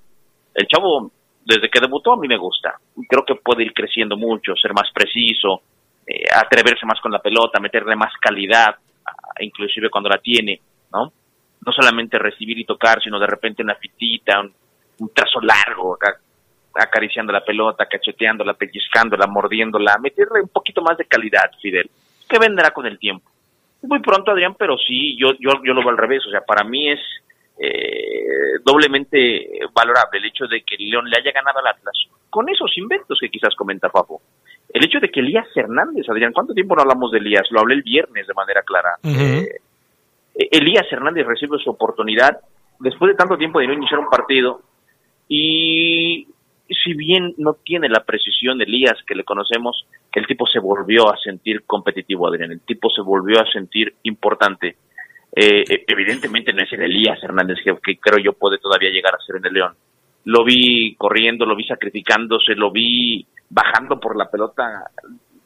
El 0.55 0.65
chavo, 0.65 1.11
desde 1.45 1.69
que 1.69 1.79
debutó, 1.79 2.13
a 2.13 2.17
mí 2.17 2.27
me 2.27 2.37
gusta. 2.37 2.75
Creo 3.07 3.25
que 3.25 3.35
puede 3.35 3.63
ir 3.63 3.73
creciendo 3.73 4.17
mucho, 4.17 4.55
ser 4.55 4.73
más 4.73 4.89
preciso, 4.93 5.61
eh, 6.05 6.23
atreverse 6.33 6.85
más 6.85 6.99
con 7.01 7.11
la 7.11 7.19
pelota, 7.19 7.59
meterle 7.59 7.95
más 7.95 8.13
calidad, 8.21 8.75
a- 9.05 9.43
inclusive 9.43 9.89
cuando 9.89 10.09
la 10.09 10.17
tiene, 10.17 10.59
¿no? 10.91 11.11
No 11.65 11.71
solamente 11.71 12.17
recibir 12.19 12.57
y 12.59 12.65
tocar, 12.65 13.01
sino 13.01 13.19
de 13.19 13.27
repente 13.27 13.63
una 13.63 13.75
fitita, 13.75 14.41
un, 14.41 14.53
trazo 15.13 15.39
largo, 15.41 15.97
acariciando 16.75 17.31
la 17.33 17.43
pelota, 17.43 17.85
cacheteándola, 17.85 18.53
pellizcándola, 18.53 19.27
mordiéndola, 19.27 19.97
meterle 20.01 20.41
un 20.41 20.49
poquito 20.49 20.81
más 20.81 20.97
de 20.97 21.05
calidad, 21.05 21.51
Fidel, 21.61 21.89
que 22.27 22.39
vendrá 22.39 22.71
con 22.71 22.85
el 22.85 22.97
tiempo. 22.97 23.29
Muy 23.83 23.99
pronto, 23.99 24.31
Adrián, 24.31 24.55
pero 24.57 24.77
sí, 24.77 25.17
yo, 25.17 25.33
yo, 25.39 25.61
yo 25.63 25.73
lo 25.73 25.81
veo 25.81 25.89
al 25.89 25.97
revés, 25.97 26.25
o 26.25 26.29
sea, 26.29 26.41
para 26.41 26.63
mí 26.63 26.89
es 26.89 26.99
eh, 27.57 28.59
doblemente 28.63 29.59
valorable 29.73 30.19
el 30.19 30.25
hecho 30.25 30.45
de 30.47 30.63
que 30.63 30.77
León 30.77 31.09
le 31.09 31.17
haya 31.17 31.31
ganado 31.31 31.59
al 31.59 31.67
Atlas 31.67 31.95
con 32.29 32.49
esos 32.49 32.75
inventos 32.77 33.19
que 33.21 33.29
quizás 33.29 33.53
comenta 33.55 33.89
Papo. 33.89 34.21
El 34.69 34.83
hecho 34.83 34.99
de 34.99 35.09
que 35.09 35.19
Elías 35.19 35.45
Hernández, 35.55 36.09
Adrián, 36.09 36.33
¿cuánto 36.33 36.53
tiempo 36.53 36.75
no 36.75 36.81
hablamos 36.81 37.11
de 37.11 37.19
Elías? 37.19 37.43
Lo 37.51 37.59
hablé 37.59 37.75
el 37.75 37.83
viernes 37.83 38.25
de 38.25 38.33
manera 38.33 38.63
clara. 38.63 38.97
Eh, 39.03 39.59
Elías 40.33 40.91
Hernández 40.91 41.27
recibe 41.27 41.59
su 41.59 41.69
oportunidad 41.69 42.39
después 42.79 43.11
de 43.11 43.17
tanto 43.17 43.37
tiempo 43.37 43.59
de 43.59 43.67
no 43.67 43.73
iniciar 43.73 43.99
un 43.99 44.09
partido 44.09 44.61
y 45.29 46.27
si 46.83 46.93
bien 46.95 47.35
no 47.37 47.53
tiene 47.53 47.87
la 47.87 48.03
precisión 48.03 48.57
de 48.57 48.63
Elías 48.63 48.97
que 49.05 49.13
le 49.13 49.23
conocemos, 49.23 49.85
el 50.19 50.27
tipo 50.27 50.47
se 50.47 50.59
volvió 50.59 51.11
a 51.11 51.17
sentir 51.17 51.63
competitivo, 51.65 52.27
Adrián, 52.27 52.51
el 52.51 52.61
tipo 52.61 52.89
se 52.89 53.01
volvió 53.01 53.39
a 53.39 53.51
sentir 53.51 53.95
importante. 54.03 54.77
Eh, 55.36 55.63
eh, 55.67 55.86
evidentemente 55.88 56.53
no 56.53 56.63
es 56.63 56.71
el 56.73 56.84
Elías 56.84 57.21
Hernández 57.23 57.57
que, 57.63 57.97
creo 57.97 58.19
yo 58.19 58.34
puede 58.34 58.59
todavía 58.59 58.91
llegar 58.91 59.15
a 59.15 59.25
ser 59.25 59.38
en 59.38 59.45
el 59.45 59.53
León. 59.53 59.73
Lo 60.25 60.43
vi 60.43 60.95
corriendo, 60.95 61.45
lo 61.45 61.55
vi 61.55 61.65
sacrificándose, 61.65 62.55
lo 62.55 62.71
vi 62.71 63.25
bajando 63.49 63.99
por 63.99 64.15
la 64.15 64.29
pelota 64.29 64.86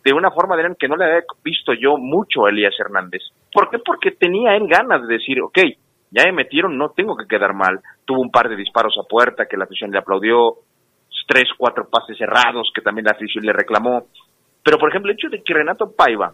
de 0.03 0.13
una 0.13 0.31
forma 0.31 0.55
Adrián, 0.55 0.75
que 0.79 0.87
no 0.87 0.95
le 0.95 1.05
había 1.05 1.23
visto 1.43 1.73
yo 1.73 1.97
mucho 1.97 2.45
a 2.45 2.49
Elías 2.49 2.75
Hernández. 2.79 3.21
¿Por 3.51 3.69
qué? 3.69 3.79
Porque 3.79 4.11
tenía 4.11 4.55
él 4.55 4.67
ganas 4.67 5.05
de 5.07 5.15
decir, 5.15 5.41
ok, 5.41 5.57
ya 6.11 6.23
me 6.25 6.31
metieron, 6.31 6.77
no 6.77 6.91
tengo 6.91 7.17
que 7.17 7.27
quedar 7.27 7.53
mal. 7.53 7.81
Tuvo 8.05 8.21
un 8.21 8.31
par 8.31 8.47
de 8.47 8.55
disparos 8.55 8.95
a 8.97 9.07
puerta 9.07 9.47
que 9.47 9.57
la 9.57 9.65
afición 9.65 9.91
le 9.91 9.97
aplaudió, 9.97 10.59
tres, 11.27 11.49
cuatro 11.57 11.87
pases 11.89 12.17
cerrados 12.17 12.71
que 12.73 12.81
también 12.81 13.05
la 13.05 13.11
afición 13.11 13.45
le 13.45 13.53
reclamó. 13.53 14.07
Pero, 14.63 14.77
por 14.77 14.89
ejemplo, 14.89 15.11
el 15.11 15.17
hecho 15.17 15.29
de 15.29 15.43
que 15.43 15.53
Renato 15.53 15.91
Paiva, 15.91 16.31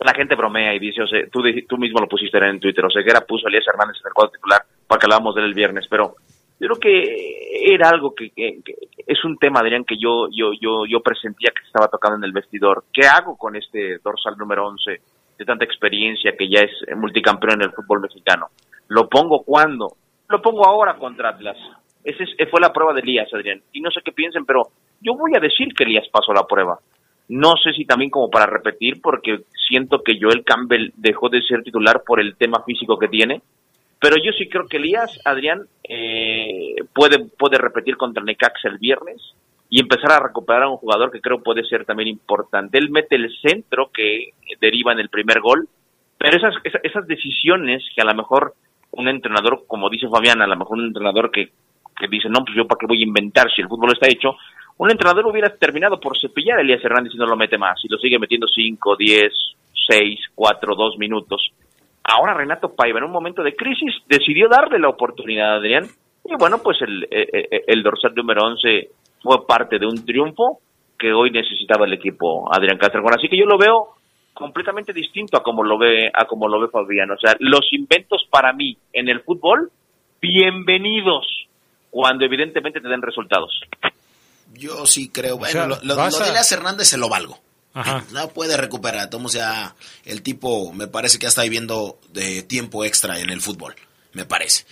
la 0.00 0.14
gente 0.14 0.34
bromea 0.34 0.74
y 0.74 0.78
dice, 0.78 1.02
o 1.02 1.06
sea, 1.06 1.20
tú, 1.30 1.42
tú 1.68 1.78
mismo 1.78 2.00
lo 2.00 2.08
pusiste 2.08 2.38
en 2.38 2.58
Twitter, 2.60 2.84
o 2.84 2.90
sea, 2.90 3.02
que 3.02 3.10
era 3.10 3.20
puso 3.20 3.46
a 3.46 3.50
Elías 3.50 3.66
Hernández 3.68 3.96
en 4.02 4.08
el 4.08 4.12
cuadro 4.14 4.32
titular, 4.32 4.62
porque 4.86 5.06
hablábamos 5.06 5.34
de 5.34 5.42
él 5.42 5.54
viernes, 5.54 5.86
pero 5.88 6.16
yo 6.58 6.68
creo 6.68 6.80
que 6.80 7.72
era 7.74 7.88
algo 7.90 8.14
que, 8.14 8.30
que- 8.30 8.60
que 8.64 8.74
es 9.06 9.24
un 9.24 9.36
tema, 9.38 9.60
Adrián, 9.60 9.84
que 9.84 9.96
yo, 9.96 10.28
yo, 10.30 10.52
yo, 10.60 10.86
yo 10.86 11.00
presentía 11.00 11.50
que 11.50 11.60
se 11.62 11.66
estaba 11.68 11.88
tocando 11.88 12.16
en 12.18 12.24
el 12.24 12.32
vestidor. 12.32 12.84
¿Qué 12.92 13.06
hago 13.06 13.36
con 13.36 13.56
este 13.56 13.98
dorsal 13.98 14.36
número 14.38 14.66
11 14.68 15.00
de 15.38 15.44
tanta 15.44 15.64
experiencia 15.64 16.36
que 16.36 16.48
ya 16.48 16.60
es 16.60 16.70
multicampeón 16.96 17.54
en 17.54 17.62
el 17.68 17.72
fútbol 17.72 18.00
mexicano? 18.00 18.46
¿Lo 18.88 19.08
pongo 19.08 19.42
cuándo? 19.42 19.96
Lo 20.28 20.40
pongo 20.40 20.66
ahora 20.66 20.94
contra 20.96 21.30
Atlas. 21.30 21.56
Esa 22.04 22.24
es- 22.24 22.48
fue 22.50 22.60
la 22.60 22.72
prueba 22.72 22.92
de 22.94 23.00
Elías, 23.00 23.32
Adrián. 23.34 23.60
Y 23.72 23.80
no 23.80 23.90
sé 23.90 24.00
qué 24.04 24.12
piensen, 24.12 24.44
pero 24.44 24.62
yo 25.00 25.14
voy 25.14 25.32
a 25.36 25.40
decir 25.40 25.68
que 25.76 25.84
Elías 25.84 26.08
pasó 26.12 26.32
la 26.32 26.46
prueba. 26.46 26.78
No 27.28 27.54
sé 27.56 27.72
si 27.72 27.84
también 27.84 28.10
como 28.10 28.30
para 28.30 28.46
repetir, 28.46 29.00
porque 29.00 29.40
siento 29.68 30.02
que 30.02 30.18
Joel 30.20 30.44
Campbell 30.44 30.92
dejó 30.96 31.28
de 31.28 31.42
ser 31.42 31.62
titular 31.62 32.02
por 32.06 32.20
el 32.20 32.36
tema 32.36 32.62
físico 32.64 32.98
que 32.98 33.08
tiene. 33.08 33.40
Pero 34.00 34.16
yo 34.16 34.32
sí 34.32 34.48
creo 34.48 34.66
que 34.66 34.78
Elías, 34.78 35.18
Adrián, 35.24 35.62
eh, 35.88 36.74
puede, 36.92 37.24
puede 37.38 37.58
repetir 37.58 37.96
contra 37.96 38.24
Necaxa 38.24 38.68
el 38.68 38.78
viernes 38.78 39.22
y 39.70 39.80
empezar 39.80 40.12
a 40.12 40.26
recuperar 40.26 40.64
a 40.64 40.68
un 40.68 40.76
jugador 40.76 41.10
que 41.10 41.20
creo 41.20 41.42
puede 41.42 41.64
ser 41.64 41.84
también 41.84 42.08
importante. 42.08 42.78
Él 42.78 42.90
mete 42.90 43.16
el 43.16 43.30
centro 43.40 43.90
que 43.94 44.30
deriva 44.60 44.92
en 44.92 44.98
el 44.98 45.08
primer 45.08 45.40
gol, 45.40 45.68
pero 46.18 46.36
esas, 46.36 46.54
esas, 46.64 46.80
esas 46.84 47.06
decisiones 47.06 47.82
que 47.94 48.02
a 48.02 48.04
lo 48.04 48.14
mejor 48.14 48.54
un 48.90 49.08
entrenador, 49.08 49.64
como 49.66 49.88
dice 49.88 50.08
Fabián, 50.08 50.42
a 50.42 50.46
lo 50.46 50.56
mejor 50.56 50.78
un 50.78 50.88
entrenador 50.88 51.30
que, 51.30 51.52
que 51.98 52.08
dice, 52.08 52.28
no, 52.28 52.44
pues 52.44 52.56
yo 52.56 52.66
para 52.66 52.78
qué 52.78 52.86
voy 52.86 53.00
a 53.00 53.06
inventar 53.06 53.50
si 53.50 53.62
el 53.62 53.68
fútbol 53.68 53.92
está 53.92 54.08
hecho, 54.08 54.36
un 54.78 54.90
entrenador 54.90 55.26
hubiera 55.26 55.54
terminado 55.56 56.00
por 56.00 56.18
cepillar 56.18 56.58
a 56.58 56.62
Elías 56.62 56.84
Hernández 56.84 57.12
y 57.14 57.18
no 57.18 57.26
lo 57.26 57.36
mete 57.36 57.58
más, 57.58 57.78
y 57.84 57.88
lo 57.88 57.98
sigue 57.98 58.18
metiendo 58.18 58.46
5, 58.46 58.96
10, 58.96 59.32
6, 59.88 60.20
4, 60.34 60.74
2 60.74 60.98
minutos. 60.98 61.52
Ahora 62.04 62.34
Renato 62.34 62.74
Paiva, 62.74 62.98
en 62.98 63.04
un 63.04 63.12
momento 63.12 63.42
de 63.42 63.54
crisis, 63.54 63.94
decidió 64.08 64.48
darle 64.48 64.78
la 64.78 64.88
oportunidad 64.88 65.54
a 65.54 65.56
Adrián, 65.56 65.86
y 66.24 66.34
bueno, 66.36 66.58
pues 66.62 66.80
el, 66.82 67.06
el, 67.10 67.48
el 67.66 67.82
dorsal 67.82 68.14
número 68.14 68.44
11 68.44 68.88
fue 69.22 69.46
parte 69.46 69.78
de 69.78 69.86
un 69.86 70.04
triunfo 70.04 70.60
que 70.98 71.12
hoy 71.12 71.30
necesitaba 71.30 71.86
el 71.86 71.92
equipo 71.94 72.52
Adrián 72.54 72.78
Castro. 72.78 73.04
Así 73.08 73.28
que 73.28 73.36
yo 73.36 73.44
lo 73.44 73.58
veo 73.58 73.88
completamente 74.32 74.92
distinto 74.92 75.36
a 75.36 75.42
como 75.42 75.62
lo 75.62 75.78
ve 75.78 76.10
a 76.12 76.24
como 76.26 76.48
lo 76.48 76.60
ve 76.60 76.68
Fabián. 76.68 77.10
O 77.10 77.18
sea, 77.18 77.34
los 77.40 77.72
inventos 77.72 78.26
para 78.30 78.52
mí 78.52 78.76
en 78.92 79.08
el 79.08 79.20
fútbol, 79.20 79.70
bienvenidos 80.20 81.26
cuando 81.90 82.24
evidentemente 82.24 82.80
te 82.80 82.88
den 82.88 83.02
resultados. 83.02 83.60
Yo 84.54 84.86
sí 84.86 85.08
creo, 85.08 85.38
bueno, 85.38 85.66
lo, 85.66 85.80
lo, 85.82 86.10
de 86.10 86.28
Elias 86.28 86.52
Hernández 86.52 86.88
se 86.88 86.96
lo 86.96 87.08
valgo. 87.08 87.40
No 88.12 88.28
puede 88.28 88.56
recuperar, 88.56 89.08
o 89.12 89.28
sea, 89.28 89.74
el 90.04 90.22
tipo 90.22 90.72
me 90.72 90.88
parece 90.88 91.18
que 91.18 91.24
ya 91.24 91.30
está 91.30 91.42
viviendo 91.42 91.98
de 92.10 92.42
tiempo 92.42 92.84
extra 92.84 93.18
en 93.18 93.30
el 93.30 93.40
fútbol, 93.40 93.74
me 94.12 94.24
parece. 94.24 94.66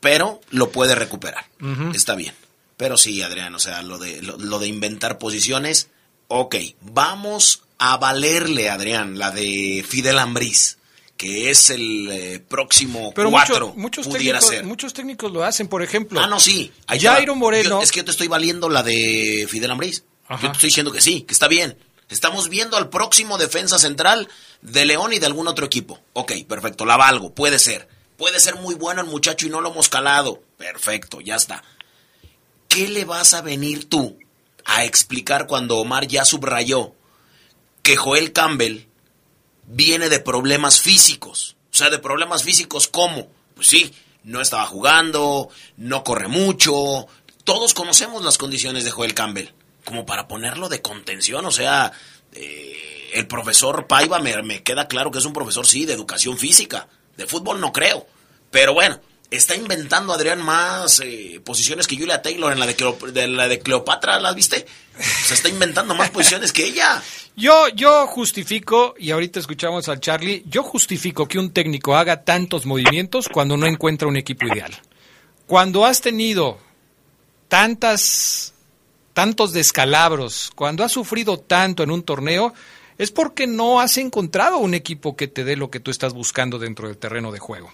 Pero 0.00 0.40
lo 0.50 0.70
puede 0.70 0.94
recuperar, 0.94 1.46
está 1.94 2.14
bien. 2.14 2.34
Pero 2.76 2.96
sí, 2.96 3.22
Adrián, 3.22 3.54
o 3.54 3.58
sea, 3.58 3.82
lo 3.82 3.98
de, 3.98 4.22
lo, 4.22 4.58
de 4.58 4.68
inventar 4.68 5.18
posiciones, 5.18 5.88
ok, 6.28 6.56
vamos 6.80 7.62
a 7.78 7.96
valerle, 7.96 8.70
Adrián, 8.70 9.18
la 9.18 9.30
de 9.30 9.84
Fidel 9.88 10.18
Ambriz 10.18 10.77
que 11.18 11.50
es 11.50 11.68
el 11.70 12.08
eh, 12.10 12.38
próximo 12.38 13.12
Pero 13.12 13.30
cuatro, 13.30 13.74
muchos, 13.76 14.08
técnicos, 14.08 14.46
ser. 14.46 14.64
muchos 14.64 14.94
técnicos 14.94 15.30
lo 15.32 15.44
hacen, 15.44 15.66
por 15.66 15.82
ejemplo. 15.82 16.20
Ah, 16.20 16.28
no, 16.28 16.38
sí. 16.38 16.72
Jairo 16.86 17.34
Moreno. 17.34 17.70
Yo, 17.70 17.82
es 17.82 17.90
que 17.90 17.98
yo 17.98 18.04
te 18.04 18.12
estoy 18.12 18.28
valiendo 18.28 18.68
la 18.68 18.84
de 18.84 19.46
Fidel 19.50 19.72
Ambriz. 19.72 20.04
Yo 20.30 20.38
te 20.38 20.46
estoy 20.46 20.68
diciendo 20.68 20.92
que 20.92 21.00
sí, 21.00 21.22
que 21.22 21.34
está 21.34 21.48
bien. 21.48 21.76
Estamos 22.08 22.48
viendo 22.48 22.76
al 22.76 22.88
próximo 22.88 23.36
defensa 23.36 23.78
central 23.78 24.28
de 24.62 24.86
León 24.86 25.12
y 25.12 25.18
de 25.18 25.26
algún 25.26 25.48
otro 25.48 25.66
equipo. 25.66 26.00
Ok, 26.12 26.32
perfecto, 26.48 26.86
la 26.86 26.96
valgo, 26.96 27.34
puede 27.34 27.58
ser. 27.58 27.88
Puede 28.16 28.38
ser 28.38 28.54
muy 28.54 28.76
bueno 28.76 29.00
el 29.00 29.08
muchacho 29.08 29.46
y 29.46 29.50
no 29.50 29.60
lo 29.60 29.72
hemos 29.72 29.88
calado. 29.88 30.40
Perfecto, 30.56 31.20
ya 31.20 31.34
está. 31.34 31.64
¿Qué 32.68 32.88
le 32.88 33.04
vas 33.04 33.34
a 33.34 33.42
venir 33.42 33.88
tú 33.88 34.18
a 34.64 34.84
explicar 34.84 35.48
cuando 35.48 35.78
Omar 35.78 36.06
ya 36.06 36.24
subrayó 36.24 36.94
que 37.82 37.96
Joel 37.96 38.32
Campbell 38.32 38.87
viene 39.68 40.08
de 40.08 40.18
problemas 40.18 40.80
físicos. 40.80 41.56
O 41.70 41.76
sea, 41.76 41.90
de 41.90 41.98
problemas 41.98 42.42
físicos 42.42 42.88
¿cómo? 42.88 43.28
Pues 43.54 43.68
sí, 43.68 43.94
no 44.24 44.40
estaba 44.40 44.66
jugando, 44.66 45.48
no 45.76 46.02
corre 46.02 46.28
mucho. 46.28 47.06
Todos 47.44 47.74
conocemos 47.74 48.24
las 48.24 48.38
condiciones 48.38 48.84
de 48.84 48.90
Joel 48.90 49.14
Campbell. 49.14 49.48
Como 49.84 50.04
para 50.04 50.28
ponerlo 50.28 50.68
de 50.68 50.82
contención, 50.82 51.46
o 51.46 51.50
sea, 51.50 51.92
eh, 52.32 53.10
el 53.14 53.26
profesor 53.26 53.86
Paiva 53.86 54.18
me, 54.18 54.42
me 54.42 54.62
queda 54.62 54.86
claro 54.86 55.10
que 55.10 55.18
es 55.18 55.24
un 55.24 55.32
profesor, 55.32 55.66
sí, 55.66 55.86
de 55.86 55.94
educación 55.94 56.36
física. 56.36 56.88
De 57.16 57.26
fútbol 57.26 57.60
no 57.60 57.72
creo. 57.72 58.06
Pero 58.50 58.74
bueno, 58.74 59.00
está 59.30 59.54
inventando 59.54 60.12
Adrián 60.12 60.42
más 60.42 61.00
eh, 61.00 61.40
posiciones 61.44 61.86
que 61.86 61.96
Julia 61.96 62.22
Taylor 62.22 62.52
en 62.52 62.60
la 62.60 62.66
de, 62.66 63.28
la 63.28 63.48
de 63.48 63.58
Cleopatra, 63.58 64.18
¿las 64.20 64.34
viste? 64.34 64.66
Se 64.98 65.34
está 65.34 65.48
inventando 65.48 65.94
más 65.94 66.10
posiciones 66.10 66.52
que 66.52 66.64
ella. 66.64 67.02
Yo, 67.36 67.68
yo 67.68 68.08
justifico, 68.08 68.96
y 68.98 69.12
ahorita 69.12 69.38
escuchamos 69.38 69.88
al 69.88 70.00
Charlie, 70.00 70.42
yo 70.48 70.64
justifico 70.64 71.28
que 71.28 71.38
un 71.38 71.52
técnico 71.52 71.96
haga 71.96 72.24
tantos 72.24 72.66
movimientos 72.66 73.28
cuando 73.28 73.56
no 73.56 73.68
encuentra 73.68 74.08
un 74.08 74.16
equipo 74.16 74.48
ideal. 74.48 74.74
Cuando 75.46 75.86
has 75.86 76.00
tenido 76.00 76.58
tantas, 77.46 78.54
tantos 79.12 79.52
descalabros, 79.52 80.50
cuando 80.56 80.82
has 80.82 80.90
sufrido 80.90 81.38
tanto 81.38 81.84
en 81.84 81.92
un 81.92 82.02
torneo, 82.02 82.54
es 82.98 83.12
porque 83.12 83.46
no 83.46 83.80
has 83.80 83.96
encontrado 83.98 84.58
un 84.58 84.74
equipo 84.74 85.14
que 85.14 85.28
te 85.28 85.44
dé 85.44 85.54
lo 85.54 85.70
que 85.70 85.78
tú 85.78 85.92
estás 85.92 86.14
buscando 86.14 86.58
dentro 86.58 86.88
del 86.88 86.98
terreno 86.98 87.30
de 87.30 87.38
juego. 87.38 87.70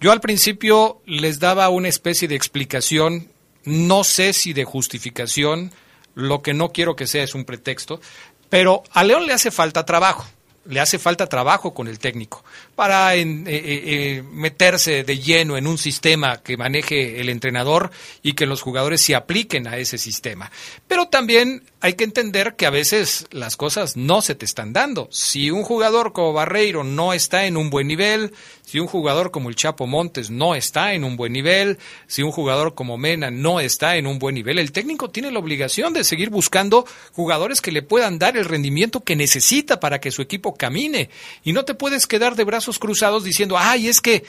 Yo 0.00 0.12
al 0.12 0.20
principio 0.20 1.00
les 1.06 1.38
daba 1.38 1.68
una 1.68 1.88
especie 1.88 2.28
de 2.28 2.36
explicación, 2.36 3.28
no 3.64 4.04
sé 4.04 4.32
si 4.32 4.52
de 4.52 4.64
justificación, 4.64 5.72
lo 6.14 6.42
que 6.42 6.54
no 6.54 6.70
quiero 6.70 6.96
que 6.96 7.06
sea 7.06 7.24
es 7.24 7.34
un 7.34 7.44
pretexto, 7.44 8.00
pero 8.48 8.82
a 8.92 9.04
León 9.04 9.26
le 9.26 9.32
hace 9.32 9.50
falta 9.50 9.84
trabajo 9.84 10.26
le 10.68 10.80
hace 10.80 10.98
falta 10.98 11.28
trabajo 11.28 11.74
con 11.74 11.88
el 11.88 11.98
técnico 11.98 12.44
para 12.74 13.14
eh, 13.14 13.22
eh, 13.22 13.44
eh, 13.46 14.22
meterse 14.32 15.04
de 15.04 15.18
lleno 15.18 15.56
en 15.56 15.66
un 15.66 15.78
sistema 15.78 16.42
que 16.42 16.56
maneje 16.56 17.20
el 17.20 17.28
entrenador 17.28 17.90
y 18.22 18.34
que 18.34 18.46
los 18.46 18.62
jugadores 18.62 19.00
se 19.00 19.14
apliquen 19.14 19.66
a 19.66 19.78
ese 19.78 19.98
sistema. 19.98 20.50
Pero 20.86 21.08
también 21.08 21.62
hay 21.80 21.94
que 21.94 22.04
entender 22.04 22.56
que 22.56 22.66
a 22.66 22.70
veces 22.70 23.26
las 23.30 23.56
cosas 23.56 23.96
no 23.96 24.22
se 24.22 24.34
te 24.34 24.44
están 24.44 24.72
dando. 24.72 25.08
Si 25.10 25.50
un 25.50 25.62
jugador 25.62 26.12
como 26.12 26.32
Barreiro 26.32 26.84
no 26.84 27.12
está 27.12 27.46
en 27.46 27.56
un 27.56 27.70
buen 27.70 27.86
nivel, 27.86 28.32
si 28.66 28.80
un 28.80 28.88
jugador 28.88 29.30
como 29.30 29.48
el 29.48 29.54
Chapo 29.54 29.86
Montes 29.86 30.28
no 30.28 30.56
está 30.56 30.92
en 30.92 31.04
un 31.04 31.16
buen 31.16 31.32
nivel, 31.32 31.78
si 32.08 32.22
un 32.22 32.32
jugador 32.32 32.74
como 32.74 32.98
Mena 32.98 33.30
no 33.30 33.60
está 33.60 33.94
en 33.94 34.08
un 34.08 34.18
buen 34.18 34.34
nivel, 34.34 34.58
el 34.58 34.72
técnico 34.72 35.08
tiene 35.08 35.30
la 35.30 35.38
obligación 35.38 35.92
de 35.92 36.02
seguir 36.02 36.30
buscando 36.30 36.84
jugadores 37.12 37.60
que 37.60 37.70
le 37.70 37.82
puedan 37.82 38.18
dar 38.18 38.36
el 38.36 38.44
rendimiento 38.44 39.04
que 39.04 39.14
necesita 39.14 39.78
para 39.78 40.00
que 40.00 40.10
su 40.10 40.20
equipo 40.20 40.56
camine. 40.56 41.10
Y 41.44 41.52
no 41.52 41.64
te 41.64 41.74
puedes 41.74 42.08
quedar 42.08 42.34
de 42.34 42.42
brazos 42.42 42.80
cruzados 42.80 43.22
diciendo, 43.22 43.56
ay, 43.56 43.86
es 43.86 44.00
que 44.00 44.24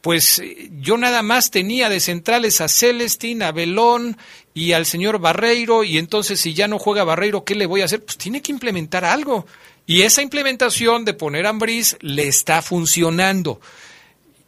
pues 0.00 0.42
yo 0.80 0.96
nada 0.96 1.22
más 1.22 1.50
tenía 1.50 1.90
de 1.90 2.00
centrales 2.00 2.62
a 2.62 2.68
Celestín, 2.68 3.42
a 3.42 3.52
Belón 3.52 4.16
y 4.54 4.72
al 4.72 4.86
señor 4.86 5.18
Barreiro, 5.18 5.84
y 5.84 5.98
entonces 5.98 6.40
si 6.40 6.54
ya 6.54 6.66
no 6.66 6.78
juega 6.78 7.04
Barreiro, 7.04 7.44
¿qué 7.44 7.54
le 7.54 7.66
voy 7.66 7.82
a 7.82 7.84
hacer? 7.84 8.02
Pues 8.02 8.16
tiene 8.16 8.40
que 8.40 8.52
implementar 8.52 9.04
algo. 9.04 9.46
Y 9.86 10.02
esa 10.02 10.22
implementación 10.22 11.04
de 11.04 11.14
poner 11.14 11.46
a 11.46 11.50
Ambriz 11.50 11.96
le 12.00 12.28
está 12.28 12.62
funcionando. 12.62 13.60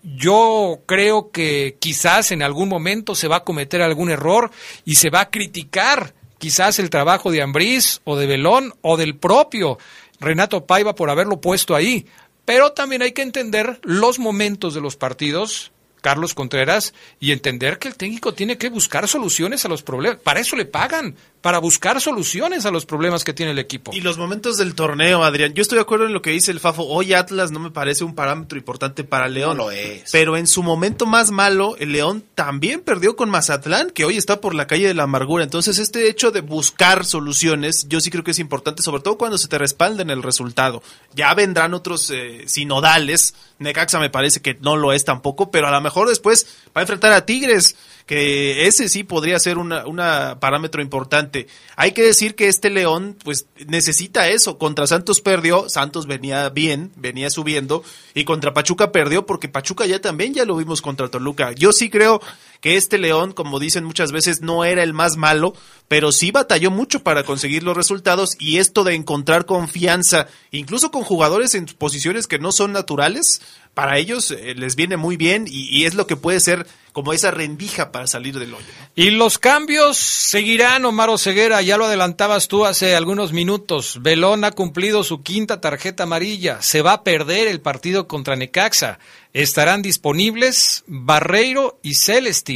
Yo 0.02 0.80
creo 0.86 1.30
que 1.30 1.76
quizás 1.80 2.30
en 2.30 2.42
algún 2.42 2.68
momento 2.68 3.14
se 3.14 3.28
va 3.28 3.36
a 3.36 3.44
cometer 3.44 3.82
algún 3.82 4.10
error 4.10 4.50
y 4.84 4.96
se 4.96 5.10
va 5.10 5.20
a 5.20 5.30
criticar 5.30 6.14
quizás 6.38 6.78
el 6.78 6.90
trabajo 6.90 7.30
de 7.30 7.42
Ambriz 7.42 8.00
o 8.04 8.16
de 8.16 8.26
Belón 8.26 8.74
o 8.82 8.96
del 8.96 9.16
propio 9.16 9.78
Renato 10.20 10.66
Paiva 10.66 10.94
por 10.94 11.10
haberlo 11.10 11.40
puesto 11.40 11.74
ahí. 11.74 12.06
Pero 12.44 12.72
también 12.72 13.00
hay 13.02 13.12
que 13.12 13.22
entender 13.22 13.80
los 13.82 14.18
momentos 14.18 14.74
de 14.74 14.82
los 14.82 14.96
partidos, 14.96 15.72
Carlos 16.04 16.34
Contreras, 16.34 16.92
y 17.18 17.32
entender 17.32 17.78
que 17.78 17.88
el 17.88 17.96
técnico 17.96 18.34
tiene 18.34 18.58
que 18.58 18.68
buscar 18.68 19.08
soluciones 19.08 19.64
a 19.64 19.68
los 19.68 19.82
problemas. 19.82 20.20
Para 20.20 20.38
eso 20.38 20.54
le 20.54 20.66
pagan, 20.66 21.16
para 21.40 21.58
buscar 21.60 21.98
soluciones 21.98 22.66
a 22.66 22.70
los 22.70 22.84
problemas 22.84 23.24
que 23.24 23.32
tiene 23.32 23.52
el 23.52 23.58
equipo. 23.58 23.90
Y 23.94 24.02
los 24.02 24.18
momentos 24.18 24.58
del 24.58 24.74
torneo, 24.74 25.24
Adrián. 25.24 25.54
Yo 25.54 25.62
estoy 25.62 25.76
de 25.76 25.82
acuerdo 25.82 26.04
en 26.04 26.12
lo 26.12 26.20
que 26.20 26.28
dice 26.28 26.50
el 26.50 26.60
Fafo. 26.60 26.84
Hoy 26.84 27.14
Atlas 27.14 27.52
no 27.52 27.58
me 27.58 27.70
parece 27.70 28.04
un 28.04 28.14
parámetro 28.14 28.58
importante 28.58 29.02
para 29.02 29.28
León. 29.28 29.56
No 29.56 29.64
lo 29.64 29.70
es. 29.70 30.10
Pero 30.12 30.36
en 30.36 30.46
su 30.46 30.62
momento 30.62 31.06
más 31.06 31.30
malo, 31.30 31.74
el 31.78 31.92
León 31.92 32.22
también 32.34 32.82
perdió 32.82 33.16
con 33.16 33.30
Mazatlán, 33.30 33.88
que 33.88 34.04
hoy 34.04 34.18
está 34.18 34.42
por 34.42 34.54
la 34.54 34.66
calle 34.66 34.88
de 34.88 34.94
la 34.94 35.04
amargura. 35.04 35.42
Entonces, 35.42 35.78
este 35.78 36.06
hecho 36.10 36.32
de 36.32 36.42
buscar 36.42 37.06
soluciones, 37.06 37.88
yo 37.88 38.00
sí 38.00 38.10
creo 38.10 38.24
que 38.24 38.32
es 38.32 38.38
importante, 38.38 38.82
sobre 38.82 39.02
todo 39.02 39.16
cuando 39.16 39.38
se 39.38 39.48
te 39.48 39.56
respalda 39.56 40.02
en 40.02 40.10
el 40.10 40.22
resultado. 40.22 40.82
Ya 41.14 41.32
vendrán 41.32 41.72
otros 41.72 42.10
eh, 42.10 42.44
sinodales. 42.46 43.34
Necaxa 43.58 43.98
me 43.98 44.10
parece 44.10 44.42
que 44.42 44.58
no 44.60 44.76
lo 44.76 44.92
es 44.92 45.06
tampoco, 45.06 45.50
pero 45.50 45.68
a 45.68 45.70
lo 45.70 45.80
mejor 45.80 45.93
después 46.08 46.46
va 46.76 46.80
a 46.80 46.82
enfrentar 46.82 47.12
a 47.12 47.24
Tigres 47.24 47.76
que 48.06 48.66
ese 48.66 48.88
sí 48.88 49.02
podría 49.02 49.38
ser 49.38 49.56
un 49.56 49.72
una 49.72 50.38
parámetro 50.38 50.82
importante. 50.82 51.46
Hay 51.76 51.92
que 51.92 52.02
decir 52.02 52.34
que 52.34 52.48
este 52.48 52.68
León 52.68 53.16
pues 53.24 53.46
necesita 53.66 54.28
eso. 54.28 54.58
Contra 54.58 54.86
Santos 54.86 55.20
perdió, 55.20 55.68
Santos 55.68 56.06
venía 56.06 56.50
bien, 56.50 56.92
venía 56.96 57.30
subiendo 57.30 57.82
y 58.12 58.24
contra 58.24 58.52
Pachuca 58.52 58.92
perdió 58.92 59.24
porque 59.24 59.48
Pachuca 59.48 59.86
ya 59.86 60.00
también 60.00 60.34
ya 60.34 60.44
lo 60.44 60.56
vimos 60.56 60.82
contra 60.82 61.08
Toluca. 61.08 61.52
Yo 61.52 61.72
sí 61.72 61.88
creo 61.88 62.20
que 62.64 62.78
este 62.78 62.96
León, 62.96 63.32
como 63.32 63.60
dicen 63.60 63.84
muchas 63.84 64.10
veces, 64.10 64.40
no 64.40 64.64
era 64.64 64.82
el 64.82 64.94
más 64.94 65.18
malo, 65.18 65.52
pero 65.86 66.12
sí 66.12 66.30
batalló 66.30 66.70
mucho 66.70 67.02
para 67.02 67.22
conseguir 67.22 67.62
los 67.62 67.76
resultados 67.76 68.36
y 68.38 68.56
esto 68.56 68.84
de 68.84 68.94
encontrar 68.94 69.44
confianza, 69.44 70.28
incluso 70.50 70.90
con 70.90 71.02
jugadores 71.02 71.54
en 71.54 71.66
posiciones 71.66 72.26
que 72.26 72.38
no 72.38 72.52
son 72.52 72.72
naturales, 72.72 73.42
para 73.74 73.98
ellos 73.98 74.30
eh, 74.30 74.54
les 74.54 74.76
viene 74.76 74.96
muy 74.96 75.16
bien 75.16 75.44
y, 75.46 75.84
es 75.84 75.94
lo 75.94 76.06
que 76.06 76.16
puede 76.16 76.40
ser 76.40 76.66
como 76.92 77.12
esa 77.12 77.32
rendija 77.32 77.90
para 77.92 78.06
salir 78.06 78.38
del 78.38 78.54
hoyo. 78.54 78.64
Y 78.94 79.10
los 79.10 79.38
cambios 79.38 79.98
seguirán, 79.98 80.84
Omar 80.84 81.10
Ceguera, 81.18 81.60
ya 81.60 81.76
lo 81.76 81.84
adelantabas 81.86 82.48
tú 82.48 82.64
hace 82.64 82.94
algunos 82.94 83.32
minutos. 83.32 83.98
Belón 84.00 84.44
ha 84.44 84.52
cumplido 84.52 85.02
su 85.02 85.22
quinta 85.22 85.60
tarjeta 85.60 86.04
amarilla, 86.04 86.62
se 86.62 86.82
va 86.82 86.92
a 86.92 87.02
perder 87.02 87.48
el 87.48 87.60
partido 87.60 88.06
contra 88.06 88.36
Necaxa. 88.36 89.00
Estarán 89.32 89.82
disponibles 89.82 90.84
Barreiro 90.86 91.80
y 91.82 91.94
Celestín. 91.94 92.53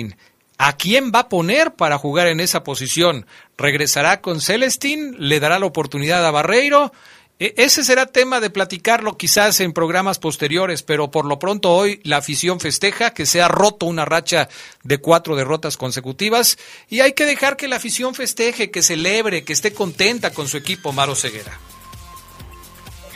¿A 0.58 0.76
quién 0.76 1.12
va 1.14 1.20
a 1.20 1.28
poner 1.28 1.74
para 1.74 1.98
jugar 1.98 2.26
en 2.26 2.40
esa 2.40 2.64
posición? 2.64 3.26
¿Regresará 3.56 4.20
con 4.20 4.40
Celestín? 4.40 5.14
¿Le 5.18 5.38
dará 5.40 5.58
la 5.58 5.66
oportunidad 5.66 6.26
a 6.26 6.30
Barreiro? 6.32 6.92
E- 7.38 7.54
Ese 7.56 7.84
será 7.84 8.06
tema 8.06 8.40
de 8.40 8.50
platicarlo 8.50 9.16
quizás 9.16 9.60
en 9.60 9.72
programas 9.72 10.18
posteriores, 10.18 10.82
pero 10.82 11.12
por 11.12 11.24
lo 11.26 11.38
pronto 11.38 11.70
hoy 11.72 12.00
la 12.02 12.16
afición 12.16 12.58
festeja 12.58 13.14
que 13.14 13.26
se 13.26 13.40
ha 13.40 13.46
roto 13.46 13.86
una 13.86 14.04
racha 14.04 14.48
de 14.82 14.98
cuatro 14.98 15.36
derrotas 15.36 15.76
consecutivas 15.76 16.58
y 16.88 17.00
hay 17.00 17.12
que 17.12 17.24
dejar 17.26 17.56
que 17.56 17.68
la 17.68 17.76
afición 17.76 18.16
festeje, 18.16 18.72
que 18.72 18.82
celebre, 18.82 19.44
que 19.44 19.52
esté 19.52 19.72
contenta 19.72 20.32
con 20.34 20.48
su 20.48 20.56
equipo, 20.56 20.92
Maro 20.92 21.14
Ceguera. 21.14 21.56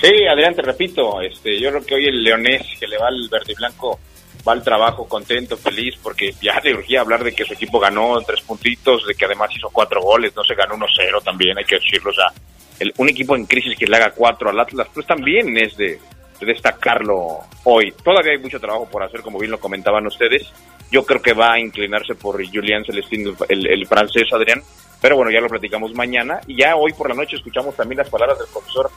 Sí, 0.00 0.10
Adrián, 0.30 0.54
te 0.54 0.62
repito, 0.62 1.20
este, 1.20 1.60
yo 1.60 1.70
creo 1.70 1.84
que 1.84 1.94
hoy 1.96 2.06
el 2.06 2.22
leonés 2.22 2.62
que 2.78 2.86
le 2.86 2.98
va 2.98 3.08
al 3.08 3.28
verde 3.28 3.52
y 3.52 3.54
blanco 3.54 3.98
va 4.46 4.52
al 4.52 4.62
trabajo 4.62 5.06
contento, 5.06 5.56
feliz, 5.56 5.94
porque 6.02 6.32
ya 6.40 6.60
le 6.60 6.74
urgía 6.74 7.00
hablar 7.00 7.22
de 7.24 7.32
que 7.32 7.44
su 7.44 7.54
equipo 7.54 7.78
ganó 7.78 8.20
tres 8.22 8.40
puntitos, 8.42 9.06
de 9.06 9.14
que 9.14 9.24
además 9.24 9.50
hizo 9.56 9.68
cuatro 9.72 10.00
goles, 10.02 10.34
no 10.34 10.42
se 10.44 10.54
ganó 10.54 10.74
1-0 10.74 11.22
también, 11.22 11.56
hay 11.58 11.64
que 11.64 11.76
decirlo, 11.76 12.10
o 12.10 12.14
sea, 12.14 12.26
el, 12.80 12.92
un 12.96 13.08
equipo 13.08 13.36
en 13.36 13.46
crisis 13.46 13.76
que 13.78 13.86
le 13.86 13.96
haga 13.96 14.10
cuatro 14.10 14.50
al 14.50 14.58
Atlas, 14.58 14.88
pues 14.92 15.06
también 15.06 15.56
es 15.56 15.76
de, 15.76 15.98
de 16.40 16.46
destacarlo 16.46 17.38
hoy. 17.64 17.92
Todavía 18.04 18.32
hay 18.32 18.38
mucho 18.38 18.58
trabajo 18.58 18.88
por 18.90 19.02
hacer, 19.02 19.20
como 19.20 19.38
bien 19.38 19.52
lo 19.52 19.60
comentaban 19.60 20.06
ustedes. 20.06 20.50
Yo 20.90 21.04
creo 21.04 21.22
que 21.22 21.32
va 21.32 21.52
a 21.52 21.60
inclinarse 21.60 22.14
por 22.14 22.44
Julián 22.44 22.84
Celestín, 22.84 23.34
el, 23.48 23.66
el 23.66 23.86
francés 23.86 24.32
Adrián, 24.32 24.62
pero 25.00 25.16
bueno, 25.16 25.30
ya 25.30 25.40
lo 25.40 25.48
platicamos 25.48 25.94
mañana 25.94 26.40
y 26.46 26.56
ya 26.56 26.76
hoy 26.76 26.92
por 26.92 27.08
la 27.08 27.14
noche 27.14 27.36
escuchamos 27.36 27.74
también 27.74 27.98
las 27.98 28.10
palabras 28.10 28.38
del 28.38 28.48
profesor 28.48 28.90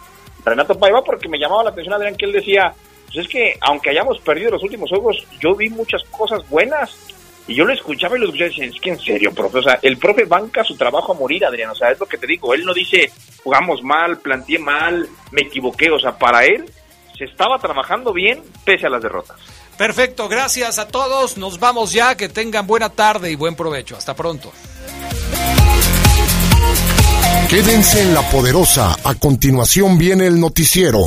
Renato 0.46 0.78
Paiva 0.78 1.04
porque 1.04 1.28
me 1.28 1.40
llamaba 1.40 1.64
la 1.64 1.70
atención 1.72 1.96
Adrián 1.96 2.16
que 2.16 2.26
él 2.26 2.32
decía, 2.32 2.74
pues 3.16 3.28
es 3.28 3.32
que 3.32 3.58
aunque 3.62 3.92
hayamos 3.92 4.20
perdido 4.20 4.52
los 4.52 4.64
últimos 4.64 4.90
juegos, 4.90 5.26
yo 5.40 5.56
vi 5.56 5.70
muchas 5.70 6.04
cosas 6.12 6.48
buenas. 6.50 6.92
Y 7.48 7.56
yo 7.56 7.64
lo 7.64 7.74
escuchaba 7.74 8.18
y 8.18 8.20
lo 8.20 8.26
escuchaba 8.26 8.48
y 8.48 8.50
decía, 8.50 8.66
es 8.66 8.82
que 8.82 8.90
en 8.90 9.00
serio, 9.00 9.32
profe, 9.34 9.60
o 9.60 9.64
sea, 9.64 9.80
el 9.84 9.98
profe 9.98 10.26
banca 10.26 10.64
su 10.64 10.76
trabajo 10.76 11.14
a 11.14 11.16
morir, 11.16 11.46
Adrián, 11.46 11.70
o 11.70 11.76
sea, 11.76 11.92
es 11.92 12.00
lo 12.00 12.08
que 12.08 12.18
te 12.18 12.26
digo, 12.26 12.56
él 12.56 12.66
no 12.66 12.74
dice, 12.74 13.12
jugamos 13.44 13.84
mal, 13.84 14.18
planteé 14.18 14.58
mal, 14.58 15.08
me 15.32 15.42
equivoqué, 15.44 15.92
o 15.92 16.00
sea, 16.00 16.18
para 16.18 16.44
él 16.44 16.66
se 17.16 17.26
estaba 17.26 17.60
trabajando 17.60 18.12
bien 18.12 18.42
pese 18.66 18.88
a 18.88 18.90
las 18.90 19.04
derrotas. 19.04 19.38
Perfecto, 19.78 20.28
gracias 20.28 20.80
a 20.80 20.88
todos, 20.88 21.38
nos 21.38 21.60
vamos 21.60 21.94
ya, 21.94 22.18
que 22.18 22.30
tengan 22.30 22.66
buena 22.66 22.90
tarde 22.90 23.32
y 23.32 23.36
buen 23.36 23.56
provecho, 23.56 23.96
hasta 23.96 24.16
pronto. 24.16 24.52
Quédense 27.50 28.02
en 28.02 28.14
la 28.16 28.22
poderosa. 28.32 28.98
A 29.04 29.14
continuación 29.16 30.00
viene 30.00 30.26
el 30.26 30.40
noticiero. 30.40 31.04